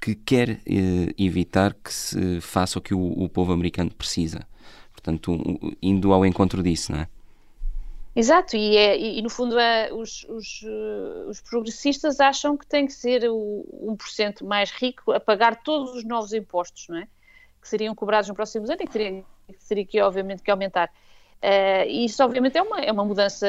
que 0.00 0.14
quer 0.16 0.60
eh, 0.66 1.14
evitar 1.16 1.74
que 1.74 1.92
se 1.92 2.40
faça 2.40 2.78
o 2.78 2.82
que 2.82 2.92
o, 2.92 3.00
o 3.00 3.28
povo 3.28 3.52
americano 3.52 3.94
precisa. 3.94 4.46
Portanto, 4.92 5.32
um, 5.32 5.72
indo 5.80 6.12
ao 6.12 6.26
encontro 6.26 6.62
disso, 6.62 6.92
não 6.92 7.00
é? 7.00 7.08
Exato, 8.14 8.56
e, 8.56 8.76
é, 8.76 8.98
e 8.98 9.22
no 9.22 9.30
fundo 9.30 9.58
é, 9.58 9.90
os, 9.90 10.24
os, 10.28 10.62
eh, 10.64 11.24
os, 11.28 11.40
progressistas 11.40 12.20
acham 12.20 12.58
que 12.58 12.66
tem 12.66 12.86
que 12.86 12.92
ser 12.92 13.26
o 13.26 13.96
1% 13.98 14.44
mais 14.44 14.70
rico 14.70 15.12
a 15.12 15.20
pagar 15.20 15.62
todos 15.62 15.94
os 15.94 16.04
novos 16.04 16.34
impostos, 16.34 16.88
não 16.88 16.98
é? 16.98 17.08
Que 17.60 17.68
seriam 17.68 17.94
cobrados 17.94 18.28
nos 18.28 18.36
próximos 18.36 18.68
anos 18.68 18.82
e 18.82 18.86
que 18.86 18.92
teria, 18.92 19.22
que 19.22 19.24
teria 19.58 19.84
que, 19.84 20.00
obviamente, 20.00 20.42
que 20.42 20.50
aumentar. 20.50 20.90
Uh, 21.42 21.88
isso, 21.88 22.22
obviamente, 22.22 22.56
é 22.56 22.62
uma, 22.62 22.80
é 22.80 22.92
uma 22.92 23.04
mudança, 23.04 23.46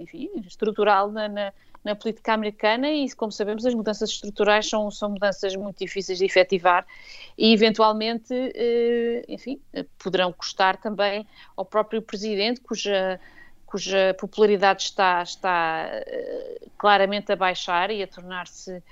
enfim, 0.00 0.30
estrutural 0.46 1.10
na, 1.10 1.28
na, 1.28 1.52
na 1.86 1.94
política 1.94 2.32
americana 2.32 2.90
e, 2.90 3.08
como 3.12 3.30
sabemos, 3.30 3.64
as 3.64 3.72
mudanças 3.72 4.10
estruturais 4.10 4.68
são, 4.68 4.90
são 4.90 5.10
mudanças 5.10 5.54
muito 5.54 5.78
difíceis 5.78 6.18
de 6.18 6.24
efetivar 6.24 6.84
e, 7.38 7.52
eventualmente, 7.52 8.32
eh, 8.32 9.24
enfim, 9.28 9.60
poderão 10.02 10.32
custar 10.32 10.78
também 10.78 11.24
ao 11.54 11.64
próprio 11.64 12.02
presidente, 12.02 12.60
cuja, 12.60 13.20
cuja 13.66 14.16
popularidade 14.18 14.82
está, 14.82 15.22
está 15.22 15.88
eh, 15.92 16.62
claramente 16.76 17.30
a 17.30 17.36
baixar 17.36 17.90
e 17.92 18.02
a 18.02 18.06
tornar-se 18.08 18.82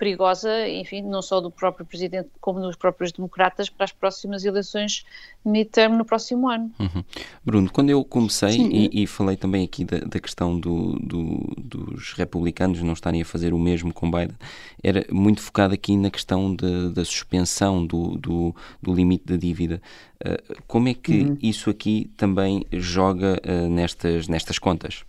perigosa, 0.00 0.66
enfim, 0.66 1.02
não 1.02 1.20
só 1.20 1.42
do 1.42 1.50
próprio 1.50 1.84
presidente 1.84 2.30
como 2.40 2.58
dos 2.58 2.74
próprios 2.74 3.12
democratas 3.12 3.68
para 3.68 3.84
as 3.84 3.92
próximas 3.92 4.46
eleições 4.46 5.04
midterm 5.44 5.94
no 5.94 6.06
próximo 6.06 6.48
ano. 6.48 6.72
Uhum. 6.80 7.04
Bruno, 7.44 7.70
quando 7.70 7.90
eu 7.90 8.02
comecei 8.02 8.56
e, 8.56 9.02
e, 9.02 9.06
falei 9.06 9.36
também 9.36 9.62
aqui 9.62 9.84
da, 9.84 9.98
da 9.98 10.18
questão 10.18 10.58
do, 10.58 10.98
do, 10.98 11.54
dos 11.58 12.14
republicanos 12.14 12.80
não 12.80 12.94
estarem 12.94 13.20
a 13.20 13.26
fazer 13.26 13.52
o 13.52 13.58
mesmo 13.58 13.92
com 13.92 14.10
Biden, 14.10 14.36
era 14.82 15.04
muito 15.12 15.42
focado 15.42 15.74
aqui 15.74 15.94
na 15.98 16.10
questão 16.10 16.54
de, 16.54 16.88
da 16.94 17.04
suspensão 17.04 17.84
do, 17.84 18.16
do, 18.16 18.56
do, 18.80 18.94
limite 18.94 19.26
da 19.26 19.36
dívida. 19.36 19.82
Uh, 20.24 20.62
como 20.66 20.88
é 20.88 20.94
que 20.94 21.24
uhum. 21.24 21.38
isso 21.42 21.68
aqui 21.68 22.10
também 22.16 22.64
joga 22.72 23.38
uh, 23.44 23.68
nestas, 23.68 24.28
nestas 24.28 24.58
contas? 24.58 25.04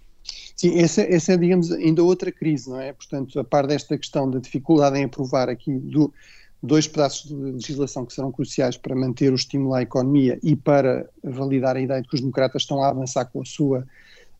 Sim, 0.55 0.79
essa, 0.79 1.01
essa 1.01 1.33
é, 1.33 1.37
digamos, 1.37 1.71
ainda 1.71 2.03
outra 2.03 2.31
crise, 2.31 2.69
não 2.69 2.79
é? 2.79 2.93
Portanto, 2.93 3.39
a 3.39 3.43
par 3.43 3.65
desta 3.65 3.97
questão 3.97 4.29
da 4.29 4.39
dificuldade 4.39 4.97
em 4.97 5.05
aprovar 5.05 5.49
aqui 5.49 5.71
do, 5.71 6.13
dois 6.61 6.87
pedaços 6.87 7.27
de 7.27 7.35
legislação 7.35 8.05
que 8.05 8.13
serão 8.13 8.31
cruciais 8.31 8.77
para 8.77 8.95
manter 8.95 9.31
o 9.31 9.35
estímulo 9.35 9.73
à 9.73 9.81
economia 9.81 10.39
e 10.43 10.55
para 10.55 11.09
validar 11.23 11.75
a 11.75 11.81
ideia 11.81 12.01
de 12.01 12.07
que 12.07 12.15
os 12.15 12.21
democratas 12.21 12.61
estão 12.61 12.83
a 12.83 12.89
avançar 12.89 13.25
com 13.25 13.41
a 13.41 13.45
sua 13.45 13.87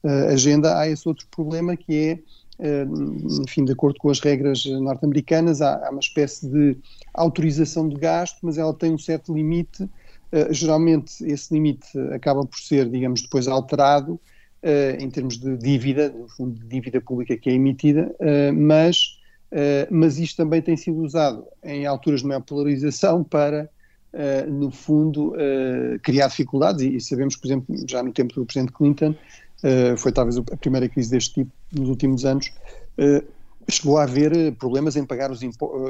uh, 0.04 0.28
agenda, 0.30 0.78
há 0.78 0.88
esse 0.88 1.08
outro 1.08 1.26
problema 1.32 1.76
que 1.76 2.20
é, 2.60 2.86
uh, 2.86 3.42
enfim, 3.44 3.66
de 3.66 3.72
acordo 3.72 3.98
com 4.00 4.10
as 4.10 4.20
regras 4.20 4.64
norte-americanas, 4.66 5.62
há, 5.62 5.88
há, 5.88 5.90
uma 5.90 6.00
espécie 6.00 6.48
de 6.48 6.78
autorização 7.14 7.90
de 7.90 7.96
gasto, 7.96 8.38
mas 8.44 8.58
ela 8.58 8.74
tem 8.74 8.94
um 8.94 9.00
certo 9.00 9.34
limite. 9.34 9.84
Uh, 9.84 10.54
geralmente 10.54 11.26
esse 11.26 11.52
limite 11.52 11.88
acaba 12.14 12.46
por 12.46 12.60
ser, 12.60 12.88
digamos, 12.88 13.24
depois 13.24 13.48
alterado 13.48 14.20
em 15.00 15.10
termos 15.10 15.38
de 15.38 15.58
dívida, 15.58 16.10
no 16.10 16.28
fundo 16.28 16.60
de 16.60 16.68
dívida 16.68 17.02
pública 17.02 17.36
que 17.36 17.50
é 17.50 17.54
emitida, 17.54 18.14
uh, 18.20 18.54
mas, 18.54 19.18
uh, 19.52 19.88
mas 19.90 20.20
isto 20.20 20.38
também 20.38 20.62
tem 20.62 20.78
sido 20.78 21.02
usado 21.02 21.46
em 21.64 21.86
alturas 21.86 22.22
de 22.22 22.28
maior 22.28 22.42
polarização 22.42 23.24
para, 23.24 23.70
no 24.50 24.70
fundo, 24.72 25.34
criar 26.04 26.28
dificuldades 26.28 26.82
e, 26.82 26.98
e, 26.98 27.00
sabemos, 27.00 27.38
por 27.38 27.48
exemplo, 27.48 27.74
já 27.88 28.04
no 28.04 28.12
tempo 28.12 28.36
do 28.36 28.46
Presidente 28.46 28.74
Clinton, 28.74 29.16
foi 29.96 30.12
talvez 30.12 30.38
a 30.38 30.58
primeira 30.58 30.90
crise 30.90 31.12
deste 31.12 31.36
tipo 31.36 31.52
nos 31.72 31.88
últimos 31.88 32.26
anos, 32.26 32.52
chegou 33.70 33.98
a 33.98 34.04
haver 34.04 34.54
problemas 34.56 34.98
em 34.98 35.06
pagar 35.06 35.32
os, 35.32 35.40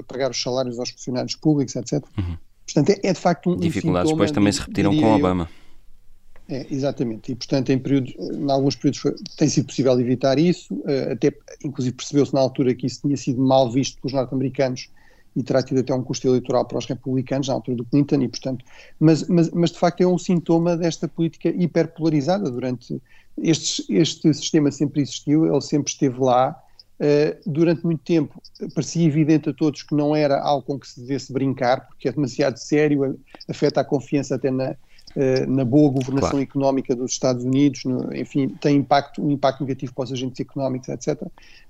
pagar 0.07 0.29
os 0.29 0.39
salários 0.39 0.77
aos 0.77 0.91
funcionários 0.91 1.35
públicos, 1.35 1.75
etc. 1.75 2.03
Uhum. 2.15 2.37
Portanto, 2.65 2.89
é, 2.89 3.09
é, 3.09 3.13
de 3.13 3.19
facto 3.19 3.49
um 3.49 3.57
Dificuldades 3.57 4.11
um 4.11 4.13
depois 4.13 4.31
também 4.31 4.51
se 4.51 4.59
repetiram 4.59 4.95
com 4.95 5.13
Obama. 5.13 5.49
Eu, 5.51 5.60
é, 6.51 6.67
exatamente, 6.69 7.31
e 7.31 7.35
portanto 7.35 7.69
em, 7.69 7.79
períodos, 7.79 8.13
em 8.19 8.51
alguns 8.51 8.75
períodos 8.75 8.99
foi, 8.99 9.15
tem 9.37 9.47
sido 9.47 9.67
possível 9.67 9.97
evitar 9.97 10.37
isso, 10.37 10.83
eh, 10.85 11.13
até 11.13 11.33
inclusive 11.63 11.95
percebeu-se 11.95 12.33
na 12.33 12.41
altura 12.41 12.75
que 12.75 12.85
isso 12.85 12.99
tinha 13.01 13.15
sido 13.15 13.41
mal 13.41 13.71
visto 13.71 14.01
pelos 14.01 14.11
norte-americanos 14.11 14.89
e 15.33 15.43
terá 15.43 15.63
tido 15.63 15.79
até 15.79 15.93
um 15.93 16.03
custo 16.03 16.27
eleitoral 16.27 16.65
para 16.65 16.77
os 16.77 16.85
republicanos 16.85 17.47
na 17.47 17.53
altura 17.53 17.77
do 17.77 17.85
Clinton 17.85 18.21
e 18.23 18.27
portanto, 18.27 18.65
mas, 18.99 19.25
mas, 19.29 19.49
mas 19.51 19.71
de 19.71 19.79
facto 19.79 20.01
é 20.01 20.07
um 20.07 20.17
sintoma 20.17 20.75
desta 20.75 21.07
política 21.07 21.47
hiperpolarizada. 21.47 22.51
Durante, 22.51 23.01
este, 23.37 23.85
este 23.89 24.33
sistema 24.33 24.71
sempre 24.71 25.01
existiu, 25.01 25.45
ele 25.45 25.61
sempre 25.61 25.89
esteve 25.89 26.19
lá, 26.19 26.61
uh, 26.99 27.49
durante 27.49 27.85
muito 27.85 28.03
tempo. 28.03 28.41
Parecia 28.75 29.07
evidente 29.07 29.49
a 29.49 29.53
todos 29.53 29.83
que 29.83 29.95
não 29.95 30.13
era 30.13 30.37
algo 30.41 30.65
com 30.65 30.77
que 30.77 30.87
se 30.87 30.99
devesse 30.99 31.31
brincar, 31.31 31.87
porque 31.87 32.09
é 32.09 32.11
demasiado 32.11 32.57
sério, 32.57 33.17
afeta 33.47 33.79
a 33.79 33.85
confiança 33.85 34.35
até 34.35 34.51
na 34.51 34.75
na 35.47 35.65
boa 35.65 35.91
governação 35.91 36.31
claro. 36.31 36.43
económica 36.43 36.95
dos 36.95 37.11
Estados 37.11 37.43
Unidos, 37.43 37.83
no, 37.85 38.15
enfim, 38.15 38.49
tem 38.49 38.77
impacto, 38.77 39.23
um 39.23 39.31
impacto 39.31 39.61
negativo 39.61 39.93
para 39.93 40.05
os 40.05 40.11
agentes 40.11 40.39
económicos, 40.39 40.89
etc. 40.89 41.21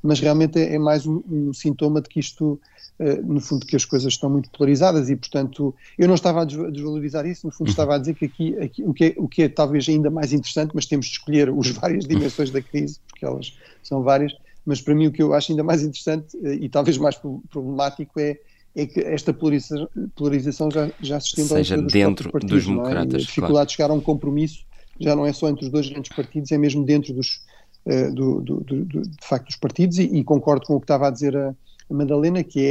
Mas 0.01 0.19
realmente 0.19 0.59
é, 0.59 0.75
é 0.75 0.79
mais 0.79 1.05
um, 1.05 1.21
um, 1.29 1.53
sintoma 1.53 2.01
de 2.01 2.09
que 2.09 2.19
isto, 2.19 2.59
uh, 2.99 3.23
no 3.23 3.39
fundo, 3.39 3.65
que 3.65 3.75
as 3.75 3.85
coisas 3.85 4.13
estão 4.13 4.29
muito 4.29 4.49
polarizadas 4.49 5.09
e, 5.09 5.15
portanto, 5.15 5.73
eu 5.97 6.07
não 6.07 6.15
estava 6.15 6.41
a 6.41 6.45
desvalorizar 6.45 7.25
isso, 7.25 7.45
no 7.45 7.51
fundo 7.51 7.67
uhum. 7.67 7.71
estava 7.71 7.95
a 7.95 7.97
dizer 7.97 8.15
que 8.15 8.25
aqui, 8.25 8.57
aqui 8.59 8.83
o, 8.83 8.93
que 8.93 9.05
é, 9.05 9.13
o 9.17 9.27
que 9.27 9.43
é 9.43 9.49
talvez 9.49 9.87
ainda 9.89 10.09
mais 10.09 10.33
interessante, 10.33 10.71
mas 10.73 10.85
temos 10.85 11.07
de 11.07 11.13
escolher 11.13 11.49
as 11.49 11.69
várias 11.71 12.05
dimensões 12.05 12.51
da 12.51 12.61
crise, 12.61 12.99
porque 13.07 13.25
elas 13.25 13.57
são 13.83 14.03
várias, 14.03 14.33
mas 14.65 14.81
para 14.81 14.95
mim 14.95 15.07
o 15.07 15.11
que 15.11 15.21
eu 15.21 15.33
acho 15.33 15.51
ainda 15.51 15.63
mais 15.63 15.81
interessante 15.81 16.37
uh, 16.37 16.53
e 16.53 16.69
talvez 16.69 16.97
mais 16.97 17.19
problemático 17.49 18.19
é 18.19 18.37
é 18.75 18.85
que 18.85 18.99
esta 19.01 19.33
polarização, 19.33 19.89
polarização 20.15 20.71
já, 20.71 20.89
já 21.01 21.19
se 21.19 21.27
estende 21.27 21.49
Seja 21.49 21.77
dos 21.77 21.91
dentro 21.91 22.31
partidos, 22.31 22.55
dos 22.55 22.65
democratas. 22.65 23.13
É? 23.13 23.17
A 23.17 23.19
dificuldade 23.19 23.53
claro. 23.53 23.67
de 23.67 23.73
chegar 23.73 23.89
a 23.91 23.93
um 23.93 24.01
compromisso 24.01 24.65
já 24.99 25.15
não 25.15 25.25
é 25.25 25.33
só 25.33 25.49
entre 25.49 25.65
os 25.65 25.71
dois 25.71 25.89
grandes 25.89 26.15
partidos, 26.15 26.51
é 26.51 26.57
mesmo 26.57 26.85
dentro 26.85 27.13
dos, 27.13 27.41
uh, 27.85 28.13
do, 28.13 28.41
do, 28.41 28.59
do, 28.61 28.85
de 28.85 29.27
facto 29.27 29.47
dos 29.47 29.55
partidos 29.55 29.97
e, 29.97 30.03
e, 30.03 30.23
concordo 30.23 30.65
com 30.65 30.75
o 30.75 30.79
que 30.79 30.85
estava 30.85 31.07
a 31.07 31.11
dizer 31.11 31.35
a, 31.35 31.49
a 31.89 31.93
Madalena, 31.93 32.43
que 32.43 32.65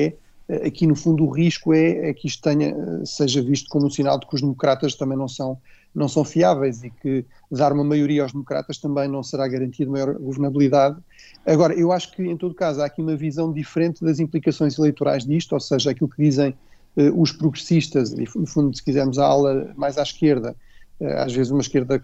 é 0.49 0.55
uh, 0.55 0.67
aqui 0.67 0.87
no 0.87 0.95
fundo 0.95 1.25
o 1.25 1.31
risco 1.31 1.75
é, 1.75 2.11
é 2.11 2.15
que 2.15 2.29
isto 2.29 2.43
tenha, 2.43 2.75
uh, 2.75 3.05
seja 3.05 3.43
visto 3.43 3.69
como 3.69 3.87
um 3.87 3.91
sinal 3.91 4.19
de 4.19 4.27
que 4.27 4.35
os 4.35 4.41
democratas 4.41 4.95
também 4.95 5.19
não 5.19 5.29
são 5.29 5.59
não 5.95 6.09
são 6.09 6.25
fiáveis 6.25 6.85
e 6.85 6.91
que 6.91 7.25
dar 7.51 7.73
uma 7.73 7.83
maioria 7.83 8.23
aos 8.23 8.33
democratas 8.33 8.79
também 8.79 9.09
não 9.09 9.23
será 9.23 9.49
garantia 9.49 9.85
de 9.85 9.91
maior 9.91 10.15
governabilidade. 10.15 10.97
Agora, 11.45 11.75
eu 11.75 11.91
acho 11.91 12.13
que, 12.13 12.23
em 12.23 12.37
todo 12.37 12.55
caso, 12.55 12.81
há 12.81 12.87
aqui 12.87 13.03
uma 13.03 13.17
visão 13.17 13.53
diferente 13.53 14.05
das 14.05 14.21
implicações 14.21 14.79
eleitorais 14.79 15.25
disto, 15.25 15.53
ou 15.53 15.61
seja, 15.61 15.91
aquilo 15.91 16.09
que 16.09 16.23
dizem 16.23 16.55
uh, 16.97 17.21
os 17.21 17.33
progressistas, 17.33 18.13
e 18.13 18.27
no 18.37 18.47
fundo, 18.47 18.75
se 18.75 18.83
quisermos 18.83 19.19
a 19.19 19.27
ala 19.27 19.73
mais 19.77 19.99
à 19.99 20.03
esquerda, 20.03 20.55
uh, 21.01 21.07
às 21.19 21.33
vezes 21.33 21.51
uma 21.51 21.61
esquerda 21.61 22.03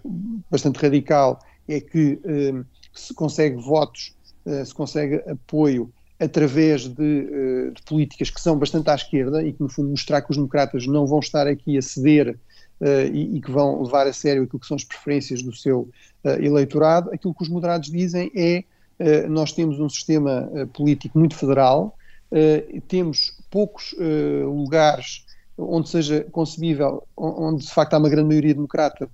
bastante 0.51 0.77
radical, 0.77 1.39
é 1.67 1.79
que 1.79 2.19
uh, 2.23 2.65
se 2.93 3.13
consegue 3.13 3.55
votos, 3.55 4.15
se 4.65 4.73
consegue 4.73 5.15
apoio 5.29 5.91
através 6.17 6.87
de, 6.87 7.71
de, 7.73 7.81
políticas 7.85 8.29
que 8.29 8.39
são 8.39 8.57
bastante 8.57 8.89
à 8.89 8.95
esquerda 8.95 9.43
e 9.43 9.51
que, 9.51 9.61
no 9.61 9.67
fundo, 9.67 9.89
mostrar 9.89 10.21
que 10.21 10.31
os 10.31 10.37
democratas 10.37 10.87
não 10.87 11.05
vão 11.05 11.19
estar 11.19 11.45
aqui 11.47 11.77
a 11.77 11.81
ceder 11.81 12.39
Uh, 12.79 13.09
e, 13.11 13.37
e, 13.37 13.41
que 13.41 13.49
vão 13.49 13.81
levar 13.81 14.05
a 14.05 14.13
sério 14.13 14.43
aquilo 14.43 14.59
que 14.59 14.67
são 14.67 14.75
as 14.75 14.83
preferências 14.83 15.41
do 15.41 15.51
seu 15.51 15.89
uh, 16.23 16.29
eleitorado, 16.39 17.09
aquilo 17.11 17.33
que 17.33 17.41
os 17.41 17.49
moderados 17.49 17.89
dizem 17.89 18.31
é 18.35 18.63
uh, 18.99 19.27
nós 19.27 19.51
temos 19.51 19.79
um 19.79 19.89
sistema 19.89 20.47
político 20.73 21.17
muito 21.17 21.35
federal, 21.35 21.97
temos 22.89 23.33
poucos 23.49 23.95
lugares 24.45 25.25
onde 25.57 25.87
seja 25.87 26.25
concebível, 26.29 27.01
onde 27.15 27.63
de 27.63 27.71
facto 27.71 27.93
há 27.93 27.97
uma 27.97 28.09
grande 28.09 28.27
maioria 28.27 28.53
democrata, 28.53 29.09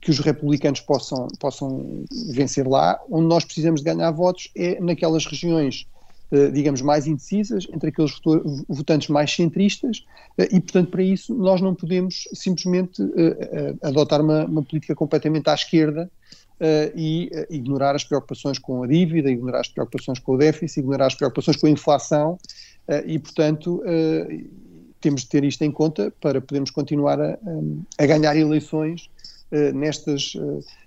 que 0.00 0.10
os 0.10 0.18
republicanos 0.18 0.80
possam, 0.80 1.28
possam 1.38 2.04
vencer 2.30 2.66
lá, 2.66 2.98
onde 3.08 3.28
nós 3.28 3.44
precisamos 3.44 3.80
de 3.80 3.84
ganhar 3.84 4.10
votos 4.10 4.50
é 4.56 4.80
naquelas 4.80 5.24
regiões 5.24 5.86
digamos, 6.52 6.80
mais 6.80 7.06
indecisas, 7.06 7.66
entre 7.72 7.90
aqueles 7.90 8.18
votantes 8.68 9.08
mais 9.08 9.30
centristas, 9.30 10.04
eh, 10.38 10.48
e, 10.50 10.60
portanto, 10.60 10.90
para 10.90 11.02
isso 11.02 11.34
nós 11.34 11.60
não 11.60 11.74
podemos 11.74 12.24
simplesmente 12.32 13.02
eh, 13.16 13.74
adotar 13.82 14.20
uma, 14.22 14.46
uma 14.46 14.62
política 14.62 14.94
completamente 14.94 15.48
à 15.48 15.54
esquerda 15.54 16.10
e 16.94 17.28
ignorar 17.50 17.96
as 17.96 18.04
preocupações 18.04 18.56
com 18.56 18.84
a 18.84 18.86
dívida, 18.86 19.28
ignorar 19.28 19.62
as 19.62 19.68
preocupações 19.68 20.20
com 20.20 20.34
o 20.34 20.38
déficit, 20.38 20.78
ignorar 20.78 21.06
as 21.06 21.14
preocupações 21.16 21.56
com 21.56 21.66
a 21.66 21.70
inflação, 21.70 22.38
e, 23.04 23.18
portanto, 23.18 23.82
temos 25.00 25.22
de 25.22 25.28
ter 25.28 25.42
isto 25.42 25.62
em 25.62 25.72
conta 25.72 26.12
para 26.20 26.40
podermos 26.40 26.70
continuar 26.70 27.20
a, 27.20 27.36
a 27.98 28.06
ganhar 28.06 28.36
eleições 28.36 29.10
nestas, 29.74 30.34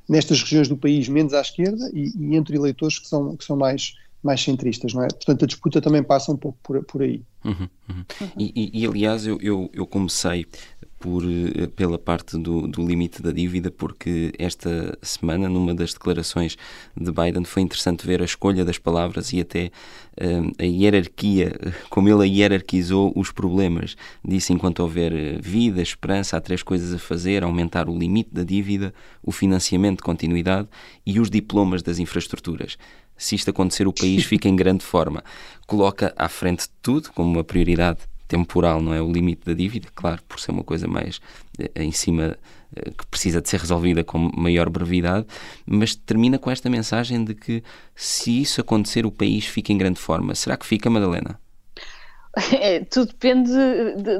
nestas 0.07 0.41
regiões 0.41 0.67
do 0.69 0.77
país 0.77 1.09
menos 1.09 1.33
à 1.33 1.41
esquerda 1.41 1.89
e, 1.93 2.11
e, 2.17 2.35
entre 2.35 2.55
eleitores 2.55 2.99
que 2.99 3.07
são, 3.07 3.35
que 3.35 3.43
são 3.43 3.57
mais, 3.57 3.95
mais 4.25 4.41
centristas, 4.41 4.93
não 4.93 5.03
é? 5.03 5.07
Portanto, 5.07 5.43
a 5.43 5.47
disputa 5.47 5.79
também 5.79 6.03
passa 6.03 6.31
um 6.31 6.37
pouco 6.37 6.57
por, 6.63 6.83
por 6.83 7.01
aí. 7.01 7.21
Uhum, 7.43 7.69
uhum. 7.89 8.05
E, 8.37 8.51
e, 8.55 8.81
e, 8.81 8.87
aliás, 8.87 9.27
eu, 9.27 9.37
eu, 9.39 9.69
eu 9.71 9.85
comecei 9.85 10.47
por, 11.05 11.23
eh, 11.23 11.67
pela 11.75 11.99
parte 11.99 12.35
do, 12.35 12.67
do, 12.67 12.83
limite 12.83 13.21
da 13.21 13.31
dívida, 13.31 13.69
porque 13.69 14.33
esta 14.39 14.97
semana, 15.03 15.47
numa 15.47 15.75
das 15.75 15.93
declarações 15.93 16.57
de 16.97 17.11
Biden, 17.11 17.43
foi 17.43 17.61
interessante 17.61 18.07
ver 18.07 18.23
a 18.23 18.25
escolha 18.25 18.65
das 18.65 18.79
palavras 18.79 19.31
e 19.31 19.41
até 19.41 19.69
uh, 20.19 20.51
a 20.57 20.63
hierarquia, 20.63 21.53
como 21.91 22.09
ele 22.09 22.27
hierarquizou 22.27 23.13
os 23.15 23.31
problemas. 23.31 23.95
Disse: 24.27 24.51
enquanto 24.51 24.79
houver 24.79 25.13
eh, 25.13 25.37
vida, 25.39 25.79
esperança, 25.83 26.37
há 26.37 26.41
três 26.41 26.63
coisas 26.63 26.91
a 26.91 26.97
fazer: 26.97 27.43
aumentar 27.43 27.87
o 27.87 27.95
limite 27.95 28.33
da 28.33 28.43
dívida, 28.43 28.91
o 29.21 29.31
financiamento 29.31 29.97
de 29.97 30.03
continuidade 30.03 30.67
e 31.05 31.19
os 31.19 31.29
diplomas 31.29 31.83
das 31.83 31.99
infraestruturas 31.99 32.77
se 33.17 33.35
isto 33.35 33.49
acontecer, 33.49 33.87
o 33.87 33.93
país 33.93 34.23
fica 34.25 34.47
em 34.47 34.55
grande 34.55 34.83
forma. 34.83 35.23
Coloca 35.65 36.13
à 36.15 36.29
frente 36.29 36.63
de 36.63 36.73
tudo, 36.81 37.11
como 37.11 37.31
uma 37.31 37.43
prioridade 37.43 37.99
temporal, 38.27 38.81
não 38.81 38.93
é? 38.93 39.01
O 39.01 39.11
limite 39.11 39.45
da 39.45 39.53
dívida, 39.53 39.87
claro, 39.93 40.21
por 40.27 40.39
ser 40.39 40.51
uma 40.51 40.63
coisa 40.63 40.87
mais 40.87 41.21
eh, 41.59 41.71
em 41.75 41.91
cima 41.91 42.37
eh, 42.75 42.91
que 42.91 43.05
precisa 43.07 43.41
de 43.41 43.49
ser 43.49 43.59
resolvida 43.59 44.03
com 44.03 44.17
maior 44.35 44.69
brevidade, 44.69 45.25
mas 45.65 45.95
termina 45.95 46.37
com 46.37 46.49
esta 46.49 46.69
mensagem 46.69 47.23
de 47.23 47.35
que 47.35 47.63
se 47.95 48.41
isso 48.41 48.61
acontecer, 48.61 49.05
o 49.05 49.11
país 49.11 49.45
fica 49.45 49.71
em 49.71 49.77
grande 49.77 49.99
forma. 49.99 50.33
Será 50.35 50.57
que 50.57 50.65
fica, 50.65 50.89
Madalena? 50.89 51.39
É, 52.51 52.83
tudo 52.83 53.13
depende 53.13 53.49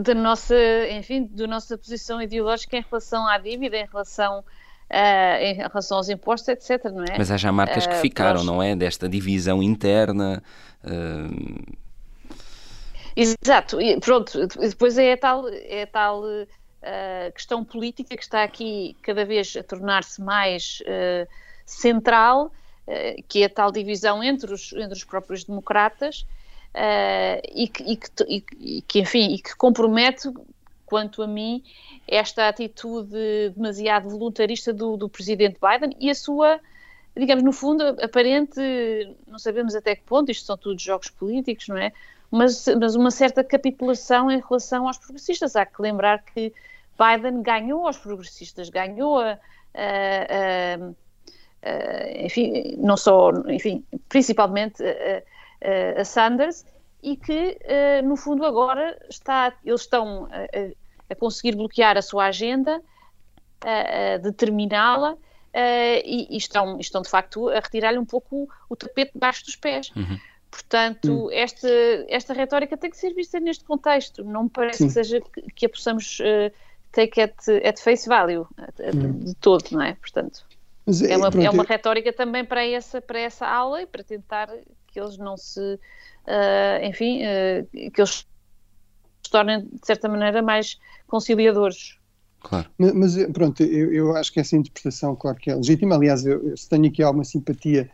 da 0.02 0.16
nossa, 0.16 0.56
enfim, 0.90 1.28
da 1.30 1.46
nossa 1.48 1.78
posição 1.78 2.22
ideológica 2.22 2.78
em 2.78 2.86
relação 2.90 3.28
à 3.28 3.38
dívida, 3.38 3.76
em 3.78 3.86
relação 3.86 4.44
Uh, 4.92 5.42
em 5.42 5.54
relação 5.56 5.98
aos 5.98 6.10
impostos, 6.10 6.48
etc. 6.48 6.86
Não 6.86 7.04
é? 7.04 7.18
Mas 7.18 7.32
há 7.32 7.38
já 7.38 7.52
marcas 7.52 7.88
que 7.88 7.96
ficaram, 7.96 8.44
não 8.44 8.62
é? 8.62 8.76
Desta 8.76 9.10
divisão 9.10 9.62
interna. 9.64 10.44
Uh, 10.84 11.76
Exato, 13.16 13.80
e 13.80 13.98
pronto, 14.00 14.46
depois 14.46 14.98
é 14.98 15.14
a 15.14 15.18
tal, 15.18 15.48
é 15.48 15.86
tal 15.86 16.22
uh, 16.22 17.32
questão 17.34 17.64
política 17.64 18.16
que 18.18 18.24
está 18.24 18.44
aqui 18.44 18.96
cada 19.02 19.24
vez 19.24 19.56
a 19.56 19.64
tornar-se 19.64 20.22
mais 20.22 20.82
uh, 20.82 21.28
central, 21.66 22.52
uh, 22.88 23.24
que 23.30 23.44
é 23.44 23.46
a 23.46 23.50
tal 23.50 23.72
divisão 23.72 24.22
entre 24.22 24.54
os, 24.54 24.74
entre 24.74 24.94
os 24.94 25.04
próprios 25.06 25.46
democratas 25.46 26.26
e 27.54 27.70
que, 27.70 27.84
e, 27.84 27.96
que, 27.96 28.10
e, 28.60 28.82
que, 28.82 29.00
enfim, 29.00 29.36
e 29.36 29.40
que 29.40 29.56
compromete, 29.56 30.30
quanto 30.86 31.22
a 31.22 31.28
mim, 31.28 31.64
esta 32.08 32.48
atitude 32.48 33.50
demasiado 33.56 34.10
voluntarista 34.10 34.74
do, 34.74 34.98
do 34.98 35.10
presidente 35.10 35.58
Biden 35.60 35.96
e 36.00 36.10
a 36.10 36.16
sua 36.16 36.60
digamos, 37.18 37.46
no 37.46 37.54
fundo, 37.54 37.82
aparente, 38.04 38.60
não 39.26 39.40
sabemos 39.40 39.74
até 39.74 39.96
que 39.96 40.04
ponto, 40.04 40.30
isto 40.30 40.46
são 40.46 40.58
tudo 40.58 40.78
jogos 40.82 41.10
políticos, 41.10 41.70
não 41.70 41.78
é? 41.78 41.94
mas, 42.36 42.66
mas 42.80 42.96
uma 42.96 43.12
certa 43.12 43.44
capitulação 43.44 44.30
em 44.30 44.42
relação 44.42 44.88
aos 44.88 44.98
progressistas. 44.98 45.56
Há 45.56 45.66
que 45.66 45.82
lembrar 45.82 46.24
que 46.24 46.54
Biden 47.00 47.42
ganhou 47.42 47.88
aos 47.88 47.98
progressistas, 47.98 48.70
ganhou 48.70 49.20
a, 49.20 49.40
a, 49.74 50.76
a, 51.64 52.26
enfim, 52.26 52.76
não 52.78 52.98
só, 52.98 53.32
enfim, 53.48 53.84
principalmente 54.10 54.84
a, 55.98 56.04
Sanders, 56.04 56.66
e 57.12 57.16
que, 57.16 57.58
no 58.04 58.16
fundo, 58.16 58.44
agora 58.46 58.98
está, 59.10 59.54
eles 59.64 59.82
estão 59.82 60.28
a, 61.10 61.16
conseguir 61.16 61.56
bloquear 61.56 61.98
a 61.98 62.02
sua 62.02 62.26
agenda, 62.26 62.82
a, 63.62 64.18
determiná-la, 64.18 65.16
e, 66.04 66.28
e, 66.32 66.38
estão, 66.38 66.80
estão, 66.80 67.02
de 67.02 67.10
facto, 67.10 67.48
a 67.50 67.60
retirar-lhe 67.60 68.00
um 68.00 68.06
pouco 68.06 68.44
o, 68.44 68.48
o 68.70 68.76
tapete 68.76 69.12
debaixo 69.14 69.46
dos 69.46 69.56
pés. 69.56 69.92
Uhum. 69.96 70.20
Portanto, 70.56 71.28
hum. 71.28 71.32
esta, 71.32 71.70
esta 72.08 72.34
retórica 72.34 72.78
tem 72.78 72.90
que 72.90 72.98
ser 72.98 73.14
vista 73.14 73.40
neste 73.40 73.66
contexto. 73.66 74.24
Não 74.24 74.44
me 74.44 74.50
parece 74.50 74.78
Sim. 74.80 74.88
que 74.88 74.94
seja 74.94 75.22
que, 75.22 75.42
que 75.42 75.66
a 75.66 75.70
possamos 75.70 76.20
uh, 76.22 76.52
take 76.94 77.22
at, 77.22 77.36
at 77.64 77.78
face 77.80 78.08
value 78.08 78.48
hum. 78.80 79.20
de 79.20 79.36
todo, 79.36 79.66
não 79.72 79.82
é? 79.82 79.96
Portanto, 79.96 80.46
é, 80.88 81.12
é, 81.12 81.18
uma, 81.18 81.30
pronto, 81.30 81.46
é 81.46 81.50
uma 81.50 81.64
retórica 81.64 82.14
também 82.14 82.46
para 82.46 82.66
essa, 82.66 83.02
para 83.02 83.20
essa 83.20 83.46
aula 83.46 83.82
e 83.82 83.86
para 83.86 84.04
tentar 84.04 84.50
que 84.96 85.00
eles 85.02 85.18
não 85.18 85.36
se, 85.36 85.60
uh, 85.60 86.86
enfim, 86.86 87.20
uh, 87.24 87.92
que 87.92 88.00
eles 88.00 88.26
se 89.22 89.30
tornem 89.30 89.66
de 89.66 89.86
certa 89.86 90.08
maneira 90.08 90.42
mais 90.42 90.80
conciliadores. 91.06 91.98
Claro. 92.40 92.70
Mas, 92.78 92.94
mas 92.94 93.26
pronto, 93.34 93.62
eu, 93.62 93.92
eu, 93.92 94.16
acho 94.16 94.32
que 94.32 94.40
essa 94.40 94.56
interpretação, 94.56 95.14
claro 95.14 95.38
que 95.38 95.52
é 95.52 95.56
legítima. 95.56 95.96
Aliás, 95.96 96.26
eu, 96.26 96.50
eu 96.50 96.56
tenho 96.70 96.88
aqui 96.88 97.04
alguma 97.04 97.26
simpatia 97.26 97.90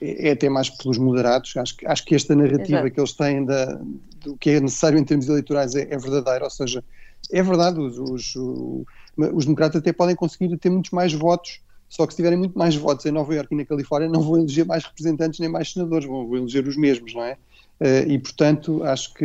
é 0.00 0.32
até 0.32 0.48
mais 0.48 0.70
pelos 0.70 0.98
moderados. 0.98 1.56
Acho, 1.56 1.76
acho 1.84 2.04
que 2.04 2.14
esta 2.14 2.34
narrativa 2.34 2.78
Exato. 2.78 2.90
que 2.90 3.00
eles 3.00 3.12
têm 3.12 3.44
da, 3.44 3.80
do 4.24 4.36
que 4.38 4.50
é 4.50 4.60
necessário 4.60 4.98
em 4.98 5.04
termos 5.04 5.28
eleitorais 5.28 5.76
é, 5.76 5.82
é 5.82 5.98
verdadeira, 5.98 6.44
ou 6.44 6.50
seja, 6.50 6.82
é 7.30 7.42
verdade, 7.42 7.78
os, 7.78 7.98
os, 7.98 8.34
os, 8.34 9.44
democratas 9.44 9.80
até 9.80 9.92
podem 9.92 10.16
conseguir 10.16 10.56
ter 10.56 10.70
muitos 10.70 10.90
mais 10.90 11.12
votos, 11.12 11.60
só 11.90 12.06
que 12.06 12.12
se 12.14 12.18
tiverem 12.18 12.38
muito 12.38 12.56
mais 12.56 12.74
votos 12.76 13.04
em 13.04 13.10
Nova 13.10 13.34
Iorque 13.34 13.52
e 13.52 13.58
na 13.58 13.66
Califórnia 13.66 14.08
não 14.08 14.22
vão 14.22 14.38
eleger 14.38 14.64
mais 14.64 14.84
representantes 14.84 15.40
nem 15.40 15.48
mais 15.48 15.72
senadores, 15.72 16.06
vão 16.06 16.34
eleger 16.36 16.66
os 16.66 16.76
mesmos, 16.76 17.12
não 17.12 17.24
é? 17.24 17.36
Eh, 17.80 18.04
e, 18.08 18.18
portanto, 18.18 18.84
acho 18.84 19.12
que, 19.12 19.24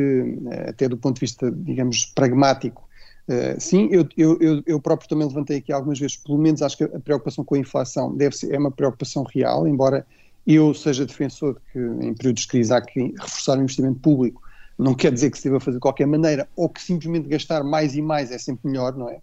eh, 0.49 0.69
até 0.69 0.89
do 0.89 0.97
ponto 0.97 1.15
de 1.15 1.21
vista, 1.21 1.51
digamos, 1.51 2.07
pragmático, 2.07 2.83
Uh, 3.27 3.59
sim, 3.59 3.89
eu, 3.89 4.07
eu, 4.15 4.61
eu, 4.67 4.79
próprio 4.79 5.09
também 5.09 5.27
levantei 5.27 5.57
aqui 5.57 5.73
algumas 5.73 5.97
vezes, 5.97 6.15
pelo 6.15 6.37
menos 6.37 6.61
acho 6.61 6.77
que 6.77 6.83
a 6.83 6.99
preocupação 6.99 7.43
com 7.43 7.55
a 7.55 7.57
inflação 7.57 8.15
deve 8.15 8.37
ser, 8.37 8.53
é 8.53 8.59
uma 8.59 8.69
preocupação 8.69 9.23
real, 9.23 9.67
embora 9.67 10.05
eu 10.45 10.75
seja 10.75 11.07
defensor 11.07 11.55
de 11.55 11.59
que 11.73 12.05
em 12.05 12.13
períodos 12.13 12.43
de 12.43 12.47
crise 12.47 12.71
há 12.71 12.79
que 12.79 13.15
reforçar 13.19 13.57
o 13.57 13.63
investimento 13.63 13.99
público, 13.99 14.43
não 14.77 14.93
quer 14.93 15.11
dizer 15.11 15.31
que 15.31 15.39
se 15.39 15.45
deva 15.45 15.59
fazer 15.59 15.77
de 15.77 15.81
qualquer 15.81 16.05
maneira, 16.05 16.47
ou 16.55 16.69
que 16.69 16.79
simplesmente 16.79 17.27
gastar 17.27 17.63
mais 17.63 17.95
e 17.95 18.01
mais 18.01 18.31
é 18.31 18.37
sempre 18.37 18.69
melhor, 18.69 18.95
não 18.95 19.09
é? 19.09 19.19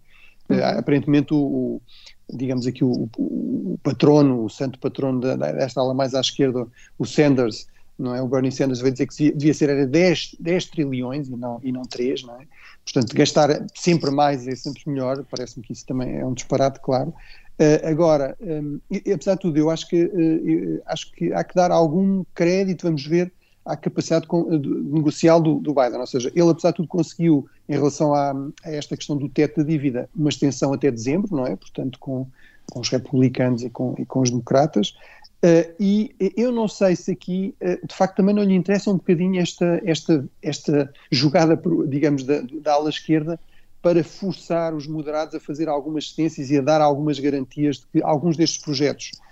Uhum. 0.49 0.57
Uh, 0.57 0.79
aparentemente, 0.79 1.33
o, 1.33 1.81
digamos 2.31 2.67
aqui, 2.67 2.83
o, 2.83 3.09
o, 3.17 3.79
patrono, 3.83 4.45
o 4.45 4.49
santo 4.49 4.79
patrono 4.79 5.19
desta 5.19 5.81
ala 5.81 5.93
mais 5.93 6.13
à 6.13 6.21
esquerda, 6.21 6.67
o 6.97 7.05
Sanders, 7.05 7.67
não 7.97 8.15
é? 8.15 8.21
O 8.21 8.27
Bernie 8.27 8.51
Sanders 8.51 8.79
veio 8.79 8.93
dizer 8.93 9.07
que 9.07 9.31
devia 9.31 9.53
ser 9.53 9.69
era 9.69 9.85
10, 9.85 10.37
10 10.39 10.65
trilhões 10.65 11.27
e 11.27 11.35
não, 11.35 11.59
e 11.63 11.71
não 11.71 11.83
3, 11.83 12.23
não 12.23 12.35
é? 12.39 12.45
Portanto, 12.83 13.15
gastar 13.15 13.65
sempre 13.75 14.11
mais 14.11 14.47
é 14.47 14.55
sempre 14.55 14.81
melhor, 14.87 15.23
parece-me 15.29 15.65
que 15.65 15.73
isso 15.73 15.85
também 15.85 16.17
é 16.17 16.25
um 16.25 16.33
disparate, 16.33 16.79
claro. 16.81 17.13
Uh, 17.59 17.87
agora, 17.87 18.35
um, 18.41 18.79
e, 18.89 19.11
apesar 19.11 19.35
de 19.35 19.41
tudo, 19.41 19.57
eu 19.57 19.69
acho 19.69 19.87
que, 19.87 20.03
uh, 20.05 20.81
acho 20.87 21.11
que 21.11 21.31
há 21.31 21.43
que 21.43 21.53
dar 21.53 21.71
algum 21.71 22.23
crédito, 22.33 22.83
vamos 22.83 23.05
ver, 23.05 23.31
à 23.65 23.75
capacidade 23.75 24.27
de, 24.27 24.59
de, 24.59 24.69
negocial 24.69 25.41
do, 25.41 25.55
do, 25.55 25.73
Biden. 25.73 25.99
Ou 25.99 26.07
seja, 26.07 26.31
ele, 26.35 26.49
apesar 26.49 26.71
de 26.71 26.77
tudo, 26.77 26.87
conseguiu, 26.87 27.47
em 27.67 27.73
relação 27.73 28.13
a, 28.13 28.31
a, 28.63 28.71
esta 28.71 28.97
questão 28.97 29.17
do 29.17 29.29
teto 29.29 29.57
da 29.57 29.63
dívida, 29.63 30.09
uma 30.15 30.29
extensão 30.29 30.73
até 30.73 30.91
dezembro, 30.91 31.35
não 31.35 31.45
é? 31.45 31.55
Portanto, 31.55 31.97
com, 31.99 32.27
com 32.71 32.79
os 32.79 32.89
republicanos 32.89 33.63
e 33.63 33.69
com, 33.69 33.95
e 33.97 34.05
com 34.05 34.21
os 34.21 34.29
democratas. 34.29 34.95
Uh, 35.43 35.73
e 35.77 36.15
eu 36.37 36.51
não 36.53 36.69
sei 36.69 36.95
se 36.95 37.11
aqui, 37.11 37.53
de 37.61 37.93
facto, 37.93 38.15
também 38.15 38.33
não 38.33 38.43
lhe 38.43 38.53
interessa 38.53 38.89
um 38.89 38.95
bocadinho 38.95 39.41
esta, 39.41 39.81
esta, 39.83 40.25
esta 40.41 40.93
jogada, 41.11 41.61
digamos, 41.87 42.23
da, 42.23 42.41
da 42.61 42.73
ala 42.73 42.89
esquerda 42.89 43.37
para 43.83 44.01
forçar 44.01 44.73
os 44.73 44.87
moderados 44.87 45.35
a 45.35 45.41
fazer 45.41 45.67
algumas 45.67 46.09
cedências 46.09 46.49
e 46.49 46.57
a 46.57 46.61
dar 46.61 46.79
algumas 46.79 47.19
garantias 47.19 47.79
de 47.79 47.85
que 47.87 48.01
alguns 48.01 48.37
destes 48.37 48.63
projetos 48.63 49.11
uh, 49.11 49.22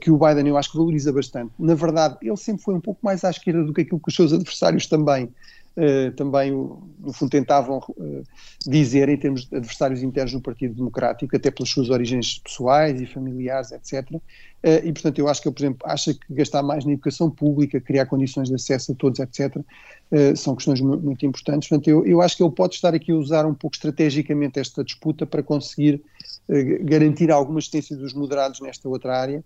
que 0.00 0.10
o 0.10 0.18
Biden 0.18 0.48
eu 0.48 0.56
acho 0.56 0.72
que 0.72 0.76
valoriza 0.76 1.12
bastante, 1.12 1.52
na 1.58 1.74
verdade 1.74 2.16
ele 2.22 2.36
sempre 2.36 2.62
foi 2.62 2.74
um 2.74 2.80
pouco 2.80 3.00
mais 3.02 3.24
à 3.24 3.30
esquerda 3.30 3.64
do 3.64 3.72
que 3.72 3.82
aquilo 3.82 4.00
que 4.00 4.08
os 4.08 4.14
seus 4.14 4.32
adversários 4.32 4.86
também 4.86 5.30
uh, 5.76 6.12
também 6.12 6.50
no 6.50 7.12
fundo 7.12 7.30
tentavam 7.30 7.78
uh, 7.78 8.22
dizer 8.66 9.08
em 9.08 9.16
termos 9.16 9.46
de 9.46 9.56
adversários 9.56 10.02
internos 10.02 10.32
no 10.32 10.40
Partido 10.40 10.74
Democrático, 10.74 11.34
até 11.34 11.50
pelas 11.50 11.70
suas 11.70 11.90
origens 11.90 12.38
pessoais 12.38 13.00
e 13.00 13.06
familiares, 13.06 13.72
etc. 13.72 14.20
E, 14.62 14.92
portanto, 14.92 15.18
eu 15.18 15.26
acho 15.26 15.40
que 15.40 15.48
ele, 15.48 15.54
por 15.54 15.62
exemplo, 15.62 15.78
acha 15.86 16.12
que 16.12 16.34
gastar 16.34 16.62
mais 16.62 16.84
na 16.84 16.92
educação 16.92 17.30
pública, 17.30 17.80
criar 17.80 18.04
condições 18.04 18.48
de 18.48 18.54
acesso 18.54 18.92
a 18.92 18.94
todos, 18.94 19.18
etc., 19.18 19.56
são 20.36 20.54
questões 20.54 20.82
muito 20.82 21.24
importantes. 21.24 21.66
Portanto, 21.66 21.88
eu, 21.88 22.04
eu 22.04 22.20
acho 22.20 22.36
que 22.36 22.42
ele 22.42 22.52
pode 22.52 22.74
estar 22.74 22.94
aqui 22.94 23.10
a 23.10 23.14
usar 23.14 23.46
um 23.46 23.54
pouco 23.54 23.76
estrategicamente 23.76 24.60
esta 24.60 24.84
disputa 24.84 25.24
para 25.24 25.42
conseguir 25.42 26.02
garantir 26.82 27.30
alguma 27.30 27.58
assistência 27.58 27.96
dos 27.96 28.12
moderados 28.12 28.60
nesta 28.60 28.86
outra 28.86 29.18
área. 29.18 29.42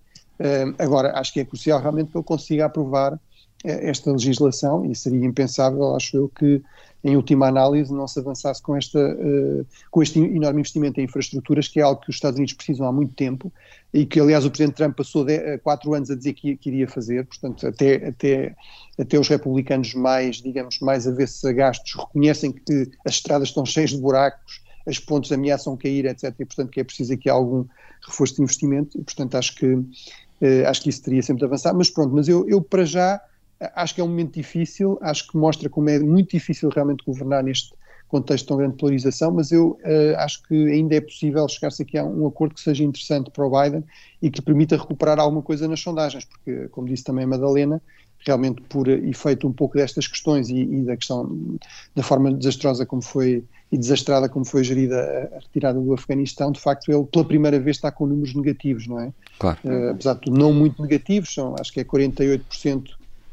Agora, 0.79 1.19
acho 1.19 1.33
que 1.33 1.41
é 1.41 1.45
crucial 1.45 1.81
realmente 1.81 2.11
que 2.11 2.17
ele 2.17 2.25
consiga 2.25 2.67
aprovar 2.67 3.19
esta 3.65 4.13
legislação 4.13 4.85
e 4.85 4.95
seria 4.95 5.25
impensável, 5.25 5.95
acho 5.97 6.17
eu, 6.17 6.29
que 6.29 6.63
em 7.05 7.17
última 7.17 7.47
análise 7.49 7.93
não 7.93 8.09
se 8.09 8.19
avançasse 8.19 8.63
com, 8.63 8.75
esta, 8.75 8.99
uh, 8.99 9.67
com 9.91 10.03
este 10.03 10.19
enorme 10.19 10.61
investimento 10.61 10.99
em 10.99 11.05
infraestruturas, 11.05 11.69
que 11.69 11.79
é 11.79 11.83
algo 11.83 12.01
que 12.01 12.09
os 12.09 12.17
Estados 12.17 12.39
Unidos 12.39 12.55
precisam 12.55 12.87
há 12.87 12.93
muito 12.93 13.13
tempo 13.13 13.53
e 13.93 14.07
que, 14.07 14.19
aliás, 14.19 14.47
o 14.47 14.51
Presidente 14.51 14.77
Trump 14.77 14.97
passou 14.97 15.23
de, 15.23 15.37
uh, 15.37 15.61
quatro 15.63 15.93
anos 15.93 16.11
a 16.11 16.17
dizer 16.17 16.33
que, 16.33 16.57
que, 16.57 16.71
iria 16.71 16.89
fazer, 16.89 17.27
portanto, 17.27 17.67
até, 17.67 18.09
até, 18.09 18.57
até 18.99 19.19
os 19.19 19.29
republicanos 19.29 19.93
mais, 19.93 20.37
digamos, 20.37 20.81
mais 20.81 21.07
avessos 21.07 21.45
a 21.45 21.53
gastos 21.53 21.95
reconhecem 21.95 22.53
que 22.53 22.91
as 23.07 23.17
estradas 23.17 23.49
estão 23.49 23.67
cheias 23.67 23.91
de 23.91 23.99
buracos, 23.99 24.63
as 24.87 24.99
pontes 24.99 25.31
ameaçam 25.31 25.77
cair, 25.77 26.07
etc. 26.07 26.35
E, 26.39 26.45
portanto, 26.47 26.71
que 26.71 26.81
é 26.81 26.85
preciso 26.85 27.13
aqui 27.13 27.29
algum 27.29 27.67
reforço 28.07 28.37
de 28.37 28.43
investimento 28.43 28.99
e, 28.99 29.03
portanto, 29.03 29.35
acho 29.35 29.55
que, 29.57 29.79
uh, 30.45 30.69
acho 30.69 30.83
que 30.83 30.91
isso 30.91 31.03
teria 31.03 31.23
sempre 31.23 31.41
de 31.41 31.47
avançar. 31.47 31.75
Mas 31.75 31.91
pronto, 31.91 32.15
mas 32.15 32.29
eu, 32.29 32.49
eu 32.49 32.63
para 32.63 32.85
já 32.85 33.21
acho 33.75 33.95
que 33.95 34.01
é 34.01 34.05
um 34.05 34.09
momento 34.09 34.35
difícil, 34.35 34.99
acho 35.01 35.29
que 35.29 35.37
mostra 35.37 35.69
como 35.69 35.89
é 35.89 35.99
muito 35.99 36.31
difícil 36.31 36.69
realmente 36.69 37.05
governar 37.05 37.43
neste 37.43 37.73
contexto 38.09 38.45
de 38.45 38.49
tão 38.49 38.57
grande 38.59 38.77
polarização, 38.77 39.33
mas 39.33 39.51
eu 39.51 39.79
uh, 39.83 40.17
acho 40.19 40.43
que 40.45 40.55
ainda 40.55 40.95
é 40.95 41.01
possível 41.01 41.49
chegar-se 41.49 41.83
aqui 41.83 41.99
a 41.99 42.05
um 42.05 42.27
acordo 42.27 42.55
que 42.55 42.61
seja 42.61 42.85
interessante 42.85 43.31
para 43.31 43.45
o 43.47 43.51
Biden 43.51 43.85
e 44.23 44.31
que 44.31 44.39
lhe 44.39 44.45
permita 44.45 44.77
recuperar 44.77 45.19
alguma 45.19 45.43
coisa 45.43 45.67
nas 45.67 45.81
sondagens, 45.81 46.25
porque, 46.25 46.69
como 46.69 46.87
disse 46.87 47.03
também 47.03 47.25
a 47.25 47.29
Madalena, 47.29 47.83
realmente 48.25 48.63
por 48.63 48.89
efeito 48.89 49.47
um 49.47 49.53
pouco 49.53 49.77
destas 49.77 50.07
questões 50.07 50.49
e, 50.49 50.61
e, 50.61 50.83
da 50.83 50.97
questão 50.97 51.59
da 51.95 52.03
forma 52.03 52.33
desastrosa 52.33 52.87
como 52.87 53.03
foi 53.03 53.45
e 53.75 53.77
desastrada 53.77 54.29
como 54.29 54.45
foi 54.45 54.63
gerida 54.63 55.29
a 55.35 55.41
retirada 55.41 55.81
do 55.81 55.93
Afeganistão, 55.93 56.53
de 56.53 56.61
facto 56.61 56.93
ele 56.93 57.05
pela 57.07 57.25
primeira 57.25 57.59
vez 57.59 57.77
está 57.77 57.91
com 57.91 58.07
números 58.07 58.33
negativos, 58.33 58.87
não 58.87 59.01
é? 59.01 59.13
Claro. 59.37 59.59
Uh, 59.65 59.91
apesar 59.91 60.15
de 60.15 60.21
tudo, 60.21 60.39
não 60.39 60.53
muito 60.53 60.81
negativos, 60.81 61.35
são 61.35 61.57
acho 61.59 61.73
que 61.73 61.81
é 61.81 61.85
48% 61.85 62.91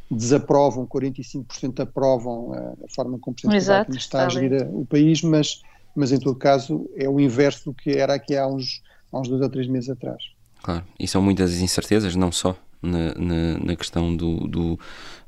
desaprovam, 0.09 0.87
45% 0.87 1.81
aprovam 1.81 2.53
a, 2.53 2.87
forma 2.89 3.19
como 3.19 3.35
o 3.45 3.53
Exato, 3.53 3.95
está 3.95 4.25
a 4.25 4.29
gerir 4.29 4.67
o 4.73 4.83
país, 4.83 5.21
mas, 5.21 5.61
mas 5.95 6.11
em 6.11 6.17
todo 6.17 6.35
caso 6.35 6.89
é 6.95 7.07
o 7.07 7.19
inverso 7.19 7.65
do 7.65 7.73
que 7.75 7.91
era 7.91 8.15
aqui 8.15 8.35
há 8.35 8.47
uns, 8.47 8.81
há 9.13 9.19
uns 9.19 9.27
dois 9.27 9.41
ou 9.43 9.49
três 9.49 9.67
meses 9.67 9.91
atrás. 9.91 10.23
Claro, 10.63 10.83
e 10.99 11.07
são 11.07 11.21
muitas 11.21 11.59
incertezas, 11.59 12.15
não 12.15 12.31
só 12.31 12.57
na, 12.81 13.13
na, 13.15 13.57
na 13.63 13.75
questão 13.75 14.15
do, 14.15 14.47
do, 14.47 14.79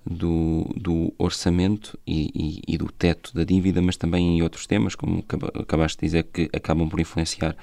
do, 0.06 0.74
do 0.76 1.14
orçamento 1.18 1.98
e, 2.06 2.32
e, 2.68 2.74
e, 2.74 2.78
do 2.78 2.92
teto 2.92 3.34
da 3.34 3.44
dívida, 3.44 3.82
mas 3.82 3.96
também 3.96 4.38
em 4.38 4.42
outros 4.42 4.66
temas, 4.66 4.96
como 4.96 5.24
acabaste 5.60 6.00
de 6.00 6.06
dizer, 6.08 6.24
que 6.24 6.50
acabam 6.54 6.90
por 6.90 7.00
influenciar 7.00 7.56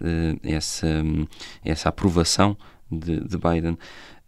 uh, 0.00 0.38
essa, 0.42 1.02
essa 1.64 1.88
aprovação 1.88 2.56
de, 2.90 3.20
de 3.20 3.36
Biden. 3.36 3.72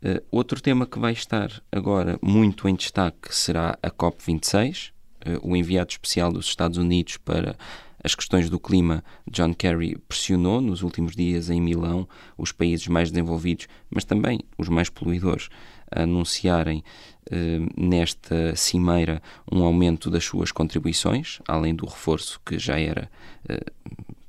Uh, 0.03 0.23
outro 0.31 0.61
tema 0.61 0.87
que 0.87 0.99
vai 0.99 1.13
estar 1.13 1.51
agora 1.71 2.19
muito 2.21 2.69
em 2.69 2.75
destaque 2.75 3.35
será 3.35 3.79
a 3.83 3.91
COP26. 3.91 4.93
Uh, 5.25 5.51
o 5.53 5.57
enviado 5.57 5.91
especial 5.91 6.33
dos 6.33 6.47
Estados 6.47 6.77
Unidos 6.77 7.17
para 7.17 7.57
as 8.05 8.15
questões 8.15 8.51
do 8.51 8.61
clima, 8.61 9.03
John 9.29 9.55
Kerry, 9.55 9.97
pressionou 10.07 10.61
nos 10.61 10.83
últimos 10.83 11.17
dias 11.17 11.49
em 11.49 11.61
Milão 11.61 12.07
os 12.37 12.53
países 12.53 12.87
mais 12.87 13.11
desenvolvidos, 13.11 13.67
mas 13.91 14.05
também 14.05 14.41
os 14.59 14.69
mais 14.69 14.91
poluidores, 14.91 15.49
a 15.91 16.03
anunciarem 16.03 16.85
uh, 17.31 17.81
nesta 17.81 18.55
cimeira 18.55 19.23
um 19.51 19.63
aumento 19.65 20.11
das 20.11 20.25
suas 20.25 20.53
contribuições, 20.53 21.41
além 21.49 21.75
do 21.75 21.87
reforço 21.87 22.41
que 22.45 22.59
já 22.59 22.79
era 22.79 23.11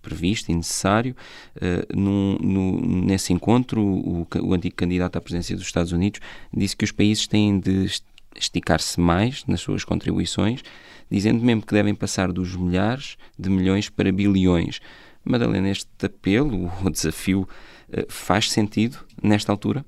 previsto 0.06 0.52
e 0.52 0.56
necessário. 0.56 1.16
Uh, 1.56 2.00
no, 2.00 2.80
nesse 2.80 3.34
encontro, 3.34 3.82
o, 3.82 4.28
o 4.42 4.54
antigo 4.54 4.76
candidato 4.76 5.18
à 5.18 5.22
presidência 5.22 5.56
dos 5.56 5.66
Estados 5.66 5.92
Unidos 5.92 6.22
disse 6.56 6.78
que 6.78 6.86
os 6.86 6.92
países 6.92 7.28
têm 7.28 7.60
de 7.60 7.90
esticar-se 8.36 9.00
mais 9.00 9.44
nas 9.46 9.62
suas 9.62 9.84
contribuições, 9.84 10.62
dizendo 11.10 11.44
mesmo 11.44 11.66
que 11.66 11.74
devem 11.74 11.96
passar 11.96 12.32
dos 12.32 12.56
milhares 12.56 13.18
de 13.38 13.50
milhões 13.50 13.90
para 13.90 14.12
bilhões. 14.12 14.80
Madalena, 15.24 15.70
este 15.70 15.88
apelo, 16.06 16.72
o 16.84 16.90
desafio, 16.90 17.48
uh, 17.90 18.12
faz 18.12 18.52
sentido 18.52 18.98
nesta 19.22 19.52
altura? 19.52 19.86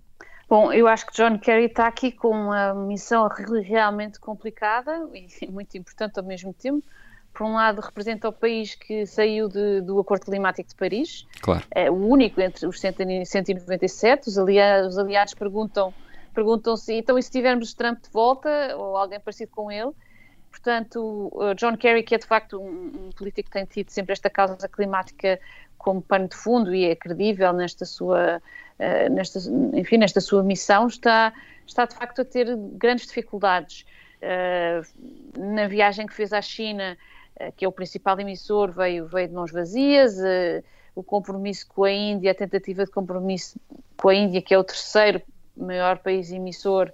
Bom, 0.50 0.72
eu 0.72 0.88
acho 0.88 1.06
que 1.06 1.14
John 1.14 1.38
Kerry 1.40 1.66
está 1.66 1.88
aqui 1.88 2.12
com 2.12 2.30
uma 2.30 2.74
missão 2.74 3.28
realmente 3.28 4.20
complicada 4.20 5.08
e 5.14 5.52
muito 5.52 5.78
importante 5.78 6.18
ao 6.20 6.26
mesmo 6.26 6.54
tempo, 6.54 6.84
por 7.38 7.46
um 7.46 7.54
lado, 7.54 7.82
representa 7.82 8.28
o 8.28 8.34
país 8.34 8.74
que 8.74 9.06
saiu 9.06 9.48
de, 9.48 9.82
do 9.82 10.00
Acordo 10.00 10.26
Climático 10.26 10.70
de 10.70 10.76
Paris, 10.76 11.28
claro. 11.40 11.64
é 11.70 11.88
o 11.88 11.94
único 11.94 12.42
entre 12.42 12.66
os 12.66 12.80
197. 12.80 14.28
Os 14.28 14.40
aliados, 14.40 14.94
os 14.94 14.98
aliados 14.98 15.36
perguntam, 15.36 15.94
perguntam-se, 16.34 16.96
então, 16.96 17.16
e 17.16 17.22
se 17.22 17.30
tivermos 17.30 17.76
Trump 17.76 18.02
de 18.02 18.10
volta, 18.10 18.76
ou 18.76 18.98
alguém 18.98 19.20
parecido 19.20 19.52
com 19.52 19.72
ele? 19.72 19.92
Portanto, 20.50 21.32
John 21.56 21.78
Kerry, 21.78 22.04
que 22.04 22.16
é 22.16 22.18
de 22.18 22.26
facto 22.26 22.60
um, 22.60 23.10
político 23.16 23.50
que 23.50 23.54
tem 23.54 23.66
tido 23.66 23.90
sempre 23.90 24.14
esta 24.14 24.30
causa 24.30 24.68
climática 24.68 25.40
como 25.78 26.02
pano 26.02 26.28
de 26.28 26.36
fundo 26.36 26.74
e 26.74 26.86
é 26.86 26.96
credível 26.96 27.54
nesta 27.54 27.86
sua, 27.86 28.42
uh, 28.80 29.14
nesta, 29.14 29.40
enfim, 29.74 29.98
nesta 29.98 30.20
sua 30.20 30.44
missão, 30.44 30.88
está, 30.88 31.32
está 31.66 31.86
de 31.86 31.96
facto 31.96 32.22
a 32.22 32.26
ter 32.26 32.56
grandes 32.74 33.08
dificuldades. 33.08 33.86
Uh, 34.18 34.84
na 35.40 35.68
viagem 35.68 36.08
que 36.08 36.14
fez 36.14 36.34
à 36.34 36.42
China, 36.42 36.98
eh, 37.40 37.52
que 37.56 37.64
é 37.64 37.68
o 37.68 37.72
principal 37.72 38.20
emissor, 38.20 38.72
veio, 38.72 39.06
veio 39.06 39.28
de 39.28 39.34
mãos 39.34 39.52
vazias. 39.52 40.20
Eh, 40.20 40.64
o 40.96 41.04
compromisso 41.04 41.68
com 41.68 41.84
a 41.84 41.92
Índia, 41.92 42.32
a 42.32 42.36
tentativa 42.36 42.84
de 42.84 42.92
compromisso 42.92 43.60
com 43.96 44.10
a 44.10 44.16
Índia, 44.16 44.42
que 44.42 44.54
é 44.54 44.58
o 44.58 44.64
terceiro 44.64 45.22
maior 45.56 46.00
país 46.00 46.32
emissor, 46.32 46.92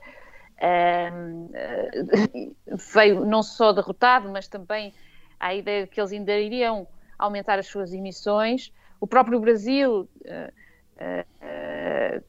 eh, 0.63 2.51
veio 2.93 3.25
não 3.25 3.43
só 3.43 3.71
derrotado, 3.71 4.29
mas 4.29 4.47
também 4.47 4.93
a 5.39 5.53
ideia 5.53 5.83
de 5.83 5.89
que 5.89 5.99
eles 5.99 6.11
ainda 6.11 6.37
iriam 6.37 6.87
aumentar 7.17 7.59
as 7.59 7.67
suas 7.67 7.93
emissões. 7.93 8.71
O 8.99 9.07
próprio 9.07 9.39
Brasil, 9.39 10.07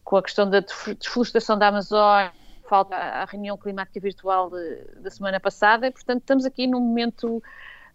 com 0.02 0.16
a 0.16 0.22
questão 0.22 0.50
da 0.50 0.60
desflorestação 0.98 1.56
da 1.56 1.68
Amazônia, 1.68 2.32
falta 2.68 2.96
a 2.96 3.24
reunião 3.24 3.56
climática 3.56 4.00
virtual 4.00 4.50
da 4.96 5.10
semana 5.10 5.38
passada, 5.38 5.90
portanto 5.92 6.20
estamos 6.20 6.44
aqui 6.44 6.66
num 6.66 6.80
momento 6.80 7.42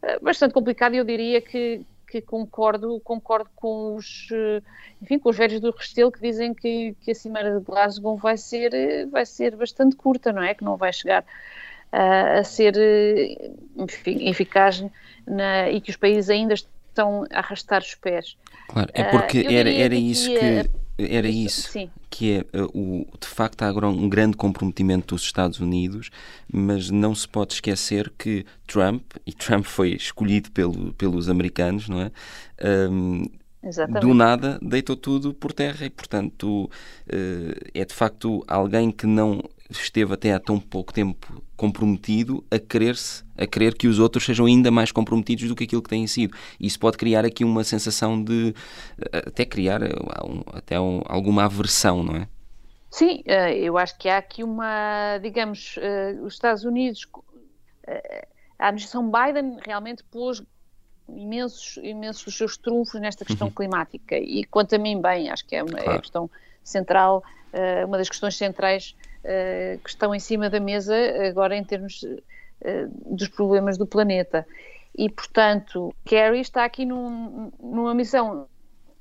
eh, 0.01 0.19
bastante 0.19 0.53
complicado 0.53 0.93
e 0.93 0.97
eu 0.97 1.03
diria 1.03 1.41
que, 1.41 1.85
que 2.09 2.21
concordo, 2.21 2.99
concordo 3.01 3.49
com 3.55 3.95
os, 3.95 4.27
eh, 4.31 4.61
enfim, 5.01 5.19
com 5.19 5.29
os 5.29 5.37
velhos 5.37 5.59
do 5.59 5.71
Restelo 5.71 6.11
que 6.11 6.19
dizem 6.19 6.53
que, 6.53 6.95
que 7.01 7.11
a 7.11 7.15
Cimeira 7.15 7.59
de 7.59 7.65
Glasgow 7.65 8.17
vai 8.17 8.37
ser, 8.37 8.73
eh, 8.73 9.05
vai 9.05 9.25
ser 9.25 9.55
bastante 9.55 9.95
curta, 9.95 10.33
não 10.33 10.41
é? 10.41 10.53
Que 10.53 10.63
não 10.63 10.75
vai 10.75 10.91
chegar 10.91 11.23
a, 11.91 12.39
a 12.39 12.43
ser, 12.43 12.73
enfim, 13.77 14.27
eficaz 14.27 14.83
na, 15.27 15.69
e 15.69 15.79
que 15.79 15.91
os 15.91 15.97
países 15.97 16.29
ainda 16.29 16.55
estão 16.55 17.25
a 17.31 17.39
arrastar 17.39 17.81
os 17.81 17.95
pés. 17.95 18.35
Claro, 18.67 18.89
é 18.93 19.03
porque 19.03 19.41
uh, 19.41 19.51
era, 19.51 19.71
era 19.71 19.95
isso 19.95 20.29
que 20.29 20.69
era 20.99 21.27
isso, 21.29 21.71
Sim. 21.71 21.89
que 22.09 22.33
é 22.33 22.59
uh, 22.59 22.65
o, 22.73 23.07
de 23.19 23.27
facto 23.27 23.61
há 23.61 23.67
agora 23.67 23.87
um 23.87 24.09
grande 24.09 24.35
comprometimento 24.35 25.15
dos 25.15 25.23
Estados 25.23 25.59
Unidos, 25.59 26.09
mas 26.51 26.89
não 26.89 27.15
se 27.15 27.27
pode 27.27 27.53
esquecer 27.53 28.11
que 28.17 28.45
Trump, 28.67 29.03
e 29.25 29.33
Trump 29.33 29.63
foi 29.67 29.91
escolhido 29.93 30.51
pelo, 30.51 30.93
pelos 30.93 31.29
americanos, 31.29 31.87
não 31.87 32.01
é? 32.01 32.11
Um, 32.93 33.25
do 33.99 34.13
nada 34.13 34.57
deitou 34.61 34.95
tudo 34.95 35.33
por 35.33 35.51
terra 35.51 35.85
e, 35.85 35.89
portanto, 35.89 36.65
uh, 36.65 37.69
é 37.73 37.83
de 37.83 37.93
facto 37.93 38.43
alguém 38.47 38.89
que 38.91 39.05
não 39.05 39.43
esteve 39.69 40.13
até 40.13 40.33
há 40.33 40.39
tão 40.39 40.59
pouco 40.59 40.91
tempo 40.91 41.43
comprometido 41.55 42.43
a 42.49 42.57
querer-se, 42.57 43.23
a 43.37 43.45
querer 43.45 43.75
que 43.75 43.87
os 43.87 43.99
outros 43.99 44.25
sejam 44.25 44.45
ainda 44.45 44.71
mais 44.71 44.91
comprometidos 44.91 45.47
do 45.47 45.55
que 45.55 45.65
aquilo 45.65 45.81
que 45.81 45.89
têm 45.89 46.07
sido. 46.07 46.35
Isso 46.59 46.79
pode 46.79 46.97
criar 46.97 47.25
aqui 47.25 47.43
uma 47.43 47.63
sensação 47.63 48.21
de 48.23 48.53
até 49.11 49.45
criar 49.45 49.81
até 50.53 50.75
alguma 50.75 51.45
aversão, 51.45 52.03
não 52.03 52.15
é? 52.15 52.27
Sim, 52.89 53.21
eh, 53.25 53.55
eu 53.59 53.77
acho 53.77 53.97
que 53.97 54.09
há 54.09 54.17
aqui 54.17 54.43
uma, 54.43 55.19
digamos, 55.21 55.75
eh, 55.77 56.17
os 56.23 56.33
Estados 56.33 56.63
Unidos, 56.63 57.07
eh, 57.85 58.27
a 58.57 58.67
administração 58.67 59.11
Biden 59.11 59.59
realmente 59.63 60.03
pôs 60.05 60.41
imensos, 61.07 61.77
imensos 61.83 62.23
dos 62.23 62.35
seus 62.35 62.57
trunfos 62.57 62.99
nesta 62.99 63.23
questão 63.23 63.47
uhum. 63.47 63.53
climática 63.53 64.17
e 64.17 64.43
quanto 64.43 64.73
a 64.75 64.79
mim 64.79 64.99
bem, 64.99 65.29
acho 65.29 65.45
que 65.45 65.55
é 65.55 65.63
uma 65.63 65.77
claro. 65.77 65.97
é 65.97 65.99
questão 65.99 66.29
central, 66.63 67.23
uma 67.87 67.97
das 67.97 68.09
questões 68.09 68.37
centrais 68.37 68.95
que 69.83 69.89
estão 69.89 70.15
em 70.15 70.19
cima 70.19 70.49
da 70.49 70.59
mesa 70.59 70.95
agora 71.27 71.55
em 71.55 71.63
termos 71.63 72.03
uh, 72.03 73.15
dos 73.15 73.27
problemas 73.27 73.77
do 73.77 73.85
planeta. 73.85 74.45
E, 74.97 75.09
portanto, 75.09 75.93
Kerry 76.05 76.39
está 76.39 76.65
aqui 76.65 76.85
num, 76.85 77.51
numa 77.59 77.93
missão 77.93 78.47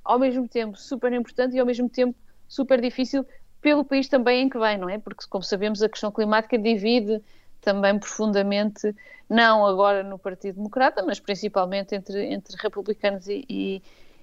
ao 0.05 0.19
mesmo 0.19 0.49
tempo 0.49 0.77
super 0.77 1.13
importante 1.13 1.57
e 1.57 1.61
ao 1.61 1.67
mesmo 1.67 1.89
tempo 1.89 2.15
super 2.47 2.81
difícil 2.81 3.27
pelo 3.61 3.85
país 3.85 4.09
também 4.09 4.43
em 4.43 4.49
que 4.49 4.59
vem, 4.59 4.79
não 4.79 4.89
é? 4.89 4.99
Porque, 4.99 5.25
como 5.29 5.43
sabemos, 5.43 5.83
a 5.83 5.89
questão 5.89 6.11
climática 6.11 6.57
divide 6.57 7.21
também 7.61 7.99
profundamente, 7.99 8.95
não 9.29 9.67
agora 9.67 10.03
no 10.03 10.19
Partido 10.19 10.57
Democrata, 10.57 11.03
mas 11.03 11.19
principalmente 11.19 11.95
entre, 11.95 12.33
entre 12.33 12.57
republicanos 12.63 13.27
e, 13.27 13.45
e, 13.49 13.83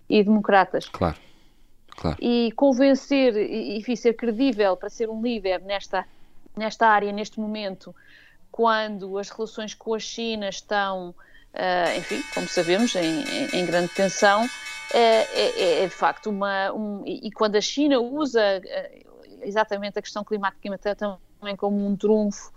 e 0.09 0.23
democratas. 0.23 0.87
Claro. 0.87 1.17
Claro. 1.97 2.17
E 2.21 2.51
convencer 2.55 3.35
e, 3.35 3.83
e 3.85 3.97
ser 3.97 4.13
credível 4.13 4.75
para 4.75 4.89
ser 4.89 5.09
um 5.09 5.21
líder 5.21 5.61
nesta, 5.61 6.05
nesta 6.55 6.87
área 6.87 7.11
neste 7.11 7.39
momento, 7.39 7.95
quando 8.51 9.17
as 9.17 9.29
relações 9.29 9.73
com 9.73 9.93
a 9.93 9.99
China 9.99 10.49
estão, 10.49 11.09
uh, 11.09 11.97
enfim, 11.97 12.23
como 12.33 12.47
sabemos, 12.47 12.95
em, 12.95 13.21
em, 13.21 13.49
em 13.51 13.65
grande 13.65 13.89
tensão, 13.89 14.49
é, 14.93 15.27
é, 15.31 15.83
é, 15.83 15.87
de 15.87 15.93
facto 15.93 16.29
uma. 16.29 16.71
Um, 16.71 17.03
e 17.05 17.31
quando 17.31 17.55
a 17.55 17.61
China 17.61 17.99
usa 17.99 18.61
exatamente 19.41 19.99
a 19.99 20.01
questão 20.01 20.23
climática 20.23 20.95
também 20.95 21.55
como 21.55 21.85
um 21.85 21.95
trunfo 21.95 22.51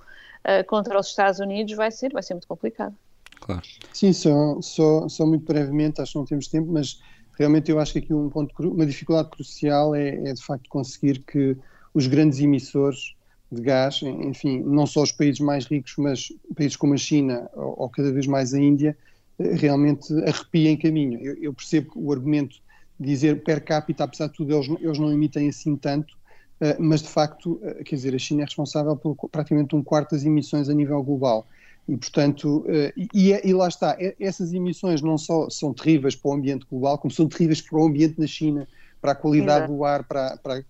uh, 0.44 0.64
contra 0.66 0.98
os 0.98 1.08
Estados 1.08 1.40
Unidos, 1.40 1.74
vai 1.74 1.90
ser, 1.90 2.12
vai 2.12 2.22
ser 2.22 2.34
muito 2.34 2.48
complicado. 2.48 2.94
Claro. 3.40 3.62
Sim, 3.92 4.12
só, 4.12 4.60
só, 4.60 5.08
só 5.08 5.26
muito 5.26 5.44
brevemente, 5.44 6.00
acho 6.00 6.12
que 6.12 6.18
não 6.18 6.24
temos 6.24 6.48
tempo, 6.48 6.70
mas 6.70 7.00
realmente 7.38 7.70
eu 7.70 7.78
acho 7.78 7.92
que 7.92 8.00
aqui 8.00 8.12
um 8.12 8.28
ponto, 8.28 8.52
uma 8.60 8.84
dificuldade 8.84 9.30
crucial 9.30 9.94
é, 9.94 10.08
é 10.08 10.32
de 10.34 10.44
facto 10.44 10.68
conseguir 10.68 11.20
que 11.20 11.56
os 11.94 12.06
grandes 12.06 12.40
emissores 12.40 13.14
de 13.50 13.62
gás, 13.62 14.00
enfim, 14.02 14.62
não 14.62 14.86
só 14.86 15.02
os 15.02 15.12
países 15.12 15.40
mais 15.40 15.64
ricos, 15.64 15.94
mas 15.96 16.32
países 16.54 16.76
como 16.76 16.94
a 16.94 16.98
China 16.98 17.48
ou, 17.54 17.82
ou 17.82 17.88
cada 17.88 18.12
vez 18.12 18.26
mais 18.26 18.52
a 18.52 18.60
Índia, 18.60 18.96
eh, 19.38 19.54
realmente 19.54 20.12
arrepiem 20.24 20.76
caminho. 20.76 21.18
Eu, 21.20 21.34
eu, 21.36 21.54
percebo 21.54 21.92
o 21.94 22.12
argumento 22.12 22.56
de 23.00 23.06
dizer 23.06 23.42
per 23.42 23.64
capita, 23.64 24.04
apesar 24.04 24.26
de 24.26 24.34
tudo, 24.34 24.54
eles, 24.54 24.68
eles 24.80 24.98
não 24.98 25.10
emitem 25.10 25.48
assim 25.48 25.76
tanto, 25.76 26.14
uh, 26.60 26.76
mas 26.78 27.00
de 27.00 27.08
facto, 27.08 27.52
uh, 27.52 27.82
quer 27.84 27.94
dizer, 27.94 28.14
a 28.14 28.18
China 28.18 28.42
é 28.42 28.44
responsável 28.44 28.94
por 28.96 29.16
praticamente 29.30 29.74
um 29.74 29.82
quarto 29.82 30.10
das 30.10 30.24
emissões 30.24 30.68
a 30.68 30.74
nível 30.74 31.02
global. 31.02 31.46
E, 31.88 31.96
portanto, 31.96 32.66
uh, 32.66 32.92
e, 33.14 33.32
e, 33.32 33.52
lá 33.54 33.68
está, 33.68 33.96
essas 34.20 34.52
emissões 34.52 35.00
não 35.00 35.16
só 35.16 35.48
são 35.48 35.72
terríveis 35.72 36.14
para 36.14 36.30
o 36.30 36.34
ambiente 36.34 36.66
global, 36.70 36.98
como 36.98 37.10
são 37.10 37.26
terríveis 37.26 37.62
para 37.62 37.78
o 37.78 37.86
ambiente 37.86 38.20
na 38.20 38.26
China, 38.26 38.68
para 39.00 39.12
a 39.12 39.14
qualidade 39.14 39.64
Exato. 39.64 39.72
do 39.72 39.84
ar, 39.84 40.04
para, 40.04 40.36
para, 40.36 40.64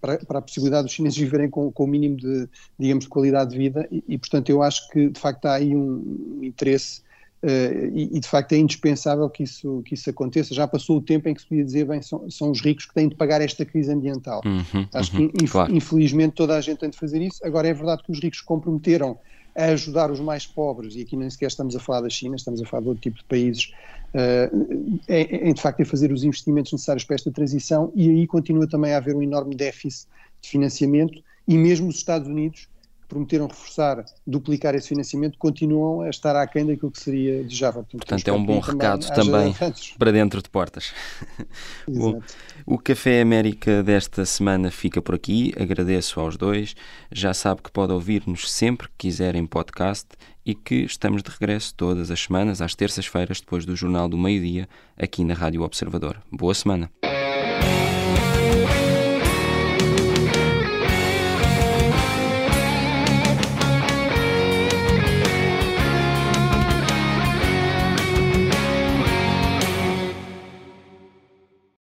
para, 0.00 0.18
para, 0.18 0.38
a 0.38 0.42
possibilidade 0.42 0.84
dos 0.84 0.92
chineses 0.92 1.18
viverem 1.18 1.48
com, 1.48 1.70
com 1.72 1.84
o 1.84 1.86
mínimo 1.86 2.16
de, 2.16 2.48
digamos, 2.78 3.04
de 3.04 3.10
qualidade 3.10 3.50
de 3.52 3.58
vida. 3.58 3.88
E, 3.90 4.04
e, 4.08 4.18
portanto, 4.18 4.50
eu 4.50 4.62
acho 4.62 4.88
que, 4.90 5.08
de 5.08 5.18
facto, 5.18 5.46
há 5.46 5.54
aí 5.54 5.74
um 5.74 6.40
interesse 6.42 7.02
Uh, 7.42 7.88
e, 7.94 8.16
e, 8.16 8.20
de 8.20 8.28
facto 8.28 8.52
é 8.52 8.58
indispensável 8.58 9.28
que 9.30 9.44
isso, 9.44 9.82
que 9.86 9.94
isso 9.94 10.10
aconteça. 10.10 10.54
Já 10.54 10.66
passou 10.66 10.98
o 10.98 11.00
tempo 11.00 11.26
em 11.26 11.32
que 11.32 11.40
se 11.40 11.48
podia 11.48 11.64
dizer, 11.64 11.86
bem, 11.86 12.02
são, 12.02 12.30
são 12.30 12.50
os 12.50 12.60
ricos 12.60 12.84
que 12.84 12.92
têm 12.92 13.08
de 13.08 13.14
pagar 13.14 13.40
esta 13.40 13.64
crise 13.64 13.90
ambiental. 13.90 14.42
Uhum, 14.44 14.86
Acho 14.92 15.16
uhum, 15.16 15.28
que, 15.28 15.44
inf 15.44 15.52
claro. 15.52 15.74
infelizmente, 15.74 16.34
toda 16.34 16.54
a 16.54 16.60
gente 16.60 16.80
tem 16.80 16.90
de 16.90 16.98
fazer 16.98 17.22
isso. 17.22 17.40
Agora, 17.42 17.66
é 17.66 17.72
verdade 17.72 18.02
que 18.02 18.12
os 18.12 18.20
ricos 18.20 18.42
comprometeram 18.42 19.18
a 19.56 19.64
ajudar 19.66 20.10
os 20.10 20.20
mais 20.20 20.46
pobres, 20.46 20.94
e 20.96 21.02
aqui 21.02 21.16
nem 21.16 21.28
sequer 21.28 21.48
estamos 21.48 21.74
a 21.76 21.80
falar 21.80 22.02
da 22.02 22.08
China, 22.08 22.36
estamos 22.36 22.60
a 22.62 22.66
falar 22.66 22.82
de 22.82 22.88
outro 22.88 23.02
tipo 23.02 23.18
de 23.18 23.24
países, 23.24 23.72
uh, 24.14 25.00
é, 25.08 25.52
de 25.52 25.60
facto 25.60 25.82
a 25.82 25.84
fazer 25.84 26.12
os 26.12 26.24
investimentos 26.24 26.72
necessários 26.72 27.04
para 27.04 27.16
esta 27.16 27.30
transição, 27.30 27.92
e 27.94 28.08
aí 28.08 28.26
continua 28.26 28.68
também 28.68 28.92
a 28.92 28.98
haver 28.98 29.14
um 29.14 29.22
enorme 29.22 29.54
déficit 29.54 30.08
de 30.40 30.48
financiamento, 30.48 31.22
e 31.46 31.56
mesmo 31.56 31.88
os 31.88 31.96
Estados 31.96 32.28
Unidos, 32.28 32.68
prometeram 33.10 33.48
reforçar, 33.48 34.04
duplicar 34.24 34.76
esse 34.76 34.88
financiamento, 34.88 35.36
continuam 35.36 36.02
a 36.02 36.08
estar 36.08 36.36
aquém 36.36 36.64
daquilo 36.64 36.92
que 36.92 37.00
seria 37.00 37.42
desejável. 37.42 37.82
Portanto, 37.82 38.06
Portanto 38.06 38.28
é 38.28 38.32
um 38.32 38.44
bom 38.44 38.60
recado 38.60 39.06
também, 39.08 39.52
também 39.52 39.74
para 39.98 40.12
dentro 40.12 40.40
de 40.40 40.48
portas. 40.48 40.94
Bom, 41.88 42.22
o 42.64 42.78
Café 42.78 43.20
América 43.20 43.82
desta 43.82 44.24
semana 44.24 44.70
fica 44.70 45.02
por 45.02 45.16
aqui. 45.16 45.52
Agradeço 45.58 46.20
aos 46.20 46.36
dois. 46.36 46.76
Já 47.10 47.34
sabe 47.34 47.62
que 47.62 47.72
pode 47.72 47.92
ouvir-nos 47.92 48.50
sempre 48.50 48.86
que 48.88 48.94
quiser 49.08 49.34
em 49.34 49.44
podcast 49.44 50.06
e 50.46 50.54
que 50.54 50.76
estamos 50.76 51.22
de 51.22 51.30
regresso 51.30 51.74
todas 51.74 52.10
as 52.10 52.20
semanas, 52.20 52.62
às 52.62 52.76
terças-feiras, 52.76 53.40
depois 53.40 53.66
do 53.66 53.74
Jornal 53.74 54.08
do 54.08 54.16
Meio-Dia, 54.16 54.68
aqui 54.96 55.24
na 55.24 55.34
Rádio 55.34 55.62
Observador. 55.62 56.22
Boa 56.30 56.54
semana. 56.54 56.90